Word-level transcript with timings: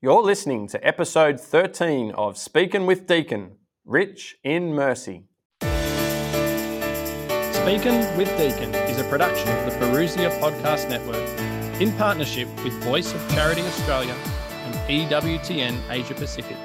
You're 0.00 0.22
listening 0.22 0.68
to 0.68 0.86
episode 0.86 1.40
13 1.40 2.12
of 2.12 2.38
Speaking 2.38 2.86
with 2.86 3.08
Deacon, 3.08 3.56
Rich 3.84 4.36
in 4.44 4.72
Mercy. 4.72 5.24
Speaking 7.50 7.98
with 8.16 8.28
Deacon 8.38 8.72
is 8.86 9.00
a 9.00 9.06
production 9.08 9.48
of 9.48 9.64
the 9.64 9.72
Parousia 9.80 10.30
Podcast 10.38 10.88
Network 10.88 11.28
in 11.80 11.90
partnership 11.94 12.46
with 12.62 12.74
Voice 12.84 13.12
of 13.12 13.28
Charity 13.30 13.62
Australia 13.62 14.14
and 14.66 14.74
EWTN 14.88 15.76
Asia 15.90 16.14
Pacific. 16.14 16.56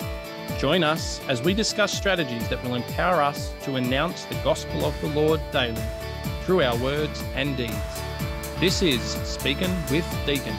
Join 0.60 0.84
us 0.84 1.20
as 1.28 1.42
we 1.42 1.56
discuss 1.56 1.92
strategies 1.92 2.48
that 2.50 2.64
will 2.64 2.76
empower 2.76 3.20
us 3.20 3.52
to 3.64 3.78
announce 3.78 4.26
the 4.26 4.36
gospel 4.44 4.86
of 4.86 4.94
the 5.02 5.08
Lord 5.08 5.42
daily 5.52 5.82
through 6.44 6.62
our 6.62 6.78
words 6.78 7.24
and 7.34 7.58
deeds. 7.58 7.74
This 8.60 8.84
is 8.84 9.02
Speaking 9.24 9.76
with 9.90 10.06
Deacon. 10.28 10.56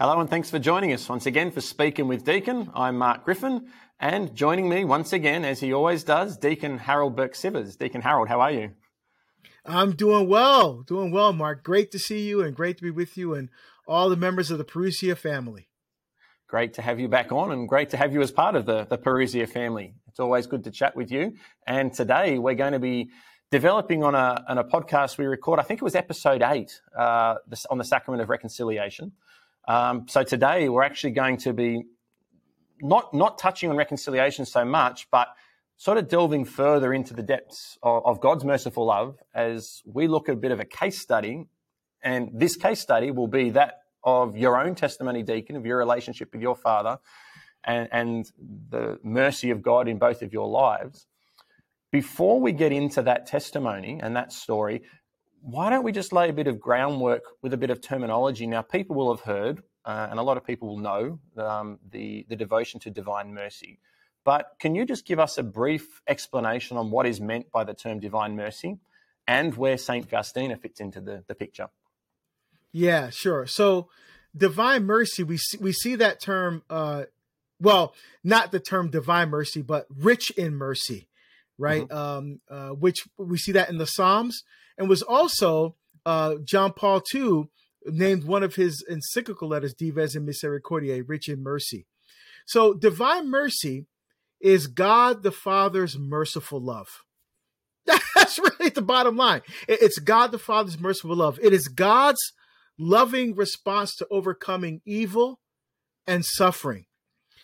Hello, 0.00 0.20
and 0.20 0.30
thanks 0.30 0.48
for 0.48 0.60
joining 0.60 0.92
us 0.92 1.08
once 1.08 1.26
again 1.26 1.50
for 1.50 1.60
Speaking 1.60 2.06
with 2.06 2.24
Deacon. 2.24 2.70
I'm 2.72 2.98
Mark 2.98 3.24
Griffin, 3.24 3.66
and 3.98 4.32
joining 4.32 4.68
me 4.68 4.84
once 4.84 5.12
again, 5.12 5.44
as 5.44 5.58
he 5.58 5.72
always 5.72 6.04
does, 6.04 6.36
Deacon 6.36 6.78
Harold 6.78 7.16
Burke 7.16 7.34
Sivers. 7.34 7.76
Deacon 7.76 8.02
Harold, 8.02 8.28
how 8.28 8.40
are 8.40 8.52
you? 8.52 8.70
I'm 9.66 9.96
doing 9.96 10.28
well, 10.28 10.82
doing 10.82 11.10
well, 11.10 11.32
Mark. 11.32 11.64
Great 11.64 11.90
to 11.90 11.98
see 11.98 12.28
you 12.28 12.42
and 12.42 12.54
great 12.54 12.76
to 12.76 12.84
be 12.84 12.92
with 12.92 13.16
you 13.16 13.34
and 13.34 13.48
all 13.88 14.08
the 14.08 14.16
members 14.16 14.52
of 14.52 14.58
the 14.58 14.64
Parousia 14.64 15.16
family. 15.16 15.68
Great 16.46 16.74
to 16.74 16.82
have 16.82 17.00
you 17.00 17.08
back 17.08 17.32
on 17.32 17.50
and 17.50 17.68
great 17.68 17.90
to 17.90 17.96
have 17.96 18.12
you 18.12 18.22
as 18.22 18.30
part 18.30 18.54
of 18.54 18.66
the, 18.66 18.84
the 18.84 18.98
Parousia 18.98 19.48
family. 19.48 19.94
It's 20.06 20.20
always 20.20 20.46
good 20.46 20.62
to 20.62 20.70
chat 20.70 20.94
with 20.94 21.10
you. 21.10 21.34
And 21.66 21.92
today 21.92 22.38
we're 22.38 22.54
going 22.54 22.72
to 22.72 22.78
be 22.78 23.10
developing 23.50 24.04
on 24.04 24.14
a, 24.14 24.44
on 24.48 24.58
a 24.58 24.64
podcast 24.64 25.18
we 25.18 25.26
record, 25.26 25.58
I 25.58 25.64
think 25.64 25.80
it 25.80 25.84
was 25.84 25.96
episode 25.96 26.40
eight, 26.40 26.80
uh, 26.96 27.34
on 27.68 27.78
the 27.78 27.84
sacrament 27.84 28.22
of 28.22 28.28
reconciliation. 28.28 29.10
Um, 29.68 30.06
so 30.08 30.22
today 30.22 30.70
we're 30.70 30.82
actually 30.82 31.10
going 31.10 31.36
to 31.38 31.52
be 31.52 31.82
not 32.80 33.12
not 33.12 33.36
touching 33.36 33.68
on 33.68 33.76
reconciliation 33.76 34.46
so 34.46 34.64
much, 34.64 35.06
but 35.10 35.28
sort 35.76 35.98
of 35.98 36.08
delving 36.08 36.46
further 36.46 36.94
into 36.94 37.12
the 37.12 37.22
depths 37.22 37.76
of, 37.82 38.02
of, 38.06 38.18
God's 38.18 38.46
merciful 38.46 38.86
love 38.86 39.18
as 39.34 39.82
we 39.84 40.08
look 40.08 40.30
at 40.30 40.36
a 40.36 40.38
bit 40.38 40.52
of 40.52 40.58
a 40.58 40.64
case 40.64 40.98
study. 40.98 41.48
And 42.02 42.30
this 42.32 42.56
case 42.56 42.80
study 42.80 43.10
will 43.10 43.28
be 43.28 43.50
that 43.50 43.82
of 44.02 44.38
your 44.38 44.58
own 44.58 44.74
testimony, 44.74 45.22
deacon, 45.22 45.54
of 45.54 45.66
your 45.66 45.76
relationship 45.76 46.30
with 46.32 46.40
your 46.40 46.56
father 46.56 46.98
and, 47.62 47.88
and 47.92 48.32
the 48.70 48.98
mercy 49.02 49.50
of 49.50 49.60
God 49.60 49.86
in 49.86 49.98
both 49.98 50.22
of 50.22 50.32
your 50.32 50.48
lives. 50.48 51.06
Before 51.92 52.40
we 52.40 52.52
get 52.52 52.72
into 52.72 53.02
that 53.02 53.26
testimony 53.26 54.00
and 54.02 54.16
that 54.16 54.32
story, 54.32 54.82
why 55.42 55.70
don't 55.70 55.84
we 55.84 55.92
just 55.92 56.12
lay 56.12 56.28
a 56.28 56.32
bit 56.32 56.46
of 56.46 56.60
groundwork 56.60 57.22
with 57.42 57.52
a 57.52 57.56
bit 57.56 57.70
of 57.70 57.80
terminology? 57.80 58.46
Now, 58.46 58.62
people 58.62 58.96
will 58.96 59.14
have 59.14 59.24
heard, 59.24 59.62
uh, 59.84 60.08
and 60.10 60.18
a 60.18 60.22
lot 60.22 60.36
of 60.36 60.44
people 60.44 60.68
will 60.68 60.78
know, 60.78 61.18
um, 61.36 61.78
the, 61.90 62.26
the 62.28 62.36
devotion 62.36 62.80
to 62.80 62.90
divine 62.90 63.32
mercy. 63.34 63.78
But 64.24 64.56
can 64.58 64.74
you 64.74 64.84
just 64.84 65.06
give 65.06 65.18
us 65.18 65.38
a 65.38 65.42
brief 65.42 66.02
explanation 66.06 66.76
on 66.76 66.90
what 66.90 67.06
is 67.06 67.20
meant 67.20 67.50
by 67.50 67.64
the 67.64 67.74
term 67.74 68.00
divine 68.00 68.36
mercy 68.36 68.78
and 69.26 69.56
where 69.56 69.78
St. 69.78 70.08
Faustina 70.08 70.56
fits 70.56 70.80
into 70.80 71.00
the, 71.00 71.24
the 71.28 71.34
picture? 71.34 71.68
Yeah, 72.72 73.10
sure. 73.10 73.46
So, 73.46 73.88
divine 74.36 74.84
mercy, 74.84 75.22
we 75.22 75.38
see, 75.38 75.58
we 75.58 75.72
see 75.72 75.94
that 75.94 76.20
term, 76.20 76.62
uh, 76.68 77.04
well, 77.60 77.94
not 78.22 78.52
the 78.52 78.60
term 78.60 78.90
divine 78.90 79.30
mercy, 79.30 79.62
but 79.62 79.86
rich 79.94 80.30
in 80.32 80.54
mercy, 80.54 81.08
right? 81.56 81.88
Mm-hmm. 81.88 81.96
Um, 81.96 82.40
uh, 82.50 82.68
which 82.70 82.96
we 83.16 83.38
see 83.38 83.52
that 83.52 83.70
in 83.70 83.78
the 83.78 83.86
Psalms 83.86 84.44
and 84.78 84.88
was 84.88 85.02
also 85.02 85.74
uh, 86.06 86.36
John 86.44 86.72
Paul 86.72 87.02
II 87.12 87.48
named 87.84 88.24
one 88.24 88.42
of 88.42 88.54
his 88.54 88.84
encyclical 88.88 89.48
letters 89.48 89.74
Dives 89.74 90.14
in 90.14 90.24
Misericordiae, 90.24 91.02
rich 91.06 91.28
in 91.28 91.42
mercy. 91.42 91.86
So 92.46 92.72
divine 92.72 93.28
mercy 93.30 93.86
is 94.40 94.68
God 94.68 95.22
the 95.22 95.32
Father's 95.32 95.98
merciful 95.98 96.60
love. 96.60 96.88
That's 97.86 98.38
really 98.38 98.70
the 98.70 98.82
bottom 98.82 99.16
line. 99.16 99.42
It's 99.66 99.98
God 99.98 100.32
the 100.32 100.38
Father's 100.38 100.78
merciful 100.78 101.16
love. 101.16 101.38
It 101.42 101.52
is 101.52 101.68
God's 101.68 102.32
loving 102.78 103.34
response 103.34 103.94
to 103.96 104.06
overcoming 104.10 104.80
evil 104.86 105.40
and 106.06 106.24
suffering. 106.24 106.86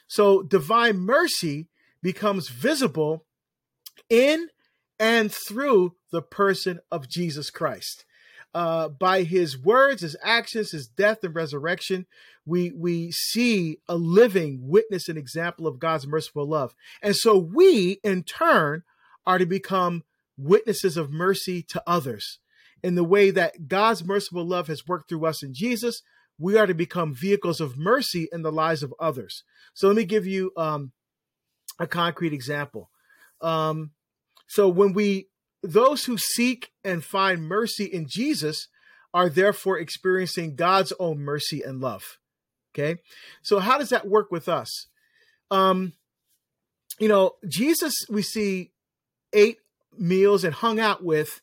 So 0.06 0.42
divine 0.42 0.98
mercy 0.98 1.68
becomes 2.02 2.48
visible 2.48 3.24
in 4.08 4.48
and 4.98 5.32
through 5.32 5.96
the 6.14 6.22
person 6.22 6.78
of 6.92 7.08
Jesus 7.08 7.50
Christ. 7.50 8.04
Uh, 8.54 8.88
by 8.88 9.24
his 9.24 9.58
words, 9.58 10.02
his 10.02 10.16
actions, 10.22 10.70
his 10.70 10.86
death 10.86 11.24
and 11.24 11.34
resurrection, 11.34 12.06
we 12.46 12.70
we 12.70 13.10
see 13.10 13.78
a 13.88 13.96
living 13.96 14.60
witness 14.62 15.08
and 15.08 15.18
example 15.18 15.66
of 15.66 15.80
God's 15.80 16.06
merciful 16.06 16.46
love. 16.48 16.72
And 17.02 17.16
so 17.16 17.36
we, 17.36 17.98
in 18.04 18.22
turn, 18.22 18.84
are 19.26 19.38
to 19.38 19.46
become 19.46 20.04
witnesses 20.38 20.96
of 20.96 21.10
mercy 21.10 21.62
to 21.64 21.82
others. 21.84 22.38
In 22.80 22.94
the 22.94 23.02
way 23.02 23.32
that 23.32 23.66
God's 23.66 24.04
merciful 24.04 24.46
love 24.46 24.68
has 24.68 24.86
worked 24.86 25.08
through 25.08 25.26
us 25.26 25.42
in 25.42 25.52
Jesus, 25.52 26.02
we 26.38 26.56
are 26.56 26.66
to 26.68 26.74
become 26.74 27.12
vehicles 27.12 27.60
of 27.60 27.76
mercy 27.76 28.28
in 28.30 28.42
the 28.42 28.52
lives 28.52 28.84
of 28.84 28.94
others. 29.00 29.42
So 29.72 29.88
let 29.88 29.96
me 29.96 30.04
give 30.04 30.28
you 30.28 30.52
um, 30.56 30.92
a 31.80 31.88
concrete 31.88 32.32
example. 32.32 32.88
Um, 33.40 33.90
so 34.46 34.68
when 34.68 34.92
we 34.92 35.26
those 35.64 36.04
who 36.04 36.18
seek 36.18 36.70
and 36.84 37.02
find 37.02 37.48
mercy 37.48 37.84
in 37.84 38.06
Jesus 38.06 38.68
are 39.14 39.28
therefore 39.28 39.78
experiencing 39.78 40.56
God's 40.56 40.92
own 41.00 41.20
mercy 41.20 41.62
and 41.62 41.80
love. 41.80 42.18
Okay. 42.74 43.00
So 43.42 43.60
how 43.60 43.78
does 43.78 43.88
that 43.88 44.06
work 44.06 44.30
with 44.30 44.48
us? 44.48 44.88
Um, 45.50 45.94
you 46.98 47.08
know, 47.08 47.32
Jesus, 47.48 47.94
we 48.10 48.22
see 48.22 48.72
ate 49.32 49.58
meals 49.96 50.44
and 50.44 50.52
hung 50.52 50.78
out 50.78 51.02
with 51.02 51.40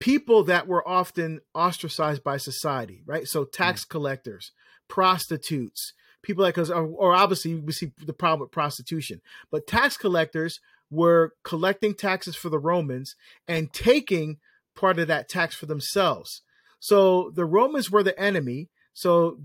people 0.00 0.44
that 0.44 0.66
were 0.66 0.86
often 0.86 1.40
ostracized 1.54 2.24
by 2.24 2.38
society, 2.38 3.02
right? 3.06 3.28
So 3.28 3.44
tax 3.44 3.84
mm. 3.84 3.90
collectors, 3.90 4.52
prostitutes, 4.88 5.92
people 6.22 6.42
like 6.42 6.58
us, 6.58 6.70
or, 6.70 6.86
or 6.86 7.14
obviously 7.14 7.54
we 7.54 7.72
see 7.72 7.92
the 8.04 8.12
problem 8.12 8.40
with 8.40 8.50
prostitution, 8.50 9.20
but 9.50 9.66
tax 9.66 9.96
collectors 9.96 10.60
were 10.90 11.34
collecting 11.44 11.94
taxes 11.94 12.36
for 12.36 12.48
the 12.48 12.58
Romans 12.58 13.14
and 13.46 13.72
taking 13.72 14.38
part 14.74 14.98
of 14.98 15.08
that 15.08 15.28
tax 15.28 15.54
for 15.54 15.66
themselves. 15.66 16.42
So 16.80 17.30
the 17.34 17.44
Romans 17.44 17.90
were 17.90 18.02
the 18.02 18.18
enemy. 18.18 18.68
So 18.92 19.38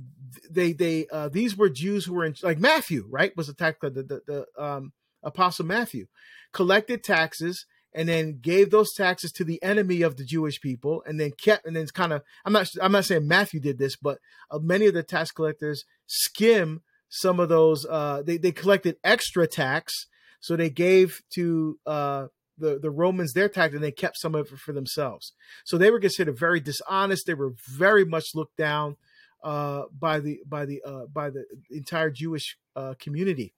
they 0.50 0.74
they 0.74 1.08
uh, 1.12 1.30
these 1.30 1.56
were 1.56 1.70
Jews 1.70 2.06
who 2.06 2.14
were 2.14 2.26
in 2.26 2.36
like 2.42 2.60
Matthew, 2.60 3.06
right? 3.10 3.36
Was 3.38 3.54
tax 3.54 3.78
the 3.82 3.90
the, 3.90 4.22
the 4.26 4.64
um, 4.64 4.94
apostle 5.22 5.66
Matthew 5.66 6.08
collected 6.52 7.04
taxes 7.04 7.66
and 7.94 8.10
then 8.10 8.40
gave 8.42 8.72
those 8.72 8.94
taxes 8.94 9.32
to 9.32 9.46
the 9.46 9.62
enemy 9.64 10.02
of 10.02 10.18
the 10.18 10.26
Jewish 10.26 10.60
people, 10.60 11.02
and 11.06 11.20
then 11.20 11.32
kept 11.32 11.66
and 11.66 11.76
then 11.76 11.88
kind 11.88 12.12
of 12.12 12.24
I'm 12.44 12.54
not 12.54 12.70
I'm 12.82 12.92
not 12.92 13.06
saying 13.06 13.28
Matthew 13.28 13.60
did 13.60 13.78
this, 13.78 13.96
but 13.96 14.20
uh, 14.52 14.60
many 14.60 14.88
of 14.88 14.94
the 14.94 15.04
tax 15.04 15.32
collectors 15.32 15.86
skim 16.08 16.82
some 17.08 17.40
of 17.40 17.50
those. 17.50 17.86
Uh, 17.86 18.22
they 18.26 18.38
they 18.38 18.52
collected 18.52 18.98
extra 19.04 19.48
tax 19.48 20.08
so 20.46 20.56
they 20.56 20.70
gave 20.70 21.24
to 21.34 21.80
uh, 21.88 22.28
the 22.56 22.78
the 22.78 22.92
Romans 22.92 23.34
their 23.34 23.50
tax, 23.50 23.74
and 23.74 23.84
they 23.84 23.92
kept 23.92 24.20
some 24.20 24.36
of 24.36 24.52
it 24.54 24.60
for 24.60 24.74
themselves. 24.74 25.34
So 25.64 25.76
they 25.76 25.90
were 25.90 26.00
considered 26.00 26.38
very 26.38 26.60
dishonest. 26.60 27.26
They 27.26 27.34
were 27.34 27.54
very 27.68 28.06
much 28.06 28.36
looked 28.36 28.56
down 28.56 28.98
uh, 29.44 29.86
by 29.92 30.20
the 30.20 30.42
by 30.46 30.68
the 30.68 30.84
uh, 30.86 31.08
by 31.12 31.32
the 31.32 31.46
entire 31.72 32.12
Jewish 32.12 32.60
uh, 32.76 32.94
community. 33.00 33.56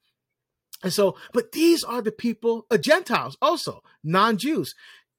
And 0.82 0.90
so, 0.90 1.14
but 1.34 1.52
these 1.52 1.84
are 1.84 2.00
the 2.00 2.12
people, 2.12 2.64
uh, 2.70 2.78
Gentiles 2.78 3.36
also, 3.42 3.82
non-Jews. 4.02 4.74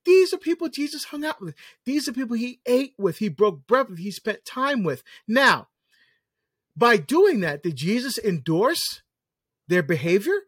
These 0.05 0.33
are 0.33 0.37
people 0.37 0.69
Jesus 0.69 1.03
hung 1.03 1.23
out 1.23 1.39
with. 1.39 1.53
These 1.85 2.07
are 2.07 2.13
people 2.13 2.37
he 2.37 2.61
ate 2.65 2.93
with, 2.97 3.17
he 3.17 3.29
broke 3.29 3.67
bread 3.67 3.89
with, 3.89 3.99
he 3.99 4.09
spent 4.09 4.43
time 4.43 4.83
with. 4.83 5.03
Now, 5.27 5.67
by 6.75 6.95
doing 6.97 7.41
that, 7.41 7.61
did 7.61 7.75
Jesus 7.75 8.17
endorse 8.17 9.03
their 9.67 9.83
behavior? 9.83 10.39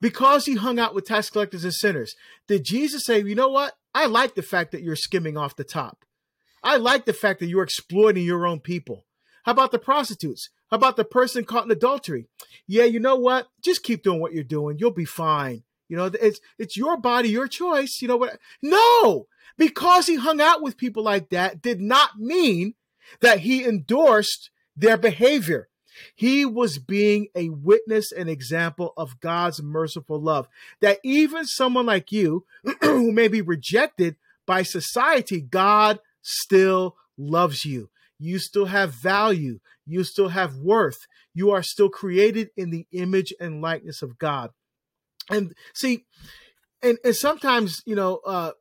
Because 0.00 0.46
he 0.46 0.56
hung 0.56 0.78
out 0.78 0.94
with 0.94 1.06
tax 1.06 1.30
collectors 1.30 1.64
and 1.64 1.74
sinners, 1.74 2.14
did 2.46 2.64
Jesus 2.64 3.04
say, 3.04 3.22
you 3.22 3.34
know 3.34 3.48
what? 3.48 3.74
I 3.94 4.06
like 4.06 4.34
the 4.34 4.42
fact 4.42 4.72
that 4.72 4.82
you're 4.82 4.96
skimming 4.96 5.36
off 5.36 5.56
the 5.56 5.64
top. 5.64 6.04
I 6.62 6.76
like 6.76 7.04
the 7.04 7.12
fact 7.12 7.40
that 7.40 7.46
you're 7.46 7.62
exploiting 7.62 8.24
your 8.24 8.46
own 8.46 8.60
people. 8.60 9.06
How 9.44 9.52
about 9.52 9.72
the 9.72 9.78
prostitutes? 9.78 10.50
How 10.70 10.76
about 10.76 10.96
the 10.96 11.04
person 11.04 11.44
caught 11.44 11.64
in 11.64 11.70
adultery? 11.70 12.28
Yeah, 12.66 12.84
you 12.84 13.00
know 13.00 13.16
what? 13.16 13.48
Just 13.62 13.82
keep 13.82 14.02
doing 14.02 14.20
what 14.20 14.32
you're 14.32 14.44
doing. 14.44 14.76
You'll 14.78 14.90
be 14.90 15.04
fine. 15.04 15.62
You 15.88 15.96
know, 15.96 16.10
it's 16.20 16.40
it's 16.58 16.76
your 16.76 16.98
body, 16.98 17.30
your 17.30 17.48
choice. 17.48 18.00
You 18.02 18.08
know 18.08 18.18
what? 18.18 18.38
No, 18.62 19.26
because 19.56 20.06
he 20.06 20.16
hung 20.16 20.40
out 20.40 20.62
with 20.62 20.76
people 20.76 21.02
like 21.02 21.30
that 21.30 21.62
did 21.62 21.80
not 21.80 22.18
mean 22.18 22.74
that 23.20 23.40
he 23.40 23.64
endorsed 23.64 24.50
their 24.76 24.98
behavior. 24.98 25.68
He 26.14 26.44
was 26.44 26.78
being 26.78 27.28
a 27.34 27.50
witness 27.50 28.12
and 28.12 28.28
example 28.28 28.92
of 28.96 29.20
God's 29.20 29.62
merciful 29.62 30.20
love. 30.20 30.48
That 30.80 30.98
even 31.02 31.46
someone 31.46 31.86
like 31.86 32.12
you, 32.12 32.44
who 32.80 33.12
may 33.12 33.28
be 33.28 33.40
rejected 33.40 34.16
by 34.46 34.62
society, 34.62 35.40
God 35.40 36.00
still 36.22 36.96
loves 37.16 37.64
you. 37.64 37.90
You 38.18 38.38
still 38.38 38.66
have 38.66 38.92
value. 38.94 39.60
You 39.86 40.04
still 40.04 40.28
have 40.28 40.56
worth. 40.56 41.06
You 41.34 41.50
are 41.50 41.62
still 41.62 41.88
created 41.88 42.50
in 42.56 42.70
the 42.70 42.86
image 42.92 43.32
and 43.40 43.62
likeness 43.62 44.02
of 44.02 44.18
God. 44.18 44.50
And 45.30 45.54
see, 45.74 46.04
and, 46.82 46.98
and 47.04 47.14
sometimes, 47.14 47.82
you 47.86 47.94
know, 47.94 48.20
uh, 48.26 48.52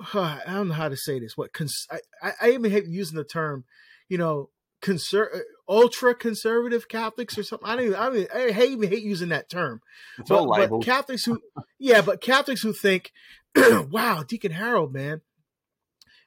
I 0.14 0.42
don't 0.46 0.68
know 0.68 0.74
how 0.74 0.88
to 0.88 0.96
say 0.96 1.18
this. 1.18 1.36
What 1.36 1.52
cons- 1.52 1.86
I, 2.22 2.32
I 2.40 2.50
even 2.50 2.70
hate 2.70 2.86
using 2.86 3.16
the 3.16 3.24
term, 3.24 3.64
you 4.08 4.18
know, 4.18 4.50
conser- 4.80 5.34
uh, 5.34 5.40
ultra 5.68 6.14
conservative 6.14 6.88
Catholics 6.88 7.38
or 7.38 7.42
something. 7.42 7.68
I 7.68 7.76
don't 7.76 7.86
even, 7.86 7.96
I, 7.96 8.10
mean, 8.10 8.26
I 8.34 8.50
hate, 8.50 8.70
even 8.72 8.88
hate 8.88 9.02
using 9.02 9.28
that 9.28 9.48
term. 9.48 9.80
It's 10.18 10.28
but, 10.28 10.38
all 10.38 10.48
but 10.48 10.82
Catholics 10.84 11.24
who, 11.24 11.40
yeah, 11.78 12.00
but 12.02 12.20
Catholics 12.20 12.62
who 12.62 12.72
think, 12.72 13.12
wow, 13.56 14.24
Deacon 14.26 14.52
Harold, 14.52 14.92
man, 14.92 15.20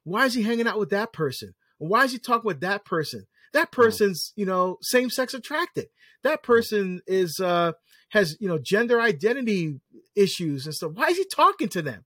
why 0.03 0.25
is 0.25 0.33
he 0.33 0.44
hanging 0.44 0.67
out 0.67 0.79
with 0.79 0.89
that 0.89 1.13
person? 1.13 1.53
Why 1.77 2.03
is 2.03 2.11
he 2.11 2.19
talking 2.19 2.47
with 2.47 2.61
that 2.61 2.85
person? 2.85 3.27
That 3.53 3.69
hmm. 3.73 3.81
person's, 3.81 4.33
you 4.35 4.45
know, 4.45 4.77
same 4.81 5.09
sex 5.09 5.33
attracted. 5.33 5.88
That 6.23 6.39
hmm. 6.39 6.45
person 6.45 7.01
is, 7.07 7.39
uh, 7.39 7.73
has, 8.09 8.38
you 8.39 8.47
know, 8.47 8.59
gender 8.59 9.01
identity 9.01 9.79
issues 10.15 10.65
and 10.65 10.75
stuff. 10.75 10.91
Why 10.94 11.07
is 11.07 11.17
he 11.17 11.25
talking 11.25 11.69
to 11.69 11.81
them? 11.81 12.06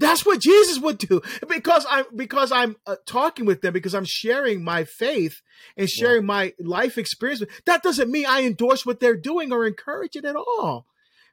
That's 0.00 0.24
what 0.24 0.40
Jesus 0.40 0.80
would 0.80 0.96
do 0.96 1.20
because 1.46 1.86
I'm 1.88 2.06
because 2.16 2.50
I'm 2.50 2.76
uh, 2.86 2.96
talking 3.06 3.44
with 3.44 3.60
them 3.60 3.74
because 3.74 3.94
I'm 3.94 4.06
sharing 4.06 4.64
my 4.64 4.84
faith 4.84 5.42
and 5.76 5.90
sharing 5.90 6.22
yeah. 6.22 6.26
my 6.26 6.54
life 6.58 6.96
experience. 6.96 7.44
That 7.66 7.82
doesn't 7.82 8.10
mean 8.10 8.24
I 8.26 8.42
endorse 8.44 8.86
what 8.86 8.98
they're 8.98 9.14
doing 9.14 9.52
or 9.52 9.66
encourage 9.66 10.16
it 10.16 10.24
at 10.24 10.36
all. 10.36 10.86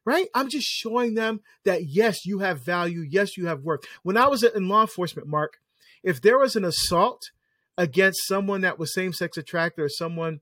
Right? 0.05 0.27
I'm 0.35 0.49
just 0.49 0.67
showing 0.67 1.15
them 1.15 1.39
that 1.63 1.85
yes, 1.85 2.25
you 2.25 2.39
have 2.39 2.63
value. 2.63 3.05
Yes, 3.09 3.37
you 3.37 3.47
have 3.47 3.63
worth. 3.63 3.85
When 4.03 4.17
I 4.17 4.27
was 4.27 4.43
in 4.43 4.67
law 4.67 4.81
enforcement, 4.81 5.29
Mark, 5.29 5.59
if 6.03 6.21
there 6.21 6.37
was 6.37 6.57
an 6.57 6.65
assault 6.65 7.21
against 7.77 8.27
someone 8.27 8.61
that 8.61 8.77
was 8.77 8.93
same 8.93 9.13
sex 9.13 9.37
attracted 9.37 9.81
or 9.81 9.89
someone 9.89 10.41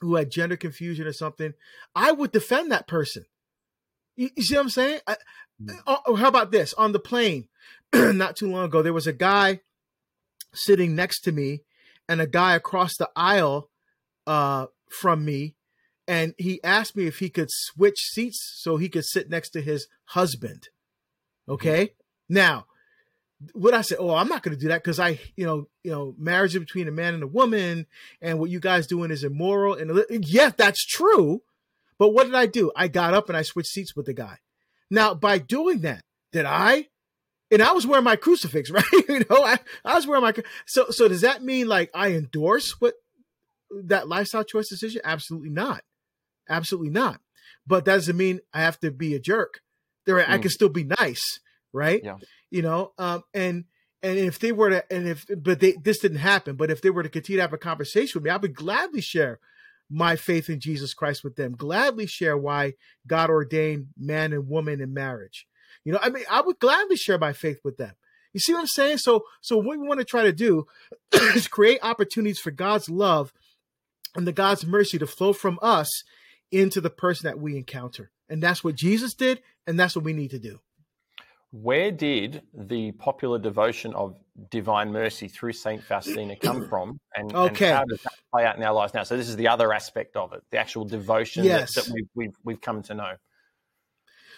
who 0.00 0.16
had 0.16 0.30
gender 0.30 0.56
confusion 0.56 1.06
or 1.06 1.12
something, 1.12 1.54
I 1.94 2.12
would 2.12 2.32
defend 2.32 2.70
that 2.72 2.86
person. 2.86 3.24
You, 4.18 4.30
you 4.36 4.42
see 4.42 4.56
what 4.56 4.62
I'm 4.62 4.68
saying? 4.68 5.00
I, 5.06 5.16
oh, 5.86 6.16
how 6.16 6.26
about 6.26 6.50
this? 6.50 6.74
On 6.74 6.90
the 6.92 6.98
plane, 6.98 7.48
not 7.94 8.34
too 8.36 8.50
long 8.50 8.64
ago, 8.64 8.82
there 8.82 8.92
was 8.92 9.06
a 9.06 9.12
guy 9.12 9.60
sitting 10.52 10.96
next 10.96 11.20
to 11.20 11.32
me 11.32 11.60
and 12.08 12.20
a 12.20 12.26
guy 12.26 12.56
across 12.56 12.96
the 12.96 13.08
aisle 13.14 13.70
uh, 14.26 14.66
from 14.90 15.24
me. 15.24 15.54
And 16.08 16.34
he 16.36 16.62
asked 16.64 16.96
me 16.96 17.06
if 17.06 17.20
he 17.20 17.30
could 17.30 17.48
switch 17.50 17.98
seats 18.00 18.54
so 18.56 18.76
he 18.76 18.88
could 18.88 19.04
sit 19.04 19.30
next 19.30 19.50
to 19.50 19.60
his 19.60 19.86
husband. 20.06 20.68
Okay. 21.48 21.84
Mm-hmm. 21.84 22.34
Now, 22.34 22.66
what 23.52 23.74
I 23.74 23.82
said, 23.82 23.98
oh, 24.00 24.14
I'm 24.14 24.28
not 24.28 24.42
going 24.42 24.56
to 24.56 24.60
do 24.60 24.68
that 24.68 24.82
because 24.82 24.98
I, 24.98 25.20
you 25.36 25.46
know, 25.46 25.68
you 25.84 25.92
know, 25.92 26.14
marriage 26.18 26.56
is 26.56 26.60
between 26.60 26.88
a 26.88 26.92
man 26.92 27.14
and 27.14 27.22
a 27.22 27.28
woman, 27.28 27.86
and 28.20 28.40
what 28.40 28.50
you 28.50 28.58
guys 28.58 28.88
doing 28.88 29.12
is 29.12 29.22
immoral. 29.22 29.74
And 29.74 30.26
yeah, 30.26 30.50
that's 30.56 30.84
true. 30.84 31.42
But 31.98 32.10
what 32.10 32.24
did 32.24 32.34
I 32.34 32.46
do? 32.46 32.70
I 32.76 32.88
got 32.88 33.14
up 33.14 33.28
and 33.28 33.36
I 33.36 33.42
switched 33.42 33.70
seats 33.70 33.96
with 33.96 34.06
the 34.06 34.14
guy. 34.14 34.38
Now, 34.90 35.14
by 35.14 35.38
doing 35.38 35.80
that, 35.80 36.04
did 36.32 36.44
I? 36.44 36.86
And 37.50 37.62
I 37.62 37.72
was 37.72 37.86
wearing 37.86 38.04
my 38.04 38.16
crucifix, 38.16 38.70
right? 38.70 38.84
you 39.08 39.24
know, 39.28 39.44
I, 39.44 39.58
I 39.84 39.94
was 39.94 40.06
wearing 40.06 40.22
my 40.22 40.34
so 40.66 40.86
so. 40.90 41.08
Does 41.08 41.22
that 41.22 41.42
mean 41.42 41.66
like 41.66 41.90
I 41.94 42.12
endorse 42.12 42.72
what 42.78 42.94
that 43.70 44.08
lifestyle 44.08 44.44
choice 44.44 44.68
decision? 44.68 45.00
Absolutely 45.04 45.50
not, 45.50 45.82
absolutely 46.48 46.90
not. 46.90 47.20
But 47.66 47.84
that 47.84 47.94
doesn't 47.94 48.16
mean 48.16 48.40
I 48.52 48.60
have 48.60 48.78
to 48.80 48.90
be 48.90 49.14
a 49.14 49.20
jerk. 49.20 49.60
There, 50.06 50.16
mm. 50.16 50.28
I 50.28 50.38
can 50.38 50.50
still 50.50 50.68
be 50.68 50.84
nice, 50.84 51.40
right? 51.72 52.00
Yeah. 52.02 52.16
You 52.50 52.62
know, 52.62 52.92
um, 52.98 53.24
and 53.34 53.64
and 54.02 54.18
if 54.18 54.38
they 54.38 54.52
were 54.52 54.70
to, 54.70 54.92
and 54.92 55.08
if, 55.08 55.26
but 55.36 55.60
they, 55.60 55.72
this 55.72 55.98
didn't 55.98 56.18
happen. 56.18 56.56
But 56.56 56.70
if 56.70 56.80
they 56.80 56.90
were 56.90 57.02
to 57.02 57.08
continue 57.08 57.38
to 57.38 57.42
have 57.42 57.52
a 57.52 57.58
conversation 57.58 58.18
with 58.20 58.24
me, 58.24 58.30
I 58.30 58.36
would 58.36 58.54
gladly 58.54 59.00
share 59.00 59.40
my 59.90 60.16
faith 60.16 60.50
in 60.50 60.60
Jesus 60.60 60.94
Christ 60.94 61.24
with 61.24 61.36
them, 61.36 61.52
gladly 61.52 62.06
share 62.06 62.36
why 62.36 62.74
God 63.06 63.30
ordained 63.30 63.88
man 63.96 64.32
and 64.32 64.48
woman 64.48 64.80
in 64.80 64.92
marriage. 64.92 65.46
You 65.84 65.92
know, 65.92 65.98
I 66.02 66.10
mean, 66.10 66.24
I 66.30 66.40
would 66.40 66.58
gladly 66.58 66.96
share 66.96 67.18
my 67.18 67.32
faith 67.32 67.60
with 67.64 67.76
them. 67.76 67.94
You 68.32 68.40
see 68.40 68.52
what 68.52 68.60
I'm 68.60 68.66
saying? 68.66 68.98
So, 68.98 69.24
so 69.40 69.56
what 69.56 69.78
we 69.78 69.86
want 69.86 70.00
to 70.00 70.04
try 70.04 70.24
to 70.24 70.32
do 70.32 70.66
is 71.12 71.48
create 71.48 71.78
opportunities 71.82 72.38
for 72.38 72.50
God's 72.50 72.90
love 72.90 73.32
and 74.14 74.26
the 74.26 74.32
God's 74.32 74.66
mercy 74.66 74.98
to 74.98 75.06
flow 75.06 75.32
from 75.32 75.58
us 75.62 75.88
into 76.50 76.80
the 76.80 76.90
person 76.90 77.26
that 77.26 77.38
we 77.38 77.56
encounter. 77.56 78.10
And 78.28 78.42
that's 78.42 78.62
what 78.62 78.74
Jesus 78.74 79.14
did, 79.14 79.40
and 79.66 79.80
that's 79.80 79.96
what 79.96 80.04
we 80.04 80.12
need 80.12 80.30
to 80.30 80.38
do. 80.38 80.60
Where 81.50 81.90
did 81.90 82.42
the 82.52 82.92
popular 82.92 83.38
devotion 83.38 83.94
of 83.94 84.16
divine 84.50 84.92
mercy 84.92 85.28
through 85.28 85.52
Saint 85.52 85.82
Faustina 85.82 86.36
come 86.36 86.68
from, 86.68 87.00
and, 87.16 87.34
okay. 87.34 87.68
and, 87.68 87.76
how 87.76 87.84
does 87.84 88.02
that 88.02 88.12
play 88.32 88.44
out 88.44 88.56
in 88.56 88.62
our 88.62 88.74
lives 88.74 88.92
now? 88.92 89.02
So 89.02 89.16
this 89.16 89.28
is 89.28 89.36
the 89.36 89.48
other 89.48 89.72
aspect 89.72 90.16
of 90.16 90.32
it, 90.34 90.42
the 90.50 90.58
actual 90.58 90.84
devotion 90.84 91.44
yes. 91.44 91.74
that, 91.74 91.86
that 91.86 91.94
we've, 91.94 92.08
we've, 92.14 92.36
we've 92.44 92.60
come 92.60 92.82
to 92.82 92.94
know. 92.94 93.12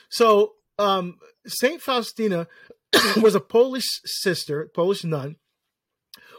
So 0.08 0.52
um, 0.78 1.18
Saint 1.46 1.80
Faustina 1.82 2.46
was 3.20 3.34
a 3.34 3.40
Polish 3.40 4.00
sister, 4.04 4.70
Polish 4.74 5.04
nun, 5.04 5.36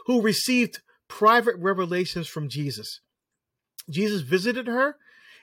who 0.06 0.20
received 0.20 0.80
private 1.08 1.56
revelations 1.58 2.28
from 2.28 2.48
Jesus. 2.48 3.00
Jesus 3.90 4.22
visited 4.22 4.66
her 4.66 4.96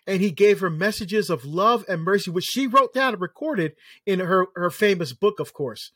and 0.09 0.21
he 0.21 0.31
gave 0.31 0.59
her 0.59 0.71
messages 0.71 1.29
of 1.29 1.45
love 1.45 1.85
and 1.87 2.01
mercy, 2.01 2.31
which 2.31 2.45
she 2.45 2.65
wrote 2.65 2.95
down 2.95 3.13
and 3.13 3.21
recorded 3.21 3.73
in 4.07 4.19
her, 4.19 4.47
her 4.55 4.71
famous 4.71 5.13
book, 5.13 5.39
of 5.39 5.53
course, 5.53 5.91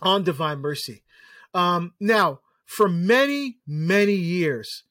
on 0.00 0.24
divine 0.24 0.60
mercy. 0.60 1.02
Um, 1.52 1.92
now, 2.00 2.40
for 2.64 2.88
many, 2.88 3.58
many 3.66 4.14
years, 4.14 4.84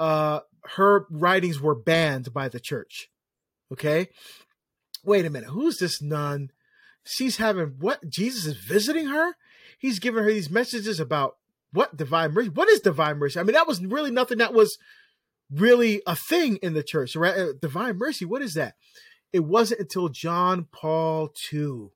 uh, 0.00 0.40
her 0.76 1.06
writings 1.10 1.60
were 1.60 1.74
banned 1.74 2.32
by 2.32 2.48
the 2.48 2.60
church. 2.60 3.10
Okay. 3.70 4.08
Wait 5.04 5.26
a 5.26 5.30
minute. 5.30 5.50
Who's 5.50 5.76
this 5.76 6.00
nun? 6.00 6.50
She's 7.04 7.36
having 7.36 7.74
what? 7.78 8.08
Jesus 8.08 8.46
is 8.46 8.56
visiting 8.56 9.08
her? 9.08 9.34
He's 9.78 9.98
giving 9.98 10.24
her 10.24 10.32
these 10.32 10.50
messages 10.50 10.98
about 10.98 11.36
what 11.72 11.96
divine 11.96 12.32
mercy? 12.32 12.48
What 12.48 12.70
is 12.70 12.80
divine 12.80 13.18
mercy? 13.18 13.38
I 13.38 13.42
mean, 13.42 13.54
that 13.54 13.68
was 13.68 13.84
really 13.84 14.10
nothing 14.10 14.38
that 14.38 14.54
was 14.54 14.78
really 15.52 16.02
a 16.06 16.16
thing 16.16 16.56
in 16.56 16.74
the 16.74 16.82
church, 16.82 17.14
right? 17.16 17.36
Uh, 17.36 17.52
divine 17.60 17.98
mercy, 17.98 18.24
what 18.24 18.42
is 18.42 18.54
that? 18.54 18.74
It 19.32 19.44
wasn't 19.44 19.80
until 19.80 20.08
John 20.08 20.66
Paul 20.72 21.32
II, 21.52 21.90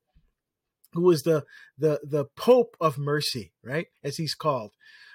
who 0.92 1.02
was 1.02 1.22
the 1.22 1.44
the 1.78 2.00
the 2.02 2.26
Pope 2.36 2.76
of 2.80 2.98
Mercy, 2.98 3.52
right, 3.62 3.86
as 4.02 4.16
he's 4.16 4.34
called. 4.34 4.72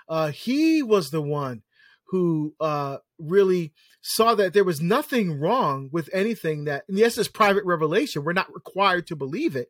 Uh, 0.07 0.31
he 0.31 0.83
was 0.83 1.09
the 1.09 1.21
one 1.21 1.63
who 2.07 2.53
uh, 2.59 2.97
really 3.17 3.73
saw 4.01 4.35
that 4.35 4.53
there 4.53 4.65
was 4.65 4.81
nothing 4.81 5.39
wrong 5.39 5.89
with 5.91 6.09
anything 6.13 6.65
that. 6.65 6.83
Yes, 6.87 7.17
it's 7.17 7.29
private 7.29 7.65
revelation. 7.65 8.23
We're 8.23 8.33
not 8.33 8.53
required 8.53 9.07
to 9.07 9.15
believe 9.15 9.55
it, 9.55 9.69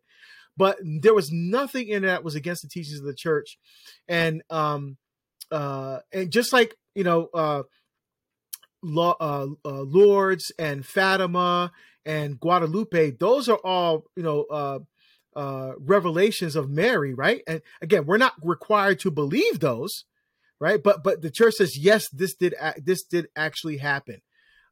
but 0.57 0.77
there 0.83 1.13
was 1.13 1.31
nothing 1.31 1.87
in 1.87 2.03
it 2.03 2.07
that 2.07 2.23
was 2.23 2.35
against 2.35 2.63
the 2.63 2.69
teachings 2.69 2.99
of 2.99 3.05
the 3.05 3.15
church, 3.15 3.57
and 4.07 4.41
um, 4.49 4.97
uh, 5.51 5.99
and 6.11 6.31
just 6.31 6.51
like 6.51 6.75
you 6.95 7.05
know, 7.05 7.29
uh, 8.83 9.09
uh, 9.19 9.47
uh, 9.65 9.81
Lourdes 9.81 10.51
and 10.57 10.85
Fatima 10.85 11.71
and 12.05 12.39
Guadalupe, 12.39 13.11
those 13.19 13.47
are 13.49 13.59
all 13.63 14.05
you 14.15 14.23
know 14.23 14.43
uh, 14.43 14.79
uh, 15.35 15.73
revelations 15.79 16.55
of 16.55 16.69
Mary, 16.69 17.13
right? 17.13 17.41
And 17.47 17.61
again, 17.81 18.05
we're 18.05 18.17
not 18.17 18.33
required 18.43 18.99
to 19.01 19.11
believe 19.11 19.59
those, 19.59 20.05
right? 20.59 20.81
But 20.81 21.03
but 21.03 21.21
the 21.21 21.31
church 21.31 21.55
says 21.55 21.77
yes, 21.77 22.09
this 22.09 22.35
did 22.35 22.55
this 22.77 23.03
did 23.03 23.27
actually 23.35 23.77
happen. 23.77 24.21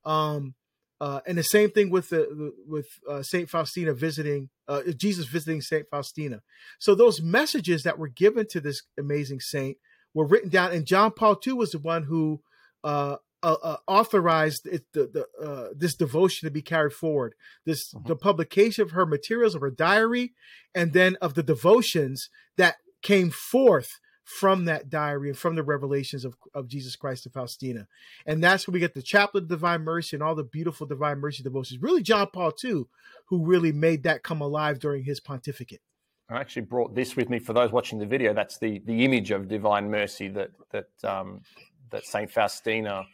Um, 0.05 0.55
uh, 1.01 1.21
and 1.25 1.37
the 1.37 1.43
same 1.43 1.69
thing 1.69 1.89
with 1.89 2.09
the 2.09 2.53
with 2.67 2.87
uh, 3.09 3.23
Saint 3.23 3.49
Faustina 3.49 3.93
visiting 3.93 4.49
uh, 4.67 4.81
Jesus 4.97 5.27
visiting 5.27 5.61
Saint 5.61 5.85
Faustina. 5.89 6.41
So 6.77 6.93
those 6.93 7.21
messages 7.21 7.83
that 7.83 7.97
were 7.97 8.09
given 8.09 8.47
to 8.49 8.59
this 8.59 8.81
amazing 8.97 9.39
saint 9.39 9.77
were 10.13 10.27
written 10.27 10.49
down, 10.49 10.73
and 10.73 10.85
John 10.85 11.11
Paul 11.11 11.39
II 11.45 11.53
was 11.53 11.71
the 11.71 11.79
one 11.79 12.03
who 12.03 12.41
uh, 12.83 13.15
uh, 13.41 13.55
uh, 13.61 13.77
authorized 13.87 14.67
it, 14.67 14.83
the, 14.93 15.07
the 15.07 15.45
uh, 15.45 15.69
this 15.75 15.95
devotion 15.95 16.47
to 16.47 16.51
be 16.51 16.61
carried 16.61 16.93
forward. 16.93 17.35
This 17.65 17.93
uh-huh. 17.93 18.07
the 18.07 18.15
publication 18.15 18.81
of 18.83 18.91
her 18.91 19.05
materials 19.05 19.55
of 19.55 19.61
her 19.61 19.71
diary, 19.71 20.33
and 20.75 20.93
then 20.93 21.15
of 21.21 21.35
the 21.35 21.43
devotions 21.43 22.29
that 22.57 22.75
came 23.01 23.29
forth 23.29 23.99
from 24.23 24.65
that 24.65 24.89
diary 24.89 25.29
and 25.29 25.37
from 25.37 25.55
the 25.55 25.63
revelations 25.63 26.23
of, 26.23 26.35
of 26.53 26.67
Jesus 26.67 26.95
Christ 26.95 27.23
to 27.23 27.31
Faustina. 27.31 27.87
And 28.27 28.43
that's 28.43 28.67
where 28.67 28.73
we 28.73 28.79
get 28.79 28.93
the 28.93 29.01
Chaplet 29.01 29.43
of 29.43 29.49
Divine 29.49 29.81
Mercy 29.81 30.15
and 30.15 30.21
all 30.21 30.35
the 30.35 30.43
beautiful 30.43 30.85
Divine 30.85 31.17
Mercy 31.17 31.41
devotions. 31.41 31.81
Really, 31.81 32.03
John 32.03 32.27
Paul 32.31 32.53
II, 32.63 32.83
who 33.25 33.43
really 33.43 33.71
made 33.71 34.03
that 34.03 34.21
come 34.21 34.39
alive 34.39 34.79
during 34.79 35.03
his 35.03 35.19
pontificate. 35.19 35.81
I 36.29 36.39
actually 36.39 36.63
brought 36.63 36.93
this 36.93 37.15
with 37.15 37.27
me 37.27 37.39
for 37.39 37.53
those 37.53 37.71
watching 37.71 37.97
the 37.97 38.05
video. 38.05 38.33
That's 38.35 38.59
the 38.59 38.79
the 38.85 39.03
image 39.03 39.31
of 39.31 39.47
Divine 39.47 39.89
Mercy 39.89 40.27
that 40.27 40.51
that 40.69 40.89
um, 41.03 41.41
that 41.89 42.05
Saint 42.05 42.29
Faustina 42.29 43.05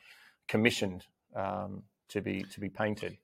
commissioned 0.47 1.05
um, 1.35 1.83
to 2.09 2.21
be 2.21 2.43
to 2.53 2.59
be 2.59 2.69
painted. 2.69 3.17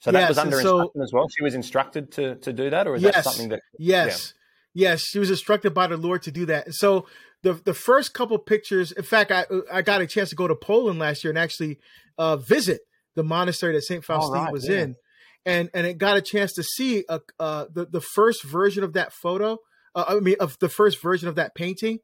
So 0.00 0.12
that 0.12 0.20
yes, 0.20 0.28
was 0.30 0.38
under 0.38 0.60
so, 0.60 0.78
instruction 0.78 1.02
as 1.02 1.12
well. 1.12 1.26
She 1.36 1.44
was 1.44 1.54
instructed 1.54 2.12
to 2.12 2.36
to 2.36 2.52
do 2.52 2.70
that, 2.70 2.86
or 2.86 2.94
is 2.94 3.02
yes, 3.02 3.14
that 3.16 3.24
something 3.24 3.48
that? 3.50 3.60
Yes, 3.78 4.34
yeah. 4.72 4.90
yes, 4.90 5.02
she 5.02 5.18
was 5.18 5.30
instructed 5.30 5.74
by 5.74 5.86
the 5.86 5.96
Lord 5.96 6.22
to 6.22 6.30
do 6.30 6.46
that. 6.46 6.66
And 6.66 6.74
so 6.74 7.06
the 7.42 7.54
the 7.54 7.74
first 7.74 8.14
couple 8.14 8.38
pictures. 8.38 8.92
In 8.92 9.02
fact, 9.02 9.30
I 9.30 9.46
I 9.72 9.82
got 9.82 10.00
a 10.00 10.06
chance 10.06 10.30
to 10.30 10.36
go 10.36 10.48
to 10.48 10.54
Poland 10.54 10.98
last 10.98 11.24
year 11.24 11.30
and 11.30 11.38
actually 11.38 11.78
uh, 12.18 12.36
visit 12.36 12.80
the 13.14 13.22
monastery 13.22 13.74
that 13.74 13.82
Saint 13.82 14.04
Faustine 14.04 14.44
right, 14.44 14.52
was 14.52 14.68
yeah. 14.68 14.82
in, 14.82 14.96
and 15.44 15.70
and 15.74 15.86
it 15.86 15.98
got 15.98 16.16
a 16.16 16.22
chance 16.22 16.52
to 16.54 16.62
see 16.62 17.04
a, 17.08 17.20
uh, 17.38 17.66
the 17.72 17.86
the 17.86 18.00
first 18.00 18.44
version 18.44 18.84
of 18.84 18.92
that 18.94 19.12
photo. 19.12 19.58
Uh, 19.94 20.04
I 20.08 20.20
mean, 20.20 20.36
of 20.38 20.56
the 20.60 20.68
first 20.68 21.02
version 21.02 21.28
of 21.28 21.34
that 21.34 21.54
painting, 21.54 21.98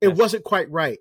it 0.00 0.08
yes. 0.08 0.18
wasn't 0.18 0.44
quite 0.44 0.70
right. 0.70 0.98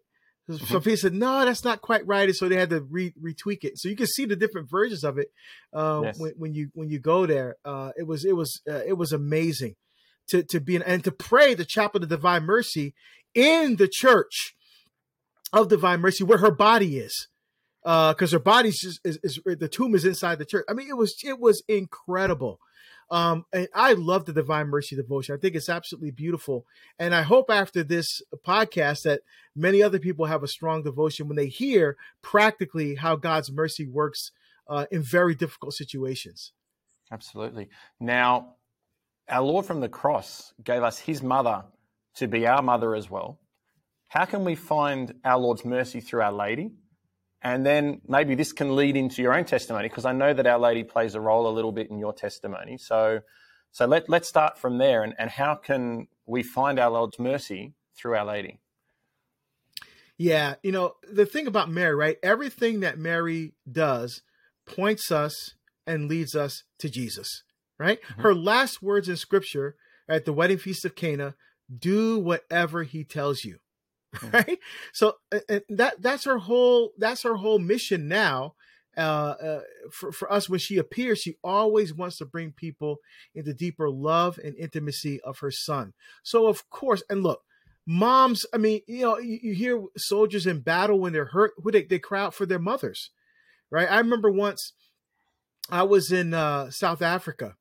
Mm-hmm. 0.60 0.78
People 0.78 0.98
said, 0.98 1.14
"No, 1.14 1.46
that's 1.46 1.64
not 1.64 1.82
quite 1.82 2.06
right," 2.06 2.28
and 2.28 2.36
so 2.36 2.50
they 2.50 2.56
had 2.56 2.70
to 2.70 2.82
re- 2.82 3.14
retweak 3.22 3.64
it. 3.64 3.78
So 3.78 3.90
you 3.90 3.96
can 3.96 4.08
see 4.08 4.26
the 4.26 4.36
different 4.36 4.70
versions 4.70 5.04
of 5.04 5.18
it 5.18 5.32
uh, 5.74 6.02
yes. 6.04 6.20
when, 6.20 6.34
when, 6.38 6.54
you 6.54 6.70
when 6.74 6.90
you 6.90 7.00
go 7.00 7.26
there. 7.26 7.58
Uh, 7.66 7.92
it 7.98 8.08
was 8.08 8.26
it 8.26 8.36
was 8.36 8.62
uh, 8.70 8.82
it 8.86 8.94
was 8.94 9.12
amazing 9.12 9.76
to 10.30 10.44
to 10.44 10.60
be 10.60 10.76
in, 10.76 10.82
and 10.84 11.04
to 11.04 11.12
pray 11.12 11.54
the 11.54 11.66
chaplet 11.66 12.04
of 12.04 12.10
divine 12.10 12.44
mercy 12.44 12.94
in 13.34 13.78
the 13.78 13.88
church 13.88 14.56
of 15.54 15.68
divine 15.68 16.00
mercy 16.00 16.24
where 16.24 16.40
her 16.40 16.52
body 16.52 16.98
is 16.98 17.28
because 17.84 18.34
uh, 18.34 18.38
her 18.38 18.44
body's 18.44 18.80
just 18.80 19.00
is, 19.04 19.20
is, 19.24 19.40
the 19.46 19.68
tomb 19.68 19.96
is 19.96 20.06
inside 20.06 20.38
the 20.38 20.46
church 20.46 20.64
i 20.70 20.74
mean 20.74 20.88
it 20.88 20.98
was 20.98 21.16
it 21.24 21.40
was 21.40 21.64
incredible 21.68 22.60
um, 23.12 23.46
and 23.52 23.68
I 23.76 23.92
love 23.94 24.24
the 24.24 24.32
Divine 24.32 24.68
Mercy 24.68 24.96
devotion. 24.96 25.36
I 25.36 25.38
think 25.38 25.54
it's 25.54 25.68
absolutely 25.68 26.12
beautiful. 26.12 26.66
And 26.98 27.14
I 27.14 27.24
hope 27.24 27.50
after 27.50 27.84
this 27.84 28.22
podcast 28.48 29.04
that 29.04 29.22
many 29.54 29.84
other 29.84 30.00
people 30.00 30.26
have 30.26 30.44
a 30.44 30.48
strong 30.48 30.82
devotion 30.82 31.28
when 31.28 31.36
they 31.36 31.48
hear 31.48 31.98
practically 32.22 32.96
how 32.96 33.18
God's 33.18 33.52
mercy 33.52 33.86
works 33.86 34.32
uh, 34.70 34.86
in 34.92 35.04
very 35.04 35.36
difficult 35.36 35.74
situations. 35.74 36.54
Absolutely. 37.12 37.68
Now, 38.00 38.56
our 39.28 39.42
Lord 39.42 39.66
from 39.66 39.82
the 39.82 39.90
cross 39.90 40.54
gave 40.64 40.82
us 40.82 40.98
his 40.98 41.22
mother 41.22 41.66
to 42.16 42.28
be 42.28 42.48
our 42.48 42.62
mother 42.62 42.96
as 42.96 43.10
well. 43.10 43.42
How 44.08 44.24
can 44.24 44.46
we 44.46 44.56
find 44.56 45.14
our 45.26 45.38
Lord's 45.38 45.66
mercy 45.66 46.00
through 46.00 46.22
Our 46.22 46.32
Lady? 46.32 46.72
And 47.44 47.66
then 47.66 48.02
maybe 48.08 48.36
this 48.36 48.54
can 48.54 48.76
lead 48.76 48.96
into 48.96 49.22
your 49.22 49.34
own 49.34 49.46
testimony 49.46 49.90
because 49.90 50.06
I 50.06 50.12
know 50.12 50.34
that 50.34 50.46
Our 50.46 50.60
Lady 50.60 50.84
plays 50.84 51.16
a 51.16 51.22
role 51.22 51.48
a 51.48 51.54
little 51.54 51.72
bit 51.72 51.90
in 51.90 51.98
your 51.98 52.14
testimony. 52.14 52.78
So, 52.78 53.22
so 53.72 53.86
let, 53.86 54.08
let's 54.10 54.28
start 54.28 54.58
from 54.58 54.78
there. 54.78 55.04
And, 55.04 55.16
and 55.18 55.30
how 55.30 55.56
can 55.56 56.08
we 56.28 56.44
find 56.44 56.80
our 56.80 56.92
Lord's 56.92 57.18
mercy 57.18 57.74
through 57.98 58.16
Our 58.16 58.26
Lady? 58.26 58.60
Yeah, 60.18 60.56
you 60.62 60.72
know, 60.72 60.96
the 61.12 61.26
thing 61.26 61.48
about 61.48 61.72
Mary, 61.72 61.96
right? 61.96 62.18
Everything 62.22 62.82
that 62.82 63.00
Mary 63.00 63.54
does 63.70 64.22
points 64.68 65.12
us 65.12 65.56
and 65.88 66.08
leads 66.08 66.36
us 66.36 66.64
to 66.78 66.90
Jesus 66.90 67.42
right? 67.82 68.00
Mm-hmm. 68.04 68.22
Her 68.22 68.36
last 68.36 68.82
words 68.82 69.10
in 69.10 69.18
scripture 69.18 69.76
at 70.08 70.26
the 70.26 70.34
wedding 70.34 70.60
feast 70.60 70.86
of 70.86 70.96
Cana, 70.96 71.34
do 71.76 72.20
whatever 72.20 72.84
he 72.84 73.04
tells 73.04 73.44
you. 73.44 73.58
Right? 74.34 74.60
So 74.94 75.16
that 75.70 75.96
that's 76.00 76.26
her 76.26 76.38
whole 76.40 76.92
that's 76.98 77.24
her 77.24 77.36
whole 77.36 77.60
mission 77.60 78.08
now. 78.08 78.56
Uh, 78.98 79.36
uh, 79.42 79.60
for, 79.90 80.12
for 80.12 80.32
us, 80.32 80.50
when 80.50 80.60
she 80.60 80.78
appears, 80.78 81.20
she 81.20 81.38
always 81.46 81.94
wants 81.94 82.18
to 82.18 82.26
bring 82.26 82.52
people 82.52 82.98
into 83.34 83.54
deeper 83.54 83.90
love 83.90 84.38
and 84.44 84.54
intimacy 84.58 85.22
of 85.22 85.40
her 85.40 85.50
son. 85.50 85.94
So, 86.24 86.48
of 86.48 86.70
course, 86.70 87.02
and 87.10 87.24
look, 87.24 87.42
moms, 87.88 88.46
I 88.54 88.58
mean, 88.58 88.82
you 88.88 89.04
know, 89.04 89.18
you, 89.18 89.40
you 89.42 89.54
hear 89.54 89.82
soldiers 89.96 90.46
in 90.46 90.60
battle 90.60 91.00
when 91.00 91.14
they're 91.14 91.26
hurt, 91.32 91.54
who 91.64 91.72
they, 91.72 91.84
they 91.84 92.00
cry 92.00 92.20
out 92.20 92.34
for 92.34 92.46
their 92.46 92.60
mothers, 92.60 93.12
right? 93.70 93.90
I 93.90 93.98
remember 93.98 94.30
once 94.30 94.74
I 95.70 95.84
was 95.84 96.12
in 96.12 96.34
uh, 96.34 96.70
South 96.70 97.02
Africa 97.02 97.56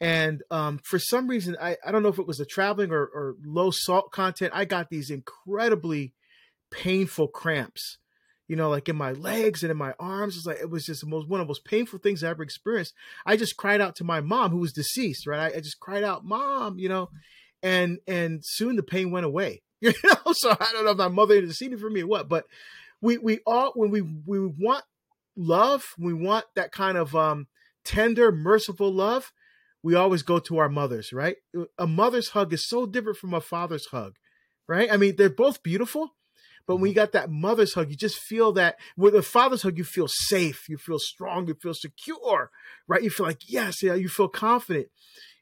and 0.00 0.42
um, 0.50 0.80
for 0.82 0.98
some 0.98 1.28
reason, 1.28 1.56
I, 1.60 1.76
I 1.84 1.92
don't 1.92 2.02
know 2.02 2.08
if 2.08 2.18
it 2.18 2.26
was 2.26 2.38
the 2.38 2.46
traveling 2.46 2.90
or, 2.90 3.02
or 3.02 3.36
low 3.44 3.70
salt 3.70 4.10
content, 4.12 4.52
I 4.54 4.64
got 4.64 4.88
these 4.88 5.10
incredibly 5.10 6.14
painful 6.70 7.28
cramps, 7.28 7.98
you 8.48 8.56
know, 8.56 8.70
like 8.70 8.88
in 8.88 8.96
my 8.96 9.12
legs 9.12 9.62
and 9.62 9.70
in 9.70 9.76
my 9.76 9.92
arms. 10.00 10.36
It's 10.36 10.46
like 10.46 10.58
it 10.58 10.70
was 10.70 10.86
just 10.86 11.02
the 11.02 11.06
most 11.06 11.28
one 11.28 11.40
of 11.40 11.46
the 11.46 11.50
most 11.50 11.66
painful 11.66 11.98
things 11.98 12.24
I 12.24 12.30
ever 12.30 12.42
experienced. 12.42 12.94
I 13.26 13.36
just 13.36 13.58
cried 13.58 13.82
out 13.82 13.94
to 13.96 14.04
my 14.04 14.22
mom, 14.22 14.52
who 14.52 14.58
was 14.58 14.72
deceased, 14.72 15.26
right? 15.26 15.52
I, 15.52 15.58
I 15.58 15.60
just 15.60 15.80
cried 15.80 16.04
out, 16.04 16.24
"Mom," 16.24 16.78
you 16.78 16.88
know, 16.88 17.10
and 17.62 17.98
and 18.06 18.40
soon 18.42 18.76
the 18.76 18.82
pain 18.82 19.10
went 19.10 19.26
away. 19.26 19.62
You 19.82 19.94
know, 20.04 20.34
so 20.34 20.50
I 20.50 20.72
don't 20.74 20.84
know 20.84 20.90
if 20.90 20.98
my 20.98 21.08
mother 21.08 21.36
interceded 21.36 21.80
for 21.80 21.88
me 21.88 22.02
or 22.02 22.06
what, 22.06 22.28
but 22.28 22.44
we 23.00 23.16
we 23.16 23.38
all 23.46 23.72
when 23.74 23.90
we 23.90 24.02
we 24.02 24.38
want 24.38 24.84
love, 25.36 25.86
we 25.98 26.12
want 26.12 26.44
that 26.54 26.70
kind 26.70 26.98
of 26.98 27.16
um 27.16 27.46
tender, 27.82 28.30
merciful 28.30 28.92
love 28.92 29.32
we 29.82 29.94
always 29.94 30.22
go 30.22 30.38
to 30.38 30.58
our 30.58 30.68
mothers, 30.68 31.12
right? 31.12 31.36
A 31.78 31.86
mother's 31.86 32.30
hug 32.30 32.52
is 32.52 32.68
so 32.68 32.86
different 32.86 33.18
from 33.18 33.34
a 33.34 33.40
father's 33.40 33.86
hug, 33.86 34.16
right? 34.68 34.92
I 34.92 34.96
mean, 34.96 35.16
they're 35.16 35.30
both 35.30 35.62
beautiful, 35.62 36.14
but 36.66 36.76
when 36.76 36.90
you 36.90 36.94
mm-hmm. 36.94 37.00
got 37.00 37.12
that 37.12 37.30
mother's 37.30 37.74
hug, 37.74 37.90
you 37.90 37.96
just 37.96 38.18
feel 38.18 38.52
that 38.52 38.76
with 38.96 39.14
a 39.14 39.22
father's 39.22 39.62
hug, 39.62 39.78
you 39.78 39.84
feel 39.84 40.08
safe, 40.08 40.68
you 40.68 40.76
feel 40.76 40.98
strong, 40.98 41.48
you 41.48 41.54
feel 41.54 41.74
secure, 41.74 42.50
right? 42.86 43.02
You 43.02 43.10
feel 43.10 43.26
like, 43.26 43.50
yes, 43.50 43.82
yeah, 43.82 43.94
you 43.94 44.08
feel 44.08 44.28
confident. 44.28 44.88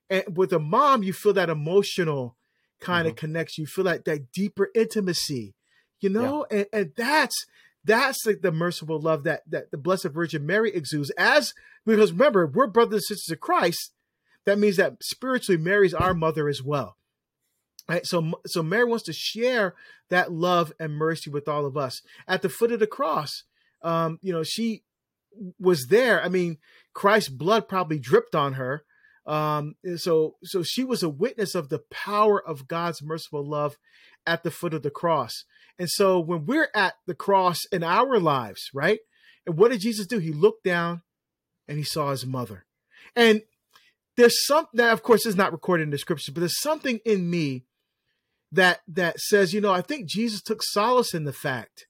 And 0.09 0.37
with 0.37 0.52
a 0.52 0.59
mom, 0.59 1.02
you 1.02 1.12
feel 1.12 1.33
that 1.35 1.50
emotional 1.50 2.37
kind 2.80 3.07
mm-hmm. 3.07 3.11
of 3.11 3.16
connection. 3.16 3.62
You 3.62 3.66
feel 3.66 3.85
that 3.85 4.04
that 4.04 4.33
deeper 4.33 4.71
intimacy, 4.75 5.54
you 6.00 6.09
know, 6.09 6.47
yeah. 6.50 6.59
and, 6.59 6.66
and 6.73 6.92
that's 6.97 7.47
that's 7.85 8.25
like 8.25 8.40
the 8.42 8.52
merciful 8.52 9.00
love 9.00 9.25
that 9.25 9.42
that 9.49 9.71
the 9.71 9.76
Blessed 9.76 10.09
Virgin 10.09 10.47
Mary 10.47 10.73
exudes 10.73 11.11
as 11.18 11.52
because 11.85 12.12
remember, 12.12 12.47
we're 12.47 12.66
brothers 12.68 12.95
and 13.11 13.18
sisters 13.18 13.33
of 13.35 13.40
Christ 13.40 13.92
that 14.48 14.58
means 14.58 14.76
that 14.76 14.96
spiritually 15.02 15.60
Mary's 15.60 15.92
our 15.92 16.14
mother 16.14 16.48
as 16.48 16.62
well. 16.62 16.96
Right? 17.86 18.06
So 18.06 18.40
so 18.46 18.62
Mary 18.62 18.84
wants 18.84 19.04
to 19.04 19.12
share 19.12 19.74
that 20.08 20.32
love 20.32 20.72
and 20.80 20.94
mercy 20.94 21.28
with 21.28 21.48
all 21.48 21.66
of 21.66 21.76
us. 21.76 22.00
At 22.26 22.40
the 22.40 22.48
foot 22.48 22.72
of 22.72 22.80
the 22.80 22.86
cross, 22.86 23.44
um, 23.82 24.18
you 24.22 24.32
know, 24.32 24.42
she 24.42 24.84
was 25.60 25.88
there. 25.88 26.22
I 26.22 26.28
mean, 26.28 26.56
Christ's 26.94 27.28
blood 27.28 27.68
probably 27.68 27.98
dripped 27.98 28.34
on 28.34 28.54
her. 28.54 28.84
Um, 29.26 29.74
so 29.96 30.36
so 30.44 30.62
she 30.62 30.82
was 30.82 31.02
a 31.02 31.10
witness 31.10 31.54
of 31.54 31.68
the 31.68 31.82
power 31.90 32.42
of 32.42 32.68
God's 32.68 33.02
merciful 33.02 33.46
love 33.46 33.76
at 34.26 34.44
the 34.44 34.50
foot 34.50 34.72
of 34.72 34.82
the 34.82 34.90
cross. 34.90 35.44
And 35.78 35.90
so 35.90 36.18
when 36.18 36.46
we're 36.46 36.70
at 36.74 36.94
the 37.06 37.14
cross 37.14 37.66
in 37.70 37.82
our 37.82 38.18
lives, 38.18 38.70
right? 38.72 39.00
And 39.46 39.58
what 39.58 39.70
did 39.70 39.80
Jesus 39.80 40.06
do? 40.06 40.18
He 40.18 40.32
looked 40.32 40.64
down 40.64 41.02
and 41.66 41.76
he 41.76 41.84
saw 41.84 42.10
his 42.10 42.24
mother. 42.24 42.64
And 43.14 43.42
there's 44.18 44.44
something 44.46 44.76
that 44.78 44.92
of 44.92 45.04
course 45.04 45.25
is 45.25 45.37
not 45.37 45.52
recorded 45.52 45.84
in 45.84 45.90
the 45.90 45.96
scripture, 45.96 46.32
but 46.32 46.40
there's 46.40 46.60
something 46.60 46.98
in 47.04 47.30
me 47.30 47.64
that 48.50 48.80
that 48.88 49.20
says, 49.20 49.54
you 49.54 49.60
know, 49.60 49.72
I 49.72 49.80
think 49.80 50.08
Jesus 50.08 50.42
took 50.42 50.60
solace 50.62 51.14
in 51.14 51.25
the 51.25 51.32
fact 51.32 51.87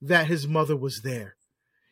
that 0.00 0.26
his 0.26 0.48
mother 0.48 0.74
was 0.74 1.02
there. 1.04 1.36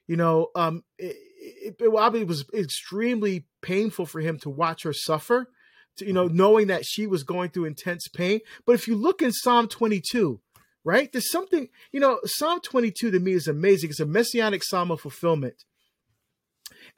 You 0.06 0.16
know, 0.16 0.48
um, 0.54 0.84
it, 0.98 1.16
it, 1.38 1.76
it 1.80 2.26
was 2.26 2.46
extremely 2.54 3.44
painful 3.60 4.06
for 4.06 4.20
him 4.20 4.38
to 4.38 4.48
watch 4.48 4.84
her 4.84 4.94
suffer, 4.94 5.50
to, 5.98 6.06
you 6.06 6.14
know, 6.14 6.28
knowing 6.28 6.68
that 6.68 6.86
she 6.86 7.06
was 7.06 7.22
going 7.22 7.50
through 7.50 7.66
intense 7.66 8.08
pain. 8.08 8.40
But 8.64 8.72
if 8.72 8.88
you 8.88 8.94
look 8.94 9.20
in 9.20 9.32
Psalm 9.32 9.68
22, 9.68 10.40
right, 10.82 11.12
there's 11.12 11.30
something, 11.30 11.68
you 11.92 12.00
know, 12.00 12.20
Psalm 12.24 12.60
22 12.62 13.10
to 13.10 13.20
me 13.20 13.32
is 13.32 13.46
amazing. 13.46 13.90
It's 13.90 14.00
a 14.00 14.06
messianic 14.06 14.64
psalm 14.64 14.90
of 14.90 15.02
fulfillment. 15.02 15.64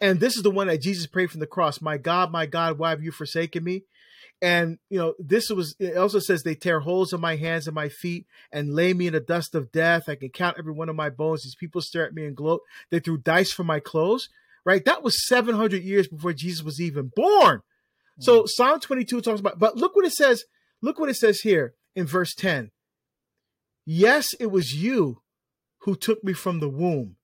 And 0.01 0.19
this 0.19 0.37
is 0.37 0.43
the 0.43 0.51
one 0.51 0.69
that 0.69 0.81
Jesus 0.81 1.07
prayed 1.07 1.31
from 1.31 1.41
the 1.41 1.47
cross. 1.47 1.81
My 1.81 1.99
God, 1.99 2.33
my 2.33 2.47
God, 2.47 2.79
why 2.79 2.91
have 2.91 3.03
you 3.03 3.13
forsaken 3.13 3.63
me? 3.63 3.85
And 4.43 4.79
you 4.89 4.99
know, 4.99 5.15
this 5.19 5.51
was 5.51 5.77
it 5.79 5.97
also 5.99 6.19
says 6.19 6.43
they 6.43 6.55
tear 6.55 6.81
holes 6.81 7.13
in 7.13 7.21
my 7.21 7.37
hands 7.37 7.67
and 7.67 7.75
my 7.75 7.91
feet 7.91 8.27
and 8.51 8.73
lay 8.73 8.95
me 8.95 9.07
in 9.07 9.13
the 9.13 9.21
dust 9.21 9.55
of 9.55 9.71
death. 9.71 10.09
I 10.09 10.15
can 10.15 10.31
count 10.31 10.57
every 10.59 10.73
one 10.73 10.89
of 10.89 10.97
my 10.97 11.11
bones. 11.11 11.43
These 11.43 11.57
people 11.57 11.83
stare 11.83 12.07
at 12.07 12.15
me 12.15 12.25
and 12.25 12.37
gloat. 12.37 12.63
They 12.91 13.01
threw 13.01 13.19
dice 13.19 13.53
for 13.53 13.65
my 13.65 13.81
clothes. 13.81 14.31
Right? 14.65 14.85
That 14.85 15.03
was 15.03 15.27
700 15.27 15.83
years 15.83 16.09
before 16.09 16.33
Jesus 16.33 16.63
was 16.63 16.81
even 16.81 17.11
born. 17.15 17.59
Mm-hmm. 17.59 18.23
So 18.23 18.45
Psalm 18.47 18.81
22 18.81 19.21
talks 19.21 19.41
about, 19.41 19.59
but 19.59 19.77
look 19.77 19.95
what 19.95 20.07
it 20.07 20.13
says. 20.13 20.45
Look 20.83 20.99
what 20.99 21.11
it 21.11 21.17
says 21.17 21.41
here 21.41 21.75
in 21.95 22.07
verse 22.07 22.35
10. 22.35 22.71
Yes, 23.85 24.35
it 24.39 24.51
was 24.51 24.73
you 24.73 25.23
who 25.81 25.97
took 25.97 26.23
me 26.23 26.33
from 26.33 26.61
the 26.61 26.69
womb 26.69 27.17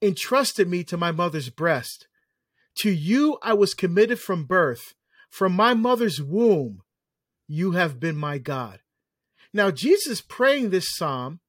entrusted 0.00 0.68
me 0.68 0.84
to 0.84 0.96
my 0.96 1.12
mother's 1.12 1.50
breast. 1.50 2.06
To 2.78 2.90
you 2.90 3.38
I 3.42 3.54
was 3.54 3.74
committed 3.74 4.18
from 4.18 4.44
birth. 4.44 4.94
From 5.30 5.52
my 5.52 5.74
mother's 5.74 6.22
womb, 6.22 6.82
you 7.46 7.72
have 7.72 8.00
been 8.00 8.16
my 8.16 8.38
God. 8.38 8.80
Now, 9.52 9.70
Jesus 9.70 10.20
praying 10.20 10.70
this 10.70 10.94
psalm 10.94 11.40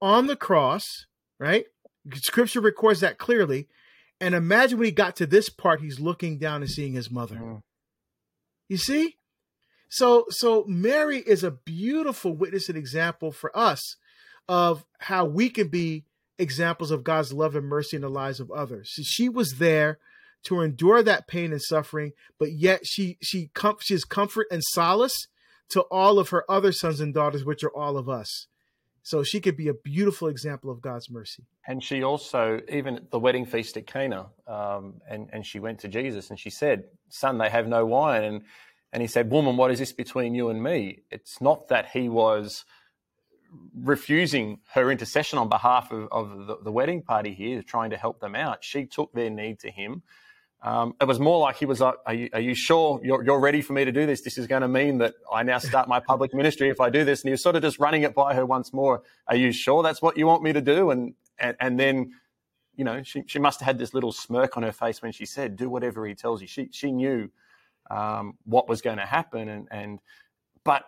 on 0.00 0.26
the 0.26 0.36
cross, 0.36 1.06
right? 1.38 1.66
Scripture 2.14 2.60
records 2.60 3.00
that 3.00 3.18
clearly. 3.18 3.68
And 4.20 4.34
imagine 4.34 4.78
when 4.78 4.86
he 4.86 4.92
got 4.92 5.16
to 5.16 5.26
this 5.26 5.48
part, 5.48 5.80
he's 5.80 5.98
looking 5.98 6.38
down 6.38 6.62
and 6.62 6.70
seeing 6.70 6.92
his 6.92 7.10
mother. 7.10 7.36
Mm. 7.36 7.62
You 8.68 8.76
see? 8.76 9.16
So, 9.88 10.26
so 10.30 10.64
Mary 10.66 11.18
is 11.18 11.42
a 11.44 11.50
beautiful 11.50 12.32
witness 12.34 12.68
and 12.68 12.78
example 12.78 13.32
for 13.32 13.56
us 13.56 13.96
of 14.48 14.84
how 15.00 15.24
we 15.24 15.50
can 15.50 15.68
be 15.68 16.04
examples 16.42 16.90
of 16.90 17.04
God's 17.04 17.32
love 17.32 17.56
and 17.56 17.66
mercy 17.66 17.96
in 17.96 18.02
the 18.02 18.10
lives 18.10 18.40
of 18.40 18.50
others. 18.50 18.90
she 19.04 19.28
was 19.28 19.54
there 19.58 19.98
to 20.44 20.60
endure 20.60 21.02
that 21.02 21.28
pain 21.28 21.52
and 21.52 21.62
suffering, 21.62 22.12
but 22.38 22.52
yet 22.52 22.80
she 22.84 23.16
she 23.22 23.50
com- 23.54 23.76
she 23.80 23.94
is 23.94 24.04
comfort 24.04 24.48
and 24.50 24.62
solace 24.62 25.28
to 25.70 25.82
all 25.82 26.18
of 26.18 26.30
her 26.30 26.44
other 26.50 26.72
sons 26.72 27.00
and 27.00 27.14
daughters, 27.14 27.44
which 27.44 27.64
are 27.64 27.74
all 27.74 27.96
of 27.96 28.08
us. 28.08 28.48
So 29.04 29.24
she 29.24 29.40
could 29.40 29.56
be 29.56 29.68
a 29.68 29.74
beautiful 29.74 30.28
example 30.28 30.70
of 30.70 30.80
God's 30.80 31.10
mercy. 31.10 31.44
And 31.66 31.82
she 31.82 32.02
also, 32.02 32.60
even 32.68 32.96
at 32.96 33.10
the 33.10 33.18
wedding 33.18 33.46
feast 33.46 33.76
at 33.76 33.86
Cana, 33.86 34.26
um, 34.46 35.00
and, 35.08 35.28
and 35.32 35.44
she 35.44 35.58
went 35.58 35.80
to 35.80 35.88
Jesus 35.88 36.30
and 36.30 36.38
she 36.38 36.50
said, 36.50 36.84
Son, 37.08 37.38
they 37.38 37.48
have 37.48 37.66
no 37.66 37.84
wine. 37.84 38.22
And, 38.22 38.42
and 38.92 39.00
he 39.00 39.08
said, 39.08 39.30
Woman, 39.30 39.56
what 39.56 39.70
is 39.70 39.78
this 39.80 39.92
between 39.92 40.34
you 40.34 40.50
and 40.50 40.62
me? 40.62 41.00
It's 41.10 41.40
not 41.40 41.68
that 41.68 41.90
he 41.92 42.08
was 42.08 42.64
refusing 43.74 44.58
her 44.72 44.90
intercession 44.90 45.38
on 45.38 45.48
behalf 45.48 45.90
of, 45.92 46.08
of 46.10 46.46
the, 46.46 46.56
the, 46.64 46.72
wedding 46.72 47.02
party 47.02 47.34
here, 47.34 47.62
trying 47.62 47.90
to 47.90 47.96
help 47.96 48.20
them 48.20 48.34
out. 48.34 48.64
She 48.64 48.86
took 48.86 49.12
their 49.12 49.30
need 49.30 49.58
to 49.60 49.70
him. 49.70 50.02
Um, 50.62 50.94
it 51.00 51.06
was 51.06 51.18
more 51.18 51.40
like 51.40 51.56
he 51.56 51.66
was 51.66 51.80
like, 51.80 51.96
are 52.06 52.14
you, 52.14 52.28
are 52.32 52.40
you 52.40 52.54
sure 52.54 53.00
you're, 53.02 53.24
you're, 53.24 53.40
ready 53.40 53.60
for 53.60 53.72
me 53.72 53.84
to 53.84 53.90
do 53.90 54.06
this? 54.06 54.20
This 54.20 54.38
is 54.38 54.46
going 54.46 54.62
to 54.62 54.68
mean 54.68 54.98
that 54.98 55.14
I 55.32 55.42
now 55.42 55.58
start 55.58 55.88
my 55.88 55.98
public 55.98 56.32
ministry 56.40 56.68
if 56.68 56.80
I 56.80 56.88
do 56.88 57.04
this. 57.04 57.22
And 57.22 57.28
he 57.28 57.32
was 57.32 57.42
sort 57.42 57.56
of 57.56 57.62
just 57.62 57.80
running 57.80 58.02
it 58.02 58.14
by 58.14 58.34
her 58.34 58.46
once 58.46 58.72
more. 58.72 59.02
Are 59.26 59.34
you 59.34 59.50
sure 59.50 59.82
that's 59.82 60.00
what 60.00 60.16
you 60.16 60.26
want 60.26 60.42
me 60.42 60.52
to 60.52 60.60
do? 60.60 60.90
And, 60.90 61.14
and, 61.38 61.56
and 61.58 61.80
then, 61.80 62.12
you 62.76 62.84
know, 62.84 63.02
she, 63.02 63.24
she 63.26 63.40
must 63.40 63.58
have 63.58 63.66
had 63.66 63.78
this 63.78 63.92
little 63.92 64.12
smirk 64.12 64.56
on 64.56 64.62
her 64.62 64.72
face 64.72 65.02
when 65.02 65.10
she 65.10 65.26
said, 65.26 65.56
do 65.56 65.68
whatever 65.68 66.06
he 66.06 66.14
tells 66.14 66.40
you. 66.40 66.46
She, 66.46 66.68
she 66.70 66.92
knew 66.92 67.28
um, 67.90 68.38
what 68.44 68.68
was 68.68 68.80
going 68.80 68.98
to 68.98 69.06
happen. 69.06 69.48
And, 69.48 69.66
and, 69.72 69.98
but 70.62 70.84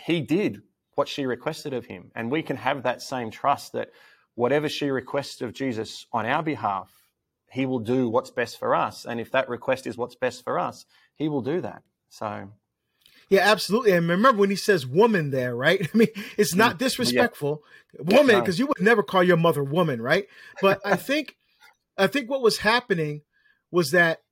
he 0.00 0.20
did 0.20 0.62
what 0.98 1.08
she 1.08 1.26
requested 1.26 1.72
of 1.72 1.86
him. 1.86 2.10
And 2.16 2.28
we 2.28 2.42
can 2.42 2.56
have 2.56 2.82
that 2.82 3.00
same 3.00 3.30
trust 3.30 3.72
that 3.74 3.90
whatever 4.34 4.68
she 4.68 4.90
requests 4.90 5.40
of 5.40 5.52
Jesus 5.52 6.06
on 6.12 6.26
our 6.26 6.42
behalf, 6.42 6.90
he 7.52 7.66
will 7.66 7.78
do 7.78 8.08
what's 8.08 8.32
best 8.32 8.58
for 8.58 8.74
us. 8.74 9.06
And 9.06 9.20
if 9.20 9.30
that 9.30 9.48
request 9.48 9.86
is 9.86 9.96
what's 9.96 10.16
best 10.16 10.42
for 10.42 10.58
us, 10.58 10.86
he 11.14 11.28
will 11.28 11.40
do 11.40 11.60
that. 11.60 11.84
So. 12.08 12.48
Yeah, 13.30 13.42
absolutely. 13.42 13.92
And 13.92 14.08
remember 14.08 14.40
when 14.40 14.50
he 14.50 14.56
says 14.56 14.88
woman 14.88 15.30
there, 15.30 15.54
right? 15.54 15.88
I 15.94 15.96
mean, 15.96 16.08
it's 16.36 16.56
not 16.56 16.74
mm, 16.74 16.78
disrespectful. 16.78 17.62
Yeah. 17.94 18.16
Woman, 18.18 18.40
because 18.40 18.58
you 18.58 18.66
would 18.66 18.80
never 18.80 19.04
call 19.04 19.22
your 19.22 19.36
mother 19.36 19.62
woman, 19.62 20.02
right? 20.02 20.26
But 20.60 20.80
I 20.84 20.96
think, 21.08 21.36
I 21.96 22.08
think 22.08 22.28
what 22.28 22.42
was 22.42 22.58
happening 22.58 23.22
was 23.70 23.92
that 23.92 24.22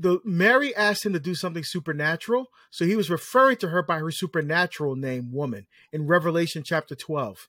the 0.00 0.20
Mary 0.24 0.74
asked 0.74 1.04
him 1.04 1.12
to 1.12 1.20
do 1.20 1.34
something 1.34 1.62
supernatural, 1.62 2.46
so 2.70 2.84
he 2.84 2.96
was 2.96 3.10
referring 3.10 3.56
to 3.58 3.68
her 3.68 3.82
by 3.82 3.98
her 3.98 4.10
supernatural 4.10 4.96
name, 4.96 5.30
woman, 5.32 5.66
in 5.92 6.06
Revelation 6.06 6.62
chapter 6.64 6.94
12. 6.94 7.48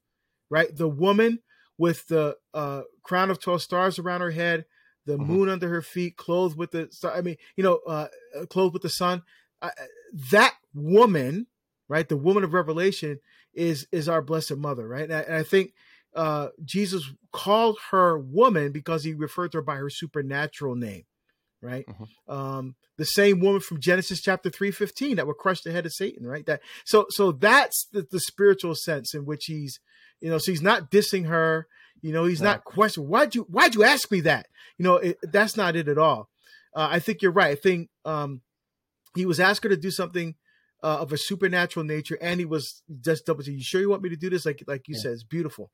Right? 0.50 0.75
The 0.75 0.89
woman 0.89 1.39
with 1.77 2.08
the 2.08 2.36
uh, 2.53 2.81
crown 3.03 3.31
of 3.31 3.39
12 3.39 3.62
stars 3.62 4.00
around 4.00 4.22
her 4.22 4.31
head, 4.31 4.65
the 5.05 5.17
mm-hmm. 5.17 5.31
moon 5.31 5.50
under 5.50 5.70
her 5.70 5.81
feet, 5.81 6.17
clothed 6.17 6.58
with 6.58 6.72
the 6.72 6.89
I 7.13 7.22
mean, 7.22 7.38
you 7.55 7.63
know, 7.63 7.79
uh, 7.88 8.08
uh 8.38 8.46
clothed 8.48 8.74
with 8.74 8.84
the 8.84 8.89
sun. 8.89 9.24
Uh, 9.62 9.70
that 10.31 10.55
woman, 10.74 11.48
right? 11.88 12.08
The 12.08 12.17
woman 12.17 12.43
of 12.43 12.53
Revelation 12.53 13.20
is 13.53 13.88
is 13.91 14.10
our 14.10 14.22
blessed 14.22 14.58
mother, 14.58 14.88
right? 14.88 15.03
And 15.03 15.13
I, 15.13 15.22
and 15.22 15.36
I 15.36 15.43
think 15.43 15.74
uh, 16.15 16.50
Jesus 16.63 17.10
called 17.31 17.77
her 17.91 18.17
woman 18.20 18.72
because 18.72 19.03
he 19.03 19.13
referred 19.13 19.53
to 19.53 19.60
her 19.60 19.63
by 19.63 19.77
her 19.77 19.89
supernatural 19.89 20.75
name, 20.75 21.03
right? 21.62 21.86
Mm-hmm. 21.86 22.34
Um, 22.34 22.75
the 22.98 23.06
same 23.06 23.39
woman 23.39 23.62
from 23.62 23.80
Genesis 23.80 24.22
chapter 24.22 24.50
three 24.50 24.72
fifteen 24.72 25.15
that 25.15 25.27
would 25.27 25.38
crush 25.38 25.62
the 25.62 25.72
head 25.72 25.86
of 25.86 25.94
Satan, 25.94 26.25
right? 26.25 26.46
That 26.46 26.62
so 26.86 27.06
so 27.10 27.32
that's 27.32 27.88
the, 27.91 28.06
the 28.10 28.20
spiritual 28.20 28.75
sense 28.75 29.13
in 29.13 29.25
which 29.25 29.46
he's, 29.46 29.80
you 30.20 30.30
know, 30.30 30.38
so 30.38 30.51
he's 30.51 30.62
not 30.62 30.91
dissing 30.91 31.27
her. 31.27 31.68
You 32.01 32.13
know, 32.13 32.25
he's 32.25 32.41
not 32.41 32.63
questioning 32.63 33.10
why'd 33.10 33.36
you 33.36 33.44
why'd 33.44 33.75
you 33.75 33.84
ask 33.84 34.12
me 34.12 34.22
that? 34.22 34.48
You 34.77 34.84
know, 34.84 34.96
it, 34.98 35.18
that's 35.22 35.56
not 35.56 35.75
it 35.75 35.88
at 35.88 35.98
all. 36.00 36.30
Uh, 36.75 36.88
I 36.91 37.00
think 37.00 37.22
you're 37.22 37.32
right. 37.32 37.51
I 37.51 37.56
think 37.56 37.89
um, 38.06 38.41
he 39.13 39.25
was 39.25 39.39
asked 39.39 39.63
her 39.63 39.70
to 39.70 39.77
do 39.77 39.91
something 39.91 40.36
uh, 40.82 40.98
of 41.00 41.12
a 41.12 41.18
supernatural 41.18 41.86
nature, 41.86 42.18
and 42.22 42.39
he 42.39 42.46
was 42.46 42.82
just 43.01 43.25
double. 43.25 43.44
You 43.44 43.62
sure 43.62 43.82
you 43.82 43.89
want 43.89 44.01
me 44.01 44.10
to 44.10 44.15
do 44.15 44.30
this? 44.30 44.46
Like 44.46 44.63
like 44.65 44.88
you 44.88 44.96
yeah. 44.96 45.01
said, 45.01 45.12
it's 45.12 45.24
beautiful. 45.24 45.70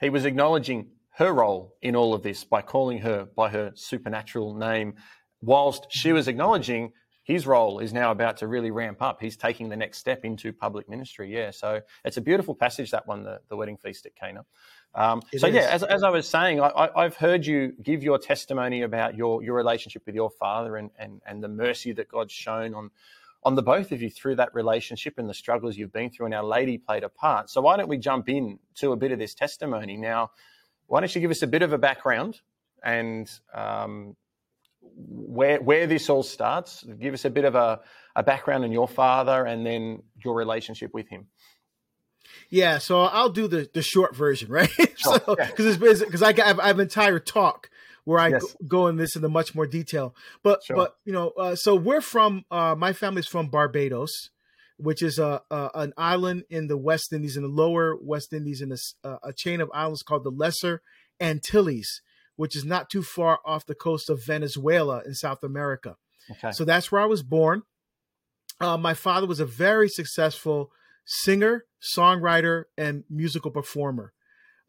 He 0.00 0.10
was 0.10 0.24
acknowledging 0.24 0.90
her 1.14 1.32
role 1.32 1.76
in 1.82 1.94
all 1.94 2.14
of 2.14 2.22
this 2.22 2.44
by 2.44 2.62
calling 2.62 2.98
her 2.98 3.26
by 3.36 3.50
her 3.50 3.72
supernatural 3.74 4.54
name, 4.54 4.94
whilst 5.40 5.86
she 5.90 6.08
mm-hmm. 6.08 6.16
was 6.16 6.28
acknowledging 6.28 6.92
his 7.22 7.46
role 7.46 7.78
is 7.78 7.92
now 7.92 8.10
about 8.10 8.38
to 8.38 8.48
really 8.48 8.70
ramp 8.70 9.00
up. 9.02 9.20
He's 9.20 9.36
taking 9.36 9.68
the 9.68 9.76
next 9.76 9.98
step 9.98 10.24
into 10.24 10.52
public 10.52 10.88
ministry. 10.88 11.32
Yeah, 11.32 11.50
so 11.50 11.80
it's 12.04 12.16
a 12.16 12.20
beautiful 12.20 12.54
passage 12.54 12.90
that 12.90 13.06
one, 13.06 13.22
the, 13.22 13.40
the 13.48 13.56
wedding 13.56 13.76
feast 13.76 14.06
at 14.06 14.16
Cana. 14.16 14.44
Um, 14.94 15.22
so 15.36 15.46
is. 15.46 15.54
yeah, 15.54 15.68
as, 15.70 15.84
as, 15.84 16.02
I 16.02 16.10
was 16.10 16.28
saying, 16.28 16.60
I, 16.60 16.90
have 16.96 17.14
heard 17.14 17.46
you 17.46 17.72
give 17.80 18.02
your 18.02 18.18
testimony 18.18 18.82
about 18.82 19.14
your 19.14 19.42
your 19.44 19.54
relationship 19.54 20.02
with 20.06 20.16
your 20.16 20.30
father 20.30 20.76
and, 20.76 20.90
and 20.98 21.20
and 21.24 21.42
the 21.42 21.48
mercy 21.48 21.92
that 21.92 22.08
God's 22.08 22.32
shown 22.32 22.74
on 22.74 22.90
on 23.44 23.54
the 23.54 23.62
both 23.62 23.92
of 23.92 24.02
you 24.02 24.10
through 24.10 24.36
that 24.36 24.52
relationship 24.52 25.14
and 25.16 25.28
the 25.28 25.34
struggles 25.34 25.76
you've 25.76 25.92
been 25.92 26.10
through, 26.10 26.26
and 26.26 26.34
Our 26.34 26.44
Lady 26.44 26.76
played 26.76 27.04
a 27.04 27.08
part. 27.08 27.48
So 27.50 27.60
why 27.60 27.76
don't 27.76 27.88
we 27.88 27.98
jump 27.98 28.28
in 28.28 28.58
to 28.76 28.90
a 28.90 28.96
bit 28.96 29.12
of 29.12 29.18
this 29.18 29.34
testimony 29.34 29.96
now? 29.96 30.32
Why 30.86 31.00
don't 31.00 31.14
you 31.14 31.20
give 31.20 31.30
us 31.30 31.42
a 31.42 31.46
bit 31.46 31.62
of 31.62 31.72
a 31.72 31.78
background 31.78 32.40
and 32.82 33.30
um, 33.54 34.16
where 34.96 35.60
where 35.60 35.86
this 35.86 36.08
all 36.08 36.22
starts? 36.22 36.84
Give 36.98 37.14
us 37.14 37.24
a 37.24 37.30
bit 37.30 37.44
of 37.44 37.54
a, 37.54 37.80
a 38.16 38.22
background 38.22 38.64
on 38.64 38.72
your 38.72 38.88
father 38.88 39.44
and 39.44 39.66
then 39.66 40.02
your 40.24 40.34
relationship 40.34 40.92
with 40.94 41.08
him. 41.08 41.26
Yeah, 42.48 42.78
so 42.78 43.02
I'll 43.02 43.30
do 43.30 43.48
the 43.48 43.68
the 43.72 43.82
short 43.82 44.14
version, 44.14 44.50
right? 44.50 44.70
Sure. 45.00 45.18
so 45.24 45.34
because 45.34 45.64
it's 45.64 46.04
because 46.04 46.22
I, 46.22 46.28
I 46.28 46.46
have, 46.46 46.60
have 46.60 46.78
entire 46.78 47.18
talk 47.18 47.70
where 48.04 48.18
I 48.18 48.28
yes. 48.28 48.56
go 48.66 48.86
in 48.88 48.96
this 48.96 49.16
into 49.16 49.28
much 49.28 49.54
more 49.54 49.66
detail. 49.66 50.14
But 50.42 50.62
sure. 50.64 50.76
but 50.76 50.96
you 51.04 51.12
know, 51.12 51.30
uh, 51.38 51.54
so 51.54 51.74
we're 51.74 52.00
from 52.00 52.44
uh, 52.50 52.74
my 52.76 52.92
family's 52.92 53.26
from 53.26 53.48
Barbados, 53.48 54.30
which 54.76 55.02
is 55.02 55.18
a, 55.18 55.42
a, 55.50 55.70
an 55.74 55.92
island 55.96 56.44
in 56.50 56.66
the 56.66 56.76
West 56.76 57.12
Indies, 57.12 57.36
in 57.36 57.42
the 57.42 57.48
lower 57.48 57.96
West 57.96 58.32
Indies, 58.32 58.60
in 58.60 58.72
a, 58.72 59.18
a 59.22 59.32
chain 59.32 59.60
of 59.60 59.70
islands 59.72 60.02
called 60.02 60.24
the 60.24 60.30
Lesser 60.30 60.82
Antilles, 61.20 62.02
which 62.40 62.56
is 62.56 62.64
not 62.64 62.88
too 62.88 63.02
far 63.02 63.38
off 63.44 63.66
the 63.66 63.74
coast 63.74 64.08
of 64.08 64.24
Venezuela 64.24 65.02
in 65.04 65.12
South 65.12 65.44
America. 65.44 65.96
Okay. 66.30 66.52
So 66.52 66.64
that's 66.64 66.90
where 66.90 67.02
I 67.02 67.04
was 67.04 67.22
born. 67.22 67.64
Uh, 68.58 68.78
my 68.78 68.94
father 68.94 69.26
was 69.26 69.40
a 69.40 69.44
very 69.44 69.90
successful 69.90 70.72
singer, 71.04 71.66
songwriter, 71.82 72.64
and 72.78 73.04
musical 73.10 73.50
performer. 73.50 74.14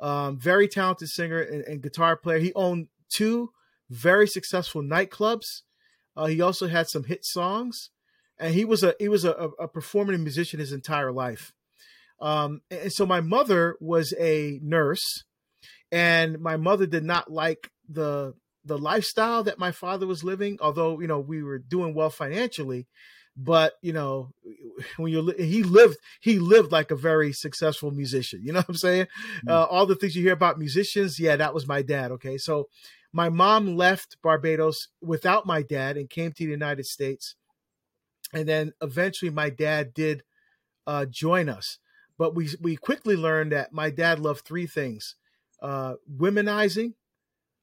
Um, 0.02 0.38
very 0.38 0.68
talented 0.68 1.08
singer 1.08 1.40
and, 1.40 1.64
and, 1.64 1.82
guitar 1.82 2.18
player. 2.18 2.40
He 2.40 2.52
owned 2.56 2.90
two 3.08 3.52
very 3.90 4.28
successful 4.28 4.82
nightclubs. 4.82 5.62
Uh, 6.18 6.26
he 6.26 6.42
also 6.42 6.68
had 6.68 6.90
some 6.90 7.06
hit 7.06 7.24
songs, 7.24 7.90
and 8.38 8.54
he 8.54 8.66
was 8.66 8.84
a 8.84 8.96
he 9.00 9.08
was 9.08 9.24
a, 9.24 9.32
a 9.32 9.70
performing 9.70 10.22
musician 10.24 10.60
his 10.60 10.74
entire 10.74 11.14
life. 11.14 11.54
Um, 12.20 12.64
and 12.70 12.92
so 12.92 13.06
my 13.06 13.22
mother 13.22 13.78
was 13.80 14.14
a 14.20 14.60
nurse, 14.62 15.24
and 15.92 16.40
my 16.40 16.58
mother 16.58 16.86
did 16.86 17.04
not 17.04 17.32
like 17.32 17.72
the 17.90 18.34
the 18.64 18.78
lifestyle 18.78 19.44
that 19.44 19.60
my 19.60 19.72
father 19.72 20.08
was 20.08 20.24
living. 20.24 20.58
Although 20.62 21.00
you 21.00 21.08
know 21.08 21.20
we 21.20 21.44
were 21.44 21.60
doing 21.60 21.94
well 21.94 22.10
financially, 22.10 22.88
but 23.36 23.74
you 23.82 23.94
know 23.94 24.32
when 24.98 25.12
you 25.12 25.34
he 25.38 25.64
lived 25.64 25.98
he 26.22 26.40
lived 26.40 26.72
like 26.72 26.92
a 26.92 26.96
very 26.96 27.34
successful 27.34 27.92
musician. 27.92 28.42
You 28.44 28.54
know 28.54 28.60
what 28.60 28.70
i'm 28.70 28.76
saying? 28.76 29.06
Mm-hmm. 29.06 29.50
uh, 29.50 29.64
all 29.66 29.86
the 29.86 29.96
things 29.96 30.16
you 30.16 30.24
hear 30.24 30.34
about 30.34 30.60
musicians 30.60 31.20
yeah 31.20 31.36
that 31.36 31.54
was 31.54 31.68
my 31.68 31.82
dad 31.82 32.12
okay? 32.12 32.38
So 32.38 32.70
my 33.14 33.30
mom 33.30 33.76
left 33.76 34.18
barbados 34.22 34.88
without 35.02 35.46
my 35.46 35.62
dad 35.62 35.98
and 35.98 36.10
came 36.10 36.32
to 36.32 36.46
the 36.46 36.52
united 36.52 36.86
states. 36.86 37.36
And 38.34 38.48
then 38.48 38.72
eventually 38.82 39.32
my 39.32 39.50
dad 39.50 39.94
did 39.94 40.24
uh, 40.88 41.06
join 41.06 41.50
us. 41.50 41.80
But 42.18 42.36
we 42.36 42.50
we 42.62 42.76
quickly 42.76 43.16
learned 43.16 43.52
that 43.52 43.74
my 43.74 43.90
dad 43.90 44.20
loved 44.20 44.46
three 44.46 44.68
things 44.68 45.16
uh, 45.62 45.96
womenizing 46.12 46.94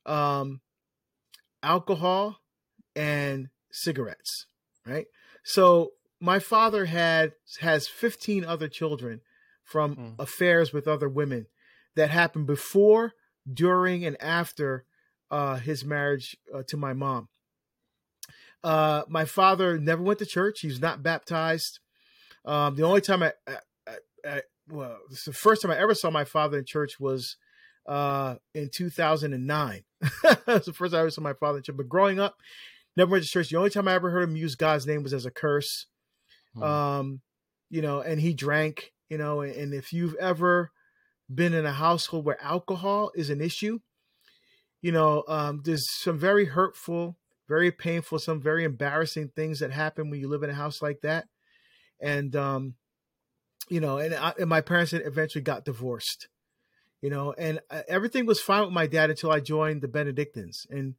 um, 0.06 0.61
alcohol 1.62 2.38
and 2.94 3.48
cigarettes 3.70 4.46
right 4.87 5.06
so 5.42 5.92
my 6.20 6.38
father 6.38 6.87
had 6.87 7.32
has 7.61 7.88
15 7.88 8.44
other 8.44 8.68
children 8.68 9.20
from 9.62 9.96
mm. 9.96 10.14
affairs 10.18 10.72
with 10.72 10.88
other 10.88 11.08
women 11.08 11.46
that 11.94 12.11
happened 12.11 12.46
before, 12.46 13.12
during, 13.52 14.04
and 14.04 14.20
after 14.20 14.84
uh, 15.30 15.56
his 15.56 15.84
marriage 15.84 16.37
uh, 16.54 16.62
to 16.68 16.76
my 16.76 16.92
mom. 16.92 17.28
Uh, 18.64 19.02
my 19.08 19.24
father 19.24 19.78
never 19.78 20.02
went 20.02 20.18
to 20.18 20.26
church. 20.26 20.61
He 20.61 20.68
was 20.68 20.80
not 20.80 21.02
baptized. 21.02 21.80
Um, 22.44 22.76
the 22.76 22.82
only 22.82 23.00
time 23.00 23.22
I, 23.22 23.32
I, 23.46 23.96
I, 24.26 24.42
well, 24.68 24.98
the 25.24 25.32
first 25.32 25.62
time 25.62 25.70
I 25.70 25.78
ever 25.78 25.94
saw 25.94 26.11
my 26.11 26.24
father 26.24 26.58
in 26.58 26.64
church 26.64 26.98
was 26.98 27.37
uh, 27.88 28.37
in 28.55 28.70
2009. 28.72 29.83
That's 30.46 30.66
the 30.66 30.72
first 30.72 30.92
time 30.92 30.98
I 30.98 31.01
ever 31.01 31.11
saw 31.11 31.22
my 31.22 31.33
father 31.33 31.59
in 31.59 31.64
church. 31.64 31.77
But 31.77 31.88
growing 31.88 32.20
up, 32.20 32.37
never 32.96 33.11
went 33.11 33.24
to 33.24 33.31
church. 33.31 33.48
The 33.48 33.57
only 33.57 33.70
time 33.70 33.88
I 33.88 33.94
ever 33.94 34.11
heard 34.11 34.29
him 34.29 34.37
use 34.37 34.55
God's 34.55 34.87
name 34.87 35.03
was 35.03 35.14
as 35.14 35.27
a 35.27 35.31
curse. 35.31 35.87
Hmm. 36.55 36.62
Um, 36.62 37.20
you 37.70 37.83
know, 37.83 38.01
and 38.01 38.20
he 38.20 38.35
drank, 38.35 38.92
you 39.09 39.18
know, 39.18 39.40
and, 39.40 39.55
and 39.55 39.74
if 39.74 39.92
you've 39.92 40.14
ever 40.16 40.70
been 41.33 41.55
in 41.55 41.66
a 41.66 41.72
household 41.72 42.24
where 42.24 42.42
alcohol 42.42 43.11
is 43.14 43.31
an 43.31 43.40
issue, 43.40 43.81
you 44.81 44.92
know, 44.92 45.24
um, 45.29 45.62
there's 45.64 45.87
some 45.90 46.18
very 46.18 46.46
hurtful, 46.46 47.16
very 47.48 47.72
painful, 47.72 48.18
some 48.18 48.40
very 48.40 48.64
embarrassing 48.64 49.31
things 49.35 49.61
that 49.61 49.72
happen 49.72 50.11
when 50.11 50.20
you 50.20 50.29
live 50.29 50.42
in 50.42 50.51
a 50.51 50.55
house 50.55 50.81
like 50.81 51.01
that. 51.03 51.27
And 52.01 52.37
um, 52.37 52.74
you 53.68 53.81
know, 53.81 53.98
and, 53.98 54.14
I, 54.14 54.33
and 54.38 54.48
my 54.48 54.61
parents 54.61 54.92
eventually 54.92 55.42
got 55.42 55.64
divorced, 55.64 56.29
you 57.00 57.11
know, 57.11 57.34
and 57.37 57.61
uh, 57.70 57.82
everything 57.88 58.26
was 58.26 58.40
fine 58.40 58.62
with 58.62 58.72
my 58.72 58.87
dad 58.87 59.11
until 59.11 59.30
I 59.30 59.40
joined 59.40 59.82
the 59.82 59.88
Benedictines. 59.88 60.66
And 60.70 60.94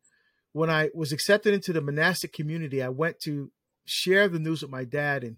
when 0.54 0.70
I 0.70 0.90
was 0.94 1.12
accepted 1.12 1.54
into 1.54 1.74
the 1.74 1.82
monastic 1.82 2.34
community, 2.34 2.82
I 2.82 2.90
went 2.90 3.20
to 3.26 3.52
share 3.86 4.28
the 4.28 4.40
news 4.40 4.62
with 4.62 4.72
my 4.72 4.84
dad, 4.84 5.24
and 5.24 5.38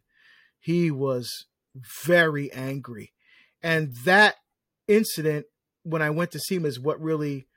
he 0.59 0.91
was 0.91 1.45
very 2.03 2.51
angry. 2.51 3.13
And 3.63 3.93
that 4.05 4.35
incident, 4.87 5.45
when 5.83 6.01
I 6.01 6.09
went 6.09 6.31
to 6.31 6.39
see 6.39 6.55
him, 6.55 6.65
is 6.65 6.79
what 6.79 7.01
really 7.01 7.47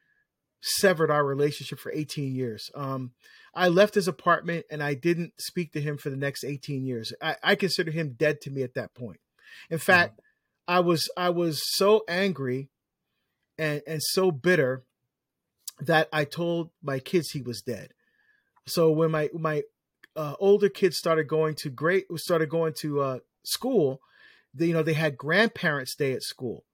severed 0.61 1.11
our 1.11 1.25
relationship 1.25 1.79
for 1.79 1.93
18 1.93 2.35
years. 2.35 2.71
Um, 2.75 3.12
I 3.55 3.69
left 3.69 3.95
his 3.95 4.09
apartment 4.09 4.67
and 4.71 4.83
I 4.83 4.95
didn't 4.95 5.35
speak 5.38 5.73
to 5.73 5.81
him 5.81 5.99
for 5.99 6.11
the 6.11 6.17
next 6.17 6.43
18 6.43 6.85
years. 6.85 7.12
I, 7.23 7.37
I 7.43 7.55
consider 7.55 7.90
him 7.90 8.17
dead 8.19 8.40
to 8.43 8.51
me 8.51 8.62
at 8.62 8.75
that 8.75 8.95
point. 8.95 9.21
In 9.71 9.79
fact, 9.79 10.14
mm-hmm. 10.14 10.77
I 10.77 10.81
was 10.81 11.09
I 11.17 11.29
was 11.31 11.61
so 11.77 12.03
angry 12.09 12.71
and 13.59 13.83
and 13.87 14.03
so 14.03 14.31
bitter 14.31 14.85
that 15.81 16.09
I 16.12 16.25
told 16.25 16.71
my 16.83 16.99
kids 16.99 17.31
he 17.31 17.43
was 17.43 17.62
dead. 17.62 17.93
So 18.67 18.90
when 18.90 19.11
my 19.11 19.31
my 19.33 19.62
uh, 20.17 20.35
older 20.38 20.69
kids 20.69 20.97
started 20.97 21.29
going 21.29 21.55
to 21.57 21.71
great 21.71 22.07
started 22.17 22.49
going 22.49 22.75
to 22.81 23.01
uh, 23.01 23.19
school, 23.45 24.01
they, 24.55 24.67
you 24.67 24.73
know 24.73 24.83
they 24.83 24.95
had 24.95 25.17
grandparents 25.17 25.93
stay 25.93 26.12
at 26.12 26.23
school, 26.23 26.64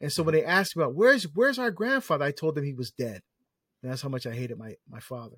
and 0.00 0.12
so 0.12 0.22
when 0.22 0.34
they 0.34 0.44
asked 0.44 0.76
about 0.76 0.94
where's 0.94 1.24
where's 1.34 1.58
our 1.58 1.70
grandfather, 1.70 2.24
I 2.24 2.32
told 2.32 2.54
them 2.54 2.64
he 2.64 2.74
was 2.74 2.90
dead. 2.90 3.22
And 3.82 3.90
that's 3.90 4.02
how 4.02 4.08
much 4.08 4.26
I 4.26 4.32
hated 4.32 4.58
my 4.58 4.74
my 4.88 5.00
father. 5.00 5.36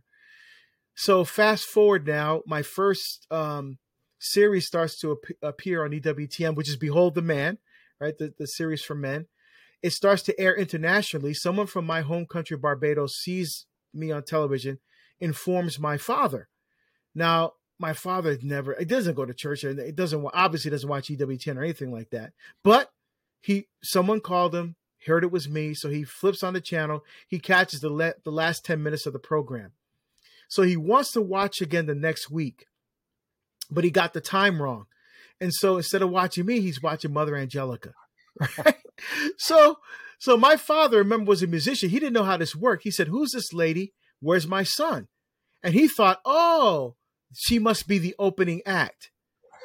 So 0.95 1.25
fast 1.25 1.65
forward 1.65 2.07
now, 2.07 2.43
my 2.47 2.63
first 2.63 3.27
um, 3.31 3.79
series 4.19 4.67
starts 4.67 4.99
to 5.01 5.13
ap- 5.13 5.37
appear 5.43 5.85
on 5.85 5.93
EWTN, 5.93 6.55
which 6.55 6.69
is 6.69 6.77
Behold 6.77 7.15
the 7.15 7.23
Man, 7.23 7.59
right? 8.01 8.17
The, 8.17 8.35
the 8.39 8.47
series 8.47 8.83
for 8.83 8.95
men. 8.95 9.27
It 9.83 9.93
starts 9.93 10.23
to 10.25 10.41
air 10.41 10.55
internationally. 10.55 11.35
Someone 11.35 11.67
from 11.67 11.87
my 11.87 12.03
home 12.03 12.27
country, 12.27 12.57
Barbados, 12.57 13.17
sees 13.17 13.67
me 13.93 14.11
on 14.13 14.23
television, 14.23 14.79
informs 15.21 15.79
my 15.79 15.97
father. 15.97 16.49
Now, 17.15 17.53
my 17.79 17.93
father 17.93 18.39
never, 18.43 18.73
it 18.75 18.89
doesn't 18.89 19.15
go 19.15 19.25
to 19.25 19.35
church 19.35 19.65
and 19.65 19.79
it 19.79 19.97
doesn't, 19.97 20.25
obviously 20.33 20.71
doesn't 20.71 20.89
watch 20.89 21.09
EWTN 21.09 21.57
or 21.57 21.65
anything 21.65 21.93
like 21.93 22.11
that. 22.11 22.33
But 22.63 22.91
he, 23.41 23.67
someone 23.83 24.21
called 24.21 24.55
him, 24.55 24.77
heard 25.07 25.25
it 25.25 25.33
was 25.33 25.49
me. 25.49 25.75
So 25.75 25.91
he 25.91 26.05
flips 26.05 26.45
on 26.45 26.55
the 26.55 26.61
channel. 26.61 27.05
He 27.27 27.41
catches 27.41 27.81
the, 27.81 27.91
le- 27.91 28.15
the 28.25 28.31
last 28.31 28.65
10 28.65 28.83
minutes 28.83 29.05
of 29.07 29.13
the 29.13 29.19
program. 29.19 29.73
So 30.49 30.63
he 30.63 30.77
wants 30.77 31.13
to 31.13 31.21
watch 31.21 31.61
again 31.61 31.87
the 31.87 31.95
next 31.95 32.31
week 32.31 32.67
but 33.73 33.85
he 33.85 33.91
got 33.91 34.13
the 34.13 34.21
time 34.21 34.61
wrong. 34.61 34.87
And 35.41 35.53
so 35.53 35.77
instead 35.79 36.03
of 36.03 36.11
watching 36.11 36.47
me, 36.47 36.61
he's 36.61 36.83
watching 36.83 37.13
Mother 37.13 37.37
Angelica. 37.37 37.93
Right? 38.59 38.77
So 39.37 39.79
so 40.19 40.37
my 40.37 40.57
father, 40.57 40.99
remember, 40.99 41.29
was 41.29 41.43
a 41.43 41.49
musician. 41.49 41.91
He 41.91 41.99
didn't 41.99 42.13
know 42.13 42.23
how 42.23 42.37
this 42.37 42.55
worked. 42.55 42.85
He 42.85 42.93
said, 42.93 43.09
Who's 43.09 43.33
this 43.33 43.53
lady? 43.53 43.93
Where's 44.21 44.47
my 44.47 44.63
son? 44.63 45.09
And 45.65 45.75
he 45.75 45.89
thought, 45.89 46.21
Oh, 46.25 46.95
she 47.35 47.59
must 47.59 47.89
be 47.89 47.99
the 47.99 48.15
opening 48.21 48.63
act. 48.65 49.11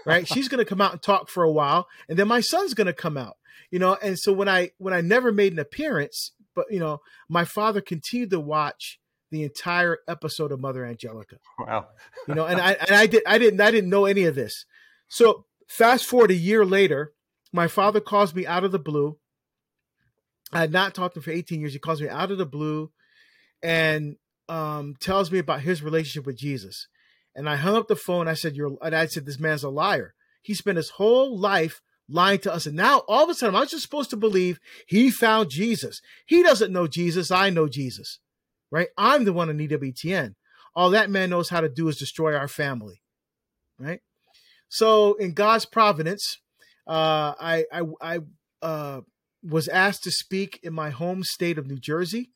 Right? 0.05 0.27
She's 0.33 0.47
gonna 0.47 0.65
come 0.65 0.81
out 0.81 0.93
and 0.93 1.01
talk 1.01 1.29
for 1.29 1.43
a 1.43 1.51
while, 1.51 1.87
and 2.09 2.17
then 2.17 2.27
my 2.27 2.39
son's 2.39 2.73
gonna 2.73 2.91
come 2.91 3.17
out. 3.17 3.37
You 3.69 3.79
know, 3.79 3.97
and 4.01 4.17
so 4.17 4.33
when 4.33 4.49
I 4.49 4.71
when 4.79 4.93
I 4.93 5.01
never 5.01 5.31
made 5.31 5.53
an 5.53 5.59
appearance, 5.59 6.31
but 6.55 6.65
you 6.71 6.79
know, 6.79 7.01
my 7.29 7.45
father 7.45 7.79
continued 7.79 8.31
to 8.31 8.39
watch 8.39 8.99
the 9.29 9.43
entire 9.43 9.99
episode 10.07 10.51
of 10.51 10.59
Mother 10.59 10.85
Angelica. 10.85 11.37
Wow. 11.59 11.87
you 12.27 12.33
know, 12.33 12.45
and 12.45 12.59
I 12.59 12.71
and 12.73 12.91
I 12.91 13.05
did 13.05 13.23
I 13.27 13.37
didn't 13.37 13.61
I 13.61 13.69
didn't 13.69 13.89
know 13.89 14.05
any 14.05 14.23
of 14.23 14.35
this. 14.35 14.65
So 15.07 15.45
fast 15.67 16.05
forward 16.05 16.31
a 16.31 16.35
year 16.35 16.65
later, 16.65 17.13
my 17.53 17.67
father 17.67 17.99
calls 17.99 18.33
me 18.33 18.47
out 18.47 18.63
of 18.63 18.71
the 18.71 18.79
blue. 18.79 19.17
I 20.51 20.59
had 20.59 20.71
not 20.71 20.95
talked 20.95 21.15
to 21.15 21.19
him 21.19 21.23
for 21.23 21.31
18 21.31 21.59
years. 21.59 21.73
He 21.73 21.79
calls 21.79 22.01
me 22.01 22.09
out 22.09 22.31
of 22.31 22.37
the 22.37 22.45
blue 22.45 22.91
and 23.61 24.15
um, 24.47 24.95
tells 24.99 25.31
me 25.31 25.39
about 25.39 25.61
his 25.61 25.83
relationship 25.83 26.25
with 26.25 26.37
Jesus. 26.37 26.87
And 27.35 27.49
I 27.49 27.55
hung 27.55 27.75
up 27.75 27.87
the 27.87 27.95
phone. 27.95 28.27
I 28.27 28.33
said, 28.33 28.55
You're 28.55 28.77
and 28.81 28.95
I 28.95 29.05
said, 29.07 29.25
This 29.25 29.39
man's 29.39 29.63
a 29.63 29.69
liar. 29.69 30.13
He 30.41 30.53
spent 30.53 30.77
his 30.77 30.91
whole 30.91 31.37
life 31.37 31.81
lying 32.09 32.39
to 32.39 32.53
us. 32.53 32.65
And 32.65 32.75
now 32.75 32.99
all 33.07 33.23
of 33.23 33.29
a 33.29 33.33
sudden, 33.33 33.55
I 33.55 33.59
was 33.59 33.71
just 33.71 33.83
supposed 33.83 34.09
to 34.11 34.17
believe 34.17 34.59
he 34.87 35.11
found 35.11 35.49
Jesus. 35.49 36.01
He 36.25 36.41
doesn't 36.41 36.71
know 36.71 36.87
Jesus. 36.87 37.29
I 37.31 37.49
know 37.49 37.67
Jesus 37.67 38.19
right? 38.71 38.89
I'm 38.97 39.25
the 39.25 39.33
one 39.33 39.49
in 39.49 39.57
EWTN. 39.57 40.35
All 40.75 40.91
that 40.91 41.09
man 41.09 41.29
knows 41.29 41.49
how 41.49 41.61
to 41.61 41.69
do 41.69 41.87
is 41.87 41.97
destroy 41.97 42.35
our 42.35 42.47
family, 42.47 43.01
right? 43.79 44.01
So 44.69 45.15
in 45.15 45.33
God's 45.33 45.65
providence, 45.65 46.39
uh, 46.85 47.33
I 47.39 47.65
I, 47.71 47.81
I 48.01 48.19
uh, 48.61 49.01
was 49.47 49.67
asked 49.67 50.03
to 50.03 50.11
speak 50.11 50.59
in 50.63 50.73
my 50.73 50.89
home 50.89 51.23
state 51.23 51.57
of 51.57 51.67
New 51.67 51.79
Jersey, 51.79 52.31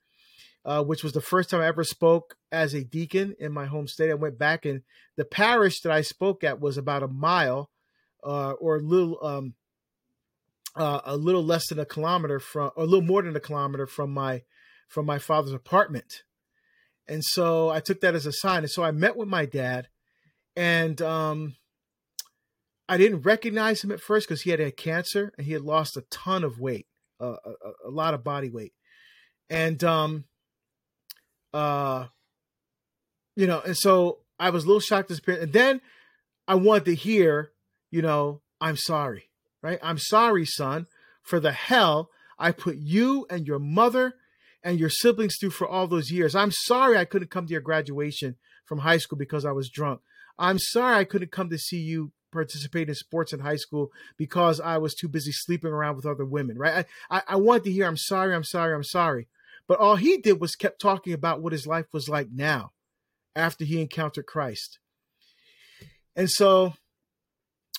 uh, 0.66 0.84
which 0.84 1.04
was 1.04 1.14
the 1.14 1.22
first 1.22 1.50
time 1.50 1.62
I 1.62 1.68
ever 1.68 1.84
spoke 1.84 2.36
as 2.52 2.74
a 2.74 2.84
deacon 2.84 3.36
in 3.40 3.52
my 3.52 3.66
home 3.66 3.88
state. 3.88 4.12
I 4.12 4.16
went 4.16 4.38
back 4.38 4.66
and 4.66 4.82
the 5.18 5.26
parish 5.26 5.82
that 5.82 5.92
I 5.92 6.02
spoke 6.02 6.44
at 6.44 6.62
was 6.62 6.78
about 6.78 7.04
a 7.04 7.08
mile 7.08 7.70
uh, 8.24 8.52
or 8.52 8.78
a 8.78 8.82
little 8.82 9.18
um, 9.24 9.56
uh, 10.76 11.02
a 11.04 11.18
little 11.18 11.44
less 11.44 11.68
than 11.68 11.80
a 11.80 11.86
kilometer 11.86 12.40
from, 12.40 12.72
or 12.76 12.84
a 12.84 12.88
little 12.88 13.06
more 13.06 13.22
than 13.22 13.36
a 13.36 13.42
kilometer 13.42 13.86
from 13.86 14.12
my 14.14 14.44
from 14.88 15.06
my 15.06 15.20
father's 15.20 15.54
apartment. 15.54 16.24
And 17.08 17.24
so 17.24 17.70
I 17.70 17.80
took 17.80 18.02
that 18.02 18.16
as 18.16 18.26
a 18.26 18.32
sign. 18.32 18.60
And 18.60 18.70
so 18.70 18.84
I 18.84 18.92
met 18.92 19.18
with 19.18 19.28
my 19.28 19.46
dad 19.46 19.88
and 20.56 21.02
um, 21.02 21.56
I 22.88 22.98
didn't 22.98 23.22
recognize 23.22 23.84
him 23.84 23.92
at 23.92 24.02
first 24.02 24.28
because 24.28 24.42
he 24.42 24.52
had 24.52 24.60
had 24.60 24.78
cancer 24.78 25.34
and 25.38 25.48
he 25.48 25.54
had 25.54 25.62
lost 25.62 25.98
a 25.98 26.06
ton 26.10 26.44
of 26.44 26.60
weight, 26.60 26.88
uh, 27.22 27.36
a, 27.46 27.90
a, 27.90 27.92
lot 27.92 28.14
of 28.14 28.24
body 28.24 28.50
weight. 28.50 28.74
And, 29.50 29.84
um, 29.84 30.26
uh, 31.54 32.08
you 33.36 33.48
know, 33.48 33.62
and 33.62 33.78
so 33.78 34.20
I 34.40 34.50
was 34.50 34.64
a 34.64 34.68
little 34.68 34.80
shocked 34.80 35.10
this 35.10 35.20
period. 35.20 35.44
And 35.44 35.54
then 35.54 35.82
I 36.48 36.56
wanted 36.56 36.86
to 36.86 36.96
hear, 36.96 37.52
you 37.92 38.02
know, 38.02 38.42
I'm 38.60 38.78
sorry, 38.78 39.30
right? 39.62 39.80
I'm 39.82 39.98
sorry, 39.98 40.46
son, 40.46 40.88
for 41.22 41.40
the 41.40 41.52
hell 41.52 42.10
I 42.40 42.52
put 42.52 42.78
you 42.78 43.26
and 43.30 43.48
your 43.48 43.60
mother 43.60 44.16
and 44.64 44.80
your 44.80 44.90
siblings 44.90 45.36
through 45.40 45.52
for 45.52 45.68
all 45.68 45.88
those 45.88 46.12
years. 46.12 46.36
I'm 46.36 46.52
sorry 46.52 46.98
I 46.98 47.06
couldn't 47.06 47.32
come 47.32 47.46
to 47.48 47.52
your 47.52 47.62
graduation 47.62 48.36
from 48.66 48.80
high 48.80 48.98
school 48.98 49.18
because 49.18 49.46
I 49.46 49.52
was 49.52 49.70
drunk. 49.70 50.02
I'm 50.38 50.60
sorry 50.60 50.98
I 50.98 51.04
couldn't 51.04 51.32
come 51.32 51.50
to 51.50 51.58
see 51.58 51.80
you 51.80 52.12
participate 52.32 52.90
in 52.90 52.96
sports 52.96 53.34
in 53.34 53.40
high 53.40 53.56
school 53.56 53.92
because 54.18 54.60
I 54.60 54.78
was 54.78 54.94
too 54.94 55.08
busy 55.08 55.32
sleeping 55.32 55.72
around 55.72 55.96
with 55.96 56.06
other 56.06 56.26
women, 56.26 56.58
right? 56.58 56.86
I, 57.10 57.18
I, 57.18 57.22
I 57.30 57.36
wanted 57.36 57.66
to 57.66 57.72
hear, 57.72 57.88
I'm 57.88 57.98
sorry, 57.98 58.36
I'm 58.36 58.44
sorry, 58.44 58.74
I'm 58.74 58.84
sorry. 58.84 59.28
But 59.68 59.80
all 59.80 59.96
he 59.96 60.18
did 60.18 60.42
was 60.42 60.56
kept 60.56 60.82
talking 60.82 61.14
about 61.14 61.42
what 61.42 61.54
his 61.54 61.68
life 61.68 61.88
was 61.94 62.10
like 62.10 62.30
now 62.32 62.72
after 63.36 63.64
he 63.64 63.82
encountered 63.82 64.26
Christ. 64.26 64.80
And 66.16 66.30
so 66.30 66.74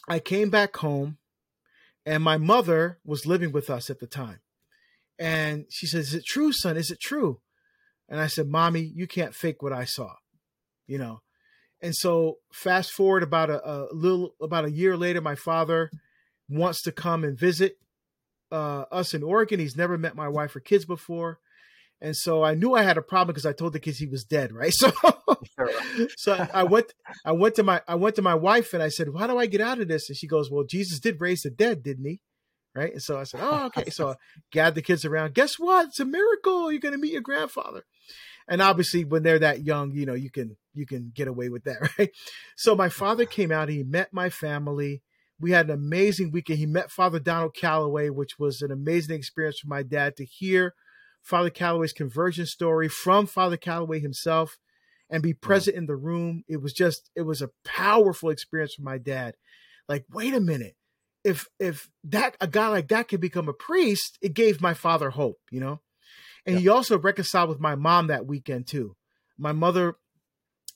I 0.08 0.18
came 0.18 0.50
back 0.50 0.76
home 0.76 1.18
and 2.04 2.22
my 2.22 2.36
mother 2.36 2.98
was 3.04 3.26
living 3.26 3.52
with 3.52 3.70
us 3.70 3.90
at 3.90 4.00
the 4.00 4.06
time. 4.06 4.40
And 5.18 5.66
she 5.68 5.86
says, 5.86 6.08
Is 6.08 6.14
it 6.14 6.24
true, 6.26 6.52
son? 6.52 6.76
Is 6.76 6.90
it 6.90 7.00
true? 7.00 7.40
And 8.08 8.20
I 8.20 8.26
said, 8.26 8.48
Mommy, 8.48 8.80
you 8.80 9.06
can't 9.06 9.34
fake 9.34 9.62
what 9.62 9.72
I 9.72 9.84
saw, 9.84 10.14
you 10.86 10.98
know. 10.98 11.20
And 11.82 11.94
so 11.94 12.36
fast 12.52 12.92
forward 12.92 13.24
about 13.24 13.50
a, 13.50 13.68
a 13.68 13.86
little 13.92 14.34
about 14.40 14.64
a 14.64 14.70
year 14.70 14.96
later, 14.96 15.20
my 15.20 15.34
father 15.34 15.90
wants 16.48 16.82
to 16.82 16.92
come 16.92 17.24
and 17.24 17.38
visit 17.38 17.76
uh, 18.52 18.84
us 18.92 19.14
in 19.14 19.22
Oregon. 19.22 19.58
He's 19.58 19.76
never 19.76 19.98
met 19.98 20.14
my 20.14 20.28
wife 20.28 20.54
or 20.54 20.60
kids 20.60 20.84
before. 20.84 21.40
And 22.00 22.16
so 22.16 22.42
I 22.42 22.54
knew 22.54 22.74
I 22.74 22.82
had 22.82 22.98
a 22.98 23.02
problem 23.02 23.32
because 23.32 23.46
I 23.46 23.52
told 23.52 23.72
the 23.72 23.80
kids 23.80 23.98
he 23.98 24.06
was 24.06 24.24
dead, 24.24 24.52
right? 24.52 24.72
So, 25.56 25.68
so 26.16 26.48
I 26.54 26.62
went, 26.64 26.92
I 27.24 27.32
went 27.32 27.56
to 27.56 27.62
my, 27.62 27.82
I 27.86 27.94
went 27.96 28.16
to 28.16 28.22
my 28.22 28.34
wife 28.34 28.72
and 28.74 28.82
I 28.82 28.88
said, 28.88 29.08
"How 29.16 29.26
do 29.26 29.38
I 29.38 29.46
get 29.46 29.60
out 29.60 29.80
of 29.80 29.88
this?" 29.88 30.08
And 30.08 30.16
she 30.16 30.26
goes, 30.26 30.50
"Well, 30.50 30.64
Jesus 30.64 30.98
did 30.98 31.20
raise 31.20 31.42
the 31.42 31.50
dead, 31.50 31.82
didn't 31.82 32.06
he?" 32.06 32.20
right? 32.74 32.92
And 32.92 33.02
so 33.02 33.18
I 33.18 33.24
said, 33.24 33.40
"Oh, 33.42 33.66
okay." 33.66 33.90
So 33.90 34.10
I 34.10 34.14
gathered 34.50 34.76
the 34.76 34.82
kids 34.82 35.04
around. 35.04 35.34
Guess 35.34 35.58
what? 35.58 35.88
It's 35.88 36.00
a 36.00 36.04
miracle. 36.04 36.72
You're 36.72 36.80
going 36.80 36.94
to 36.94 37.00
meet 37.00 37.12
your 37.12 37.22
grandfather. 37.22 37.84
And 38.48 38.60
obviously, 38.60 39.04
when 39.04 39.22
they're 39.22 39.38
that 39.38 39.62
young, 39.64 39.92
you 39.92 40.06
know, 40.06 40.14
you 40.14 40.30
can 40.30 40.56
you 40.74 40.86
can 40.86 41.12
get 41.14 41.28
away 41.28 41.48
with 41.48 41.64
that, 41.64 41.90
right? 41.98 42.10
So 42.56 42.74
my 42.74 42.88
father 42.88 43.24
came 43.24 43.52
out. 43.52 43.68
He 43.68 43.82
met 43.82 44.12
my 44.12 44.30
family. 44.30 45.02
We 45.40 45.50
had 45.50 45.66
an 45.66 45.74
amazing 45.74 46.30
weekend. 46.30 46.58
He 46.58 46.66
met 46.66 46.90
Father 46.90 47.18
Donald 47.18 47.54
Calloway, 47.54 48.10
which 48.10 48.38
was 48.38 48.62
an 48.62 48.70
amazing 48.70 49.16
experience 49.16 49.58
for 49.58 49.68
my 49.68 49.82
dad 49.82 50.16
to 50.16 50.24
hear 50.24 50.74
Father 51.22 51.50
Calloway's 51.50 51.92
conversion 51.92 52.46
story 52.46 52.88
from 52.88 53.26
Father 53.26 53.56
Calloway 53.56 53.98
himself 53.98 54.58
and 55.10 55.22
be 55.22 55.34
present 55.34 55.76
in 55.76 55.86
the 55.86 55.96
room. 55.96 56.44
It 56.48 56.62
was 56.62 56.72
just, 56.72 57.10
it 57.16 57.22
was 57.22 57.42
a 57.42 57.50
powerful 57.64 58.30
experience 58.30 58.74
for 58.74 58.82
my 58.82 58.98
dad. 58.98 59.34
Like, 59.88 60.04
wait 60.12 60.32
a 60.32 60.40
minute 60.40 60.76
if 61.24 61.48
if 61.58 61.88
that 62.04 62.36
a 62.40 62.46
guy 62.46 62.68
like 62.68 62.88
that 62.88 63.08
could 63.08 63.20
become 63.20 63.48
a 63.48 63.52
priest, 63.52 64.18
it 64.20 64.34
gave 64.34 64.60
my 64.60 64.74
father 64.74 65.10
hope, 65.10 65.38
you 65.50 65.60
know. 65.60 65.80
And 66.46 66.58
he 66.58 66.68
also 66.68 66.98
reconciled 66.98 67.48
with 67.48 67.60
my 67.60 67.74
mom 67.74 68.08
that 68.08 68.26
weekend 68.26 68.66
too. 68.66 68.96
My 69.38 69.52
mother 69.52 69.96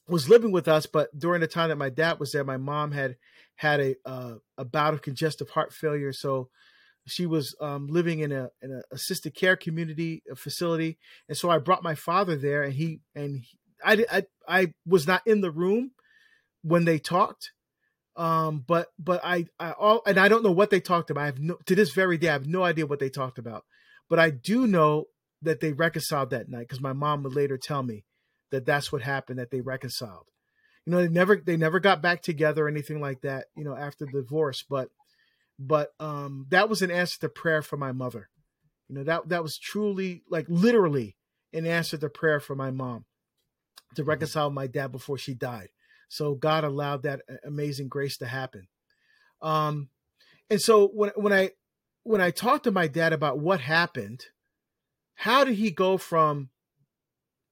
was 0.09 0.29
living 0.29 0.53
with 0.53 0.69
us, 0.69 0.87
but 0.87 1.17
during 1.19 1.41
the 1.41 1.47
time 1.47 1.69
that 1.71 1.77
my 1.77 1.91
dad 1.91 2.21
was 2.21 2.33
there, 2.33 2.45
my 2.45 2.57
mom 2.57 2.93
had 2.93 3.17
had 3.57 3.81
a 3.81 3.97
uh, 4.05 4.35
a 4.57 4.65
bout 4.65 4.95
of 4.95 5.03
congestive 5.03 5.51
heart 5.51 5.73
failure, 5.73 6.13
so 6.13 6.49
she 7.07 7.27
was 7.27 7.55
um, 7.61 7.87
living 7.89 8.21
in 8.21 8.33
a 8.33 8.51
in 8.63 8.73
a 8.73 8.83
assisted 8.93 9.35
care 9.35 9.57
community 9.57 10.23
a 10.31 10.37
facility, 10.37 10.99
and 11.29 11.37
so 11.37 11.51
I 11.51 11.59
brought 11.59 11.83
my 11.83 11.95
father 11.95 12.37
there, 12.37 12.63
and 12.63 12.73
he 12.75 13.01
and 13.15 13.41
he, 13.41 13.59
I, 13.85 14.05
I 14.11 14.23
I 14.49 14.73
was 14.87 15.07
not 15.07 15.23
in 15.27 15.41
the 15.41 15.51
room 15.51 15.93
when 16.63 16.85
they 16.85 16.99
talked, 16.99 17.53
um, 18.17 18.65
but 18.67 18.89
but 18.99 19.21
I 19.25 19.47
I 19.59 19.73
all 19.73 20.03
and 20.07 20.19
I 20.19 20.29
don't 20.29 20.45
know 20.45 20.53
what 20.53 20.71
they 20.71 20.81
talked 20.81 21.11
about. 21.11 21.23
I 21.23 21.27
have 21.27 21.41
no 21.41 21.57
to 21.67 21.75
this 21.75 21.93
very 21.93 22.19
day 22.19 22.29
I 22.29 22.33
have 22.33 22.47
no 22.47 22.63
idea 22.63 22.87
what 22.87 23.01
they 23.01 23.11
talked 23.11 23.39
about, 23.39 23.65
but 24.09 24.19
I 24.19 24.31
do 24.31 24.67
know 24.67 25.07
that 25.43 25.61
they 25.61 25.73
reconciled 25.73 26.31
that 26.31 26.49
night 26.49 26.61
because 26.69 26.81
my 26.81 26.93
mom 26.93 27.23
would 27.23 27.35
later 27.35 27.59
tell 27.59 27.83
me 27.83 28.05
that 28.51 28.67
that's 28.67 28.93
what 28.93 29.03
happened 29.03 29.39
that 29.39 29.51
they 29.51 29.61
reconciled. 29.61 30.27
You 30.85 30.93
know 30.93 31.03
they 31.03 31.09
never 31.09 31.37
they 31.37 31.57
never 31.57 31.81
got 31.81 32.01
back 32.01 32.23
together 32.23 32.67
or 32.67 32.69
anything 32.69 33.01
like 33.01 33.23
that 33.23 33.47
you 33.57 33.65
know 33.65 33.77
after 33.77 34.07
the 34.07 34.23
divorce 34.23 34.65
but 34.69 34.89
but 35.59 35.91
um 35.99 36.47
that 36.51 36.69
was 36.69 36.81
an 36.81 36.93
answer 36.93 37.19
to 37.21 37.29
prayer 37.29 37.63
for 37.63 37.77
my 37.77 37.93
mother. 37.93 38.29
You 38.89 38.97
know 38.97 39.05
that 39.05 39.29
that 39.29 39.43
was 39.43 39.59
truly 39.59 40.23
like 40.31 40.47
literally 40.49 41.17
an 41.53 41.67
answer 41.67 41.97
to 41.97 42.09
prayer 42.09 42.39
for 42.39 42.55
my 42.55 42.71
mom 42.71 43.05
to 43.95 44.03
mm-hmm. 44.03 44.11
reconcile 44.11 44.51
my 44.51 44.67
dad 44.69 44.93
before 44.93 45.19
she 45.19 45.35
died. 45.35 45.69
So 46.09 46.35
god 46.35 46.63
allowed 46.63 47.03
that 47.03 47.23
amazing 47.45 47.89
grace 47.89 48.17
to 48.19 48.27
happen. 48.27 48.69
Um 49.43 49.89
and 50.49 50.61
so 50.61 50.87
when 50.87 51.11
when 51.17 51.33
i 51.33 51.51
when 52.05 52.21
i 52.21 52.31
talked 52.31 52.65
to 52.65 52.71
my 52.71 52.87
dad 52.87 53.13
about 53.13 53.41
what 53.41 53.61
happened 53.61 54.21
how 55.17 55.45
did 55.45 55.55
he 55.57 55.71
go 55.71 55.97
from 55.97 56.51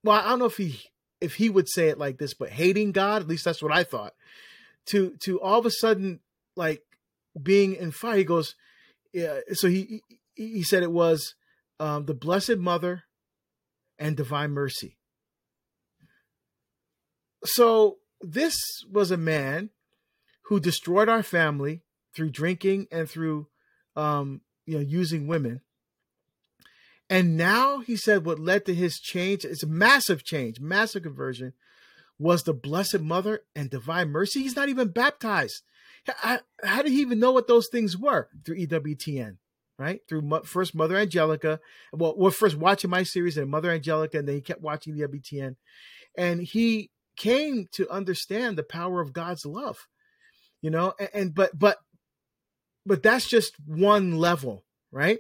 well 0.03 0.19
i 0.19 0.29
don't 0.29 0.39
know 0.39 0.45
if 0.47 0.57
he 0.57 0.81
if 1.21 1.35
he 1.35 1.51
would 1.51 1.69
say 1.69 1.89
it 1.89 1.99
like 1.99 2.19
this 2.19 2.35
but 2.35 2.51
hating 2.51 2.93
god 2.93 3.23
at 3.23 3.29
least 3.29 3.45
that's 3.45 3.63
what 3.63 3.73
i 3.73 3.83
thought 3.83 4.15
to 4.87 5.17
to 5.21 5.41
all 5.41 5.59
of 5.59 5.67
a 5.67 5.71
sudden 5.71 6.21
like 6.57 6.83
being 7.41 7.75
in 7.75 7.91
fire 7.91 8.19
he 8.19 8.25
goes 8.25 8.55
yeah 9.13 9.41
so 9.53 9.69
he 9.69 10.03
he 10.35 10.63
said 10.63 10.83
it 10.83 10.93
was 10.93 11.35
um, 11.81 12.07
the 12.07 12.15
blessed 12.15 12.59
mother 12.59 13.05
and 13.99 14.17
divine 14.17 14.51
mercy. 14.51 14.97
So 17.45 17.99
this 18.21 18.57
was 18.91 19.11
a 19.11 19.17
man 19.17 19.71
who 20.47 20.61
destroyed 20.61 21.09
our 21.09 21.23
family 21.23 21.83
through 22.15 22.31
drinking 22.31 22.87
and 22.91 23.09
through 23.09 23.49
um, 23.97 24.41
you 24.67 24.77
know 24.77 24.85
using 24.85 25.27
women 25.27 25.61
and 27.11 27.37
now 27.37 27.81
he 27.81 27.97
said 27.97 28.25
what 28.25 28.39
led 28.39 28.65
to 28.67 28.75
his 28.75 28.99
change, 28.99 29.45
it's 29.45 29.63
a 29.63 29.69
massive 29.69 30.25
change, 30.25 30.61
massive 30.61 31.03
conversion, 31.03 31.53
was 32.19 32.45
the 32.45 32.55
Blessed 32.55 33.01
Mother 33.01 33.41
and 33.55 33.69
Divine 33.69 34.11
Mercy. 34.11 34.43
He's 34.43 34.57
not 34.57 34.69
even 34.69 34.89
baptized. 34.89 35.63
How, 36.07 36.41
how 36.63 36.83
did 36.83 36.93
he 36.93 37.01
even 37.01 37.19
know 37.19 37.33
what 37.33 37.49
those 37.49 37.69
things 37.69 37.97
were? 37.97 38.29
Through 38.45 38.67
EWTN, 38.67 39.37
right? 39.79 40.01
Through 40.09 40.41
first 40.45 40.75
Mother 40.75 40.97
Angelica. 40.97 41.61
Well, 41.93 42.15
we're 42.17 42.31
first 42.31 42.57
watching 42.57 42.91
my 42.91 43.03
series 43.03 43.37
and 43.37 43.51
Mother 43.51 43.71
Angelica, 43.71 44.19
and 44.19 44.29
then 44.29 44.37
he 44.37 44.41
kept 44.41 44.63
watching 44.63 44.97
the 44.97 45.07
EWTN. 45.07 45.57
And 46.17 46.43
he 46.43 46.91
came 47.17 47.69
to 47.73 47.89
understand 47.91 48.57
the 48.57 48.63
power 48.63 49.01
of 49.01 49.13
God's 49.13 49.47
love, 49.47 49.89
you 50.61 50.71
know, 50.71 50.95
and, 50.99 51.09
and 51.15 51.35
but, 51.35 51.59
but, 51.59 51.79
but 52.87 53.03
that's 53.03 53.29
just 53.29 53.55
one 53.67 54.19
level, 54.19 54.65
right? 54.93 55.19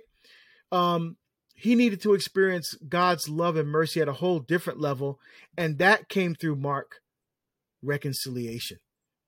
Um, 0.70 1.16
he 1.54 1.74
needed 1.74 2.02
to 2.02 2.14
experience 2.14 2.74
God's 2.88 3.28
love 3.28 3.56
and 3.56 3.68
mercy 3.68 4.00
at 4.00 4.08
a 4.08 4.14
whole 4.14 4.40
different 4.40 4.80
level, 4.80 5.20
and 5.56 5.78
that 5.78 6.08
came 6.08 6.34
through 6.34 6.56
Mark 6.56 7.00
reconciliation, 7.82 8.78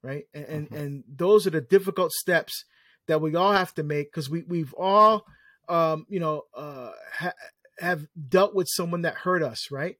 right? 0.02 0.24
And 0.34 0.44
and, 0.44 0.66
mm-hmm. 0.66 0.76
and 0.76 1.04
those 1.08 1.46
are 1.46 1.50
the 1.50 1.60
difficult 1.60 2.12
steps 2.12 2.64
that 3.06 3.20
we 3.20 3.34
all 3.36 3.52
have 3.52 3.72
to 3.74 3.84
make 3.84 4.10
because 4.10 4.28
we 4.28 4.42
we've 4.42 4.74
all, 4.74 5.24
um, 5.68 6.04
you 6.08 6.18
know, 6.18 6.42
uh, 6.54 6.90
ha- 7.14 7.32
have 7.78 8.06
dealt 8.28 8.54
with 8.54 8.66
someone 8.70 9.02
that 9.02 9.14
hurt 9.14 9.42
us, 9.42 9.70
right? 9.70 9.96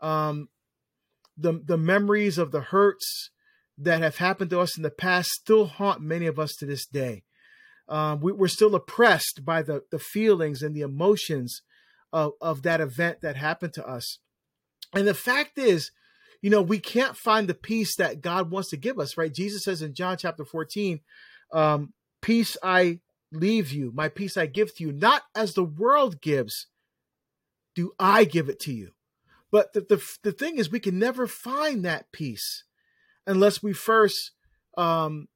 Um, 0.00 0.48
the 1.36 1.62
the 1.64 1.78
memories 1.78 2.36
of 2.36 2.52
the 2.52 2.60
hurts 2.60 3.30
that 3.78 4.02
have 4.02 4.18
happened 4.18 4.50
to 4.50 4.60
us 4.60 4.76
in 4.76 4.82
the 4.82 4.90
past 4.90 5.30
still 5.30 5.64
haunt 5.64 6.02
many 6.02 6.26
of 6.26 6.38
us 6.38 6.54
to 6.58 6.66
this 6.66 6.86
day 6.86 7.22
um, 7.88 8.20
we, 8.20 8.32
are 8.32 8.48
still 8.48 8.74
oppressed 8.74 9.44
by 9.44 9.62
the, 9.62 9.82
the 9.90 9.98
feelings 9.98 10.62
and 10.62 10.74
the 10.74 10.80
emotions 10.82 11.62
of, 12.12 12.32
of 12.40 12.62
that 12.62 12.80
event 12.80 13.20
that 13.22 13.36
happened 13.36 13.72
to 13.74 13.86
us. 13.86 14.18
And 14.94 15.06
the 15.06 15.14
fact 15.14 15.58
is, 15.58 15.90
you 16.40 16.50
know, 16.50 16.62
we 16.62 16.78
can't 16.78 17.16
find 17.16 17.48
the 17.48 17.54
peace 17.54 17.96
that 17.96 18.20
God 18.20 18.50
wants 18.50 18.70
to 18.70 18.76
give 18.76 18.98
us, 18.98 19.16
right? 19.16 19.32
Jesus 19.32 19.64
says 19.64 19.80
in 19.80 19.94
John 19.94 20.16
chapter 20.16 20.44
14, 20.44 21.00
um, 21.52 21.92
peace 22.20 22.56
I 22.62 23.00
leave 23.30 23.72
you, 23.72 23.92
my 23.94 24.08
peace 24.08 24.36
I 24.36 24.46
give 24.46 24.74
to 24.76 24.84
you, 24.84 24.92
not 24.92 25.22
as 25.34 25.54
the 25.54 25.64
world 25.64 26.20
gives, 26.20 26.66
do 27.74 27.92
I 27.98 28.24
give 28.24 28.48
it 28.48 28.60
to 28.60 28.72
you. 28.72 28.90
But 29.50 29.72
the, 29.72 29.80
the, 29.82 30.16
the 30.22 30.32
thing 30.32 30.56
is, 30.58 30.70
we 30.70 30.80
can 30.80 30.98
never 30.98 31.26
find 31.26 31.84
that 31.84 32.10
peace 32.10 32.64
unless 33.26 33.62
we 33.62 33.72
first 33.72 34.32
um, 34.76 35.28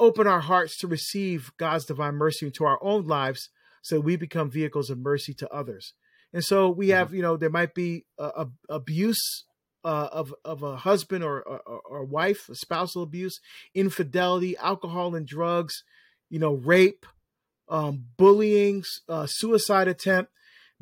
open 0.00 0.26
our 0.26 0.40
hearts 0.40 0.76
to 0.78 0.86
receive 0.86 1.52
God's 1.58 1.84
divine 1.84 2.14
mercy 2.14 2.46
into 2.46 2.64
our 2.64 2.82
own 2.82 3.06
lives 3.06 3.48
so 3.82 4.00
we 4.00 4.16
become 4.16 4.50
vehicles 4.50 4.90
of 4.90 4.98
mercy 4.98 5.34
to 5.34 5.52
others. 5.52 5.94
And 6.32 6.44
so 6.44 6.70
we 6.70 6.88
mm-hmm. 6.88 6.96
have, 6.96 7.14
you 7.14 7.22
know, 7.22 7.36
there 7.36 7.50
might 7.50 7.74
be 7.74 8.06
a, 8.18 8.24
a 8.24 8.48
abuse 8.68 9.44
uh, 9.84 10.08
of 10.12 10.32
of 10.44 10.62
a 10.62 10.76
husband 10.76 11.24
or, 11.24 11.42
or, 11.42 11.80
or 11.84 12.04
wife, 12.04 12.48
spousal 12.52 13.02
abuse, 13.02 13.40
infidelity, 13.74 14.56
alcohol 14.56 15.14
and 15.14 15.26
drugs, 15.26 15.82
you 16.30 16.38
know, 16.38 16.54
rape, 16.54 17.04
um, 17.68 18.04
bullying, 18.16 18.84
uh, 19.08 19.26
suicide 19.28 19.88
attempt, 19.88 20.30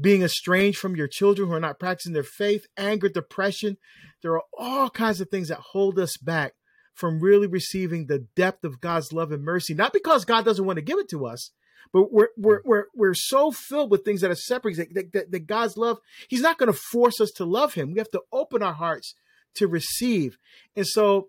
being 0.01 0.23
estranged 0.23 0.79
from 0.79 0.97
your 0.97 1.09
children 1.09 1.49
who 1.49 1.55
are 1.55 1.61
not 1.61 1.79
practicing 1.79 2.13
their 2.13 2.23
faith, 2.23 2.67
anger, 2.77 3.09
depression. 3.09 3.79
There 4.23 4.35
are 4.35 4.45
all 4.57 4.91
kinds 4.91 5.21
of 5.21 5.31
things 5.31 5.49
that 5.49 5.59
hold 5.59 5.99
us 5.99 6.17
back 6.19 6.53
from 7.01 7.19
really 7.19 7.47
receiving 7.47 8.07
the 8.07 8.27
depth 8.37 8.63
of 8.63 8.81
God's 8.81 9.11
love 9.11 9.33
and 9.33 9.43
mercy, 9.43 9.73
not 9.73 9.95
because 9.95 10.27
God 10.27 10.45
doesn't 10.45 10.67
want 10.67 10.77
to 10.77 10.85
give 10.85 10.99
it 10.99 11.09
to 11.09 11.25
us, 11.27 11.51
but 11.93 12.13
we're 12.13 12.29
we're 12.37 12.61
mm. 12.61 12.67
we're, 12.67 12.85
we're 12.95 13.15
so 13.15 13.51
filled 13.51 13.91
with 13.91 14.05
things 14.05 14.21
that 14.21 14.31
are 14.31 14.37
separate 14.37 14.77
that, 14.77 15.13
that, 15.13 15.31
that 15.31 15.47
God's 15.47 15.79
love, 15.79 15.99
He's 16.29 16.43
not 16.43 16.59
going 16.59 16.71
to 16.71 16.79
force 16.93 17.21
us 17.21 17.31
to 17.37 17.45
love 17.47 17.75
Him. 17.75 17.93
We 17.93 17.99
have 17.99 18.11
to 18.11 18.23
open 18.31 18.63
our 18.63 18.75
hearts 18.75 19.15
to 19.57 19.67
receive. 19.67 20.37
And 20.77 20.87
so 20.87 21.29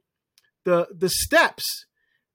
the 0.65 0.89
the 0.95 1.09
steps 1.09 1.63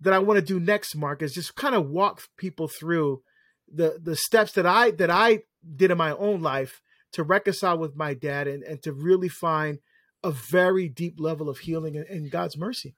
that 0.00 0.14
I 0.14 0.18
want 0.18 0.38
to 0.38 0.44
do 0.44 0.58
next, 0.58 0.96
Mark, 0.96 1.22
is 1.22 1.34
just 1.34 1.54
kind 1.56 1.74
of 1.74 1.90
walk 1.90 2.22
people 2.38 2.68
through 2.68 3.22
the 3.70 3.98
the 4.02 4.16
steps 4.16 4.52
that 4.52 4.66
I 4.66 4.92
that 4.92 5.10
I 5.10 5.42
did 5.76 5.90
in 5.90 5.98
my 5.98 6.12
own 6.12 6.40
life 6.40 6.80
to 7.12 7.22
reconcile 7.22 7.78
with 7.78 7.96
my 7.96 8.14
dad 8.14 8.48
and, 8.48 8.62
and 8.62 8.82
to 8.82 8.92
really 8.92 9.28
find 9.28 9.78
a 10.24 10.30
very 10.30 10.88
deep 10.88 11.20
level 11.20 11.48
of 11.48 11.58
healing 11.58 11.94
in, 11.94 12.04
in 12.04 12.28
God's 12.28 12.56
mercy. 12.56 12.94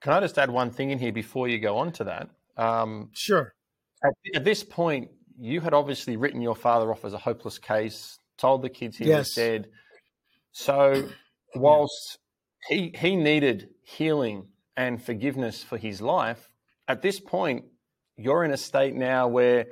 Can 0.00 0.12
I 0.12 0.20
just 0.20 0.38
add 0.38 0.50
one 0.50 0.70
thing 0.70 0.90
in 0.90 0.98
here 0.98 1.12
before 1.12 1.48
you 1.48 1.58
go 1.58 1.78
on 1.78 1.92
to 1.92 2.04
that? 2.04 2.28
Um, 2.56 3.10
sure. 3.12 3.54
At, 4.04 4.12
at, 4.34 4.44
this 4.44 4.62
point, 4.62 5.10
you 5.38 5.60
had 5.60 5.74
obviously 5.74 6.16
written 6.16 6.40
your 6.40 6.54
father 6.54 6.90
off 6.90 7.04
as 7.04 7.12
a 7.12 7.18
hopeless 7.18 7.58
case, 7.58 8.18
told 8.38 8.62
the 8.62 8.68
kids 8.68 8.96
he 8.96 9.06
yes. 9.06 9.18
was 9.18 9.34
dead. 9.34 9.68
So, 10.52 11.08
whilst 11.54 12.18
he 12.68 12.94
he 12.98 13.16
needed 13.16 13.70
healing 13.82 14.48
and 14.76 15.02
forgiveness 15.02 15.62
for 15.62 15.76
his 15.76 16.00
life, 16.00 16.50
at 16.88 17.02
this 17.02 17.20
point, 17.20 17.64
you're 18.16 18.44
in 18.44 18.50
a 18.50 18.56
state 18.56 18.94
now 18.94 19.28
where 19.28 19.66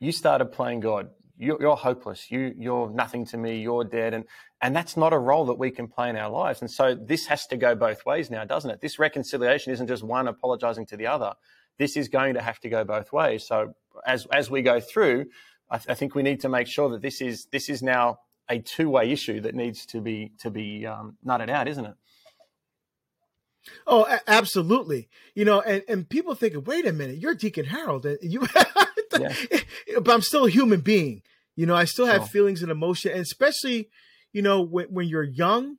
you 0.00 0.12
started 0.12 0.46
playing 0.46 0.80
God 0.80 1.10
you're, 1.38 1.60
you're 1.60 1.76
hopeless. 1.76 2.30
You, 2.30 2.52
you're 2.58 2.90
nothing 2.90 3.24
to 3.26 3.38
me. 3.38 3.60
You're 3.60 3.84
dead. 3.84 4.12
And, 4.12 4.24
and 4.60 4.74
that's 4.74 4.96
not 4.96 5.12
a 5.12 5.18
role 5.18 5.46
that 5.46 5.54
we 5.54 5.70
can 5.70 5.86
play 5.86 6.10
in 6.10 6.16
our 6.16 6.30
lives. 6.30 6.60
And 6.60 6.70
so 6.70 6.94
this 6.94 7.26
has 7.26 7.46
to 7.48 7.56
go 7.56 7.74
both 7.74 8.04
ways 8.04 8.30
now, 8.30 8.44
doesn't 8.44 8.70
it? 8.70 8.80
This 8.80 8.98
reconciliation 8.98 9.72
isn't 9.72 9.86
just 9.86 10.02
one 10.02 10.28
apologizing 10.28 10.86
to 10.86 10.96
the 10.96 11.06
other. 11.06 11.34
This 11.78 11.96
is 11.96 12.08
going 12.08 12.34
to 12.34 12.42
have 12.42 12.58
to 12.60 12.68
go 12.68 12.84
both 12.84 13.12
ways. 13.12 13.46
So 13.46 13.74
as, 14.04 14.26
as 14.32 14.50
we 14.50 14.62
go 14.62 14.80
through, 14.80 15.26
I, 15.70 15.78
th- 15.78 15.88
I 15.88 15.94
think 15.94 16.14
we 16.14 16.22
need 16.22 16.40
to 16.40 16.48
make 16.48 16.66
sure 16.66 16.90
that 16.90 17.02
this 17.02 17.20
is, 17.20 17.46
this 17.52 17.68
is 17.68 17.82
now 17.82 18.18
a 18.48 18.58
two-way 18.58 19.10
issue 19.10 19.40
that 19.42 19.54
needs 19.54 19.86
to 19.86 20.00
be, 20.00 20.32
to 20.38 20.50
be 20.50 20.86
um, 20.86 21.16
nutted 21.24 21.50
out, 21.50 21.68
isn't 21.68 21.84
it? 21.84 21.94
Oh, 23.86 24.06
a- 24.06 24.20
absolutely. 24.26 25.08
You 25.34 25.44
know, 25.44 25.60
and, 25.60 25.84
and 25.88 26.08
people 26.08 26.34
think, 26.34 26.66
wait 26.66 26.86
a 26.86 26.92
minute, 26.92 27.18
you're 27.18 27.34
Deacon 27.34 27.66
Harold. 27.66 28.06
And 28.06 28.18
you 28.22 28.46
yeah. 29.18 29.98
but 30.00 30.12
I'm 30.12 30.22
still 30.22 30.46
a 30.46 30.50
human 30.50 30.80
being. 30.80 31.22
You 31.56 31.66
know, 31.66 31.74
I 31.74 31.84
still 31.84 32.06
have 32.06 32.22
oh. 32.22 32.26
feelings 32.26 32.62
and 32.62 32.70
emotion, 32.70 33.12
and 33.12 33.20
especially, 33.20 33.88
you 34.32 34.42
know, 34.42 34.62
when, 34.62 34.86
when 34.86 35.08
you're 35.08 35.24
young 35.24 35.76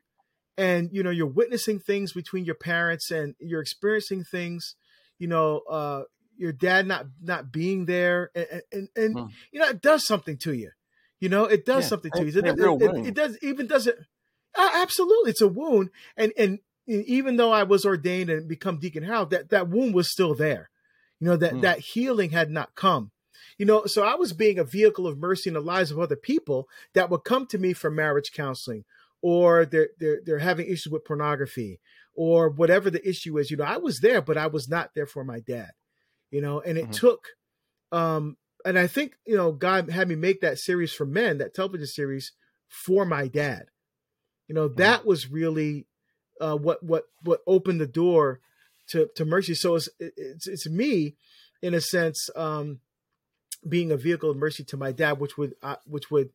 and, 0.57 0.89
you 0.91 1.03
know, 1.03 1.09
you're 1.09 1.25
witnessing 1.25 1.79
things 1.79 2.11
between 2.11 2.43
your 2.43 2.55
parents 2.55 3.11
and 3.11 3.35
you're 3.39 3.61
experiencing 3.61 4.25
things, 4.29 4.75
you 5.19 5.27
know, 5.27 5.61
uh, 5.69 6.01
your 6.37 6.51
dad 6.51 6.85
not, 6.85 7.05
not 7.21 7.51
being 7.51 7.85
there 7.85 8.29
and, 8.35 8.61
and, 8.71 8.87
and 8.95 9.19
hmm. 9.19 9.25
you 9.51 9.59
know, 9.59 9.69
it 9.69 9.81
does 9.81 10.05
something 10.05 10.37
to 10.39 10.53
you. 10.53 10.71
You 11.19 11.29
know, 11.29 11.45
it 11.45 11.65
does 11.65 11.85
yeah. 11.85 11.89
something 11.89 12.11
to 12.11 12.21
you. 12.23 12.27
It, 12.27 12.45
it, 12.45 12.59
it, 12.59 13.07
it, 13.07 13.13
does 13.13 13.37
even 13.41 13.67
does 13.67 13.87
it. 13.87 13.97
Uh, 14.55 14.69
absolutely. 14.75 15.31
It's 15.31 15.41
a 15.41 15.47
wound. 15.47 15.89
And, 16.17 16.33
and, 16.37 16.59
even 16.87 17.37
though 17.37 17.51
I 17.51 17.63
was 17.63 17.85
ordained 17.85 18.31
and 18.31 18.47
become 18.47 18.79
Deacon 18.79 19.03
Harold, 19.03 19.29
that, 19.29 19.49
that 19.49 19.69
wound 19.69 19.93
was 19.93 20.11
still 20.11 20.33
there. 20.33 20.71
You 21.19 21.27
know, 21.27 21.37
that, 21.37 21.53
mm. 21.53 21.61
that 21.61 21.79
healing 21.79 22.31
had 22.31 22.49
not 22.49 22.73
come. 22.73 23.11
You 23.59 23.65
know, 23.65 23.85
so 23.85 24.03
I 24.03 24.15
was 24.15 24.31
being 24.33 24.57
a 24.57 24.63
vehicle 24.63 25.05
of 25.05 25.19
mercy 25.19 25.49
in 25.49 25.53
the 25.53 25.59
lives 25.59 25.91
of 25.91 25.99
other 25.99 26.15
people 26.15 26.67
that 26.93 27.09
would 27.09 27.25
come 27.25 27.45
to 27.47 27.57
me 27.57 27.73
for 27.73 27.91
marriage 27.91 28.31
counseling 28.31 28.85
or 29.21 29.65
they're, 29.65 29.89
they're, 29.99 30.21
they're 30.25 30.39
having 30.39 30.65
issues 30.65 30.91
with 30.91 31.03
pornography 31.03 31.81
or 32.13 32.49
whatever 32.49 32.89
the 32.89 33.07
issue 33.07 33.37
is. 33.37 33.51
You 33.51 33.57
know, 33.57 33.65
I 33.65 33.75
was 33.75 33.99
there, 33.99 34.21
but 34.21 34.37
I 34.37 34.47
was 34.47 34.69
not 34.69 34.91
there 34.95 35.05
for 35.05 35.25
my 35.25 35.41
dad, 35.41 35.71
you 36.31 36.41
know, 36.41 36.61
and 36.61 36.77
it 36.77 36.83
mm-hmm. 36.83 36.91
took, 36.91 37.27
um, 37.91 38.37
and 38.65 38.79
I 38.79 38.87
think, 38.87 39.15
you 39.25 39.35
know, 39.35 39.51
God 39.51 39.89
had 39.89 40.07
me 40.07 40.15
make 40.15 40.39
that 40.41 40.57
series 40.57 40.93
for 40.93 41.05
men, 41.05 41.37
that 41.39 41.53
television 41.53 41.87
series 41.87 42.31
for 42.69 43.05
my 43.05 43.27
dad. 43.27 43.65
You 44.47 44.55
know, 44.55 44.69
mm-hmm. 44.69 44.77
that 44.77 45.05
was 45.05 45.29
really 45.29 45.85
uh, 46.39 46.55
what 46.55 46.81
what 46.81 47.03
what 47.23 47.41
opened 47.45 47.81
the 47.81 47.87
door 47.87 48.39
to 48.87 49.09
to 49.15 49.25
mercy. 49.25 49.53
So 49.53 49.75
it's 49.75 49.89
it's 49.99 50.47
it's 50.47 50.69
me, 50.69 51.15
in 51.61 51.73
a 51.73 51.81
sense, 51.81 52.29
um, 52.35 52.79
being 53.67 53.91
a 53.91 53.97
vehicle 53.97 54.29
of 54.29 54.37
mercy 54.37 54.63
to 54.65 54.77
my 54.77 54.91
dad, 54.91 55.19
which 55.19 55.37
would 55.37 55.55
uh, 55.61 55.75
which 55.85 56.09
would 56.11 56.29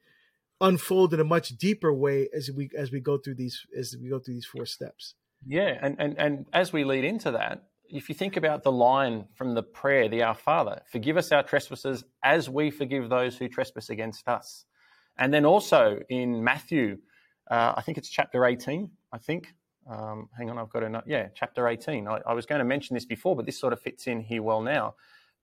unfold 0.60 1.12
in 1.12 1.20
a 1.20 1.24
much 1.24 1.50
deeper 1.58 1.92
way 1.92 2.28
as 2.34 2.50
we 2.50 2.70
as 2.76 2.92
we 2.92 3.00
go 3.00 3.18
through 3.18 3.34
these 3.34 3.66
as 3.76 3.96
we 4.00 4.08
go 4.08 4.18
through 4.18 4.34
these 4.34 4.46
four 4.46 4.66
steps. 4.66 5.14
Yeah, 5.46 5.78
and 5.80 5.96
and 5.98 6.18
and 6.18 6.46
as 6.52 6.72
we 6.72 6.84
lead 6.84 7.04
into 7.04 7.30
that, 7.32 7.64
if 7.88 8.08
you 8.08 8.14
think 8.14 8.37
about 8.37 8.62
the 8.62 8.72
line 8.72 9.26
from 9.34 9.54
the 9.54 9.62
prayer, 9.62 10.08
the 10.08 10.22
Our 10.22 10.34
Father, 10.34 10.82
forgive 10.90 11.16
us 11.16 11.32
our 11.32 11.42
trespasses 11.42 12.04
as 12.22 12.48
we 12.48 12.70
forgive 12.70 13.08
those 13.08 13.37
who 13.37 13.48
trespass 13.48 13.90
against 13.90 14.26
us. 14.28 14.64
And 15.16 15.32
then 15.32 15.44
also 15.44 16.00
in 16.08 16.42
Matthew, 16.42 16.98
uh, 17.50 17.74
I 17.76 17.82
think 17.82 17.98
it's 17.98 18.08
chapter 18.08 18.44
18, 18.44 18.90
I 19.12 19.18
think. 19.18 19.54
Um, 19.88 20.28
hang 20.37 20.50
on, 20.50 20.58
I've 20.58 20.70
got 20.70 20.82
a. 20.82 21.02
Yeah, 21.06 21.28
chapter 21.34 21.68
18. 21.68 22.08
I, 22.08 22.20
I 22.26 22.32
was 22.32 22.46
going 22.46 22.58
to 22.58 22.64
mention 22.64 22.94
this 22.94 23.04
before, 23.04 23.37
but 23.37 23.44
this 23.44 23.58
sort 23.58 23.72
of 23.72 23.80
fits 23.80 24.06
in 24.06 24.20
here 24.20 24.42
well 24.42 24.62
now. 24.62 24.94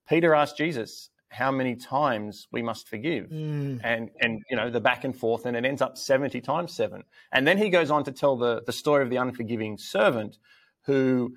Peter 0.09 0.33
asked 0.33 0.57
Jesus, 0.57 1.10
how 1.31 1.51
many 1.51 1.75
times 1.75 2.47
we 2.51 2.61
must 2.61 2.87
forgive. 2.87 3.29
Mm. 3.29 3.79
and 3.83 4.09
and 4.19 4.41
you 4.49 4.55
know 4.57 4.69
the 4.69 4.81
back 4.81 5.03
and 5.03 5.15
forth 5.15 5.45
and 5.45 5.55
it 5.57 5.65
ends 5.65 5.81
up 5.81 5.97
70 5.97 6.41
times 6.41 6.73
7 6.75 7.03
and 7.31 7.47
then 7.47 7.57
he 7.57 7.69
goes 7.69 7.89
on 7.89 8.03
to 8.03 8.11
tell 8.11 8.37
the 8.37 8.61
the 8.65 8.73
story 8.73 9.03
of 9.03 9.09
the 9.09 9.17
unforgiving 9.17 9.77
servant 9.77 10.37
who 10.85 11.35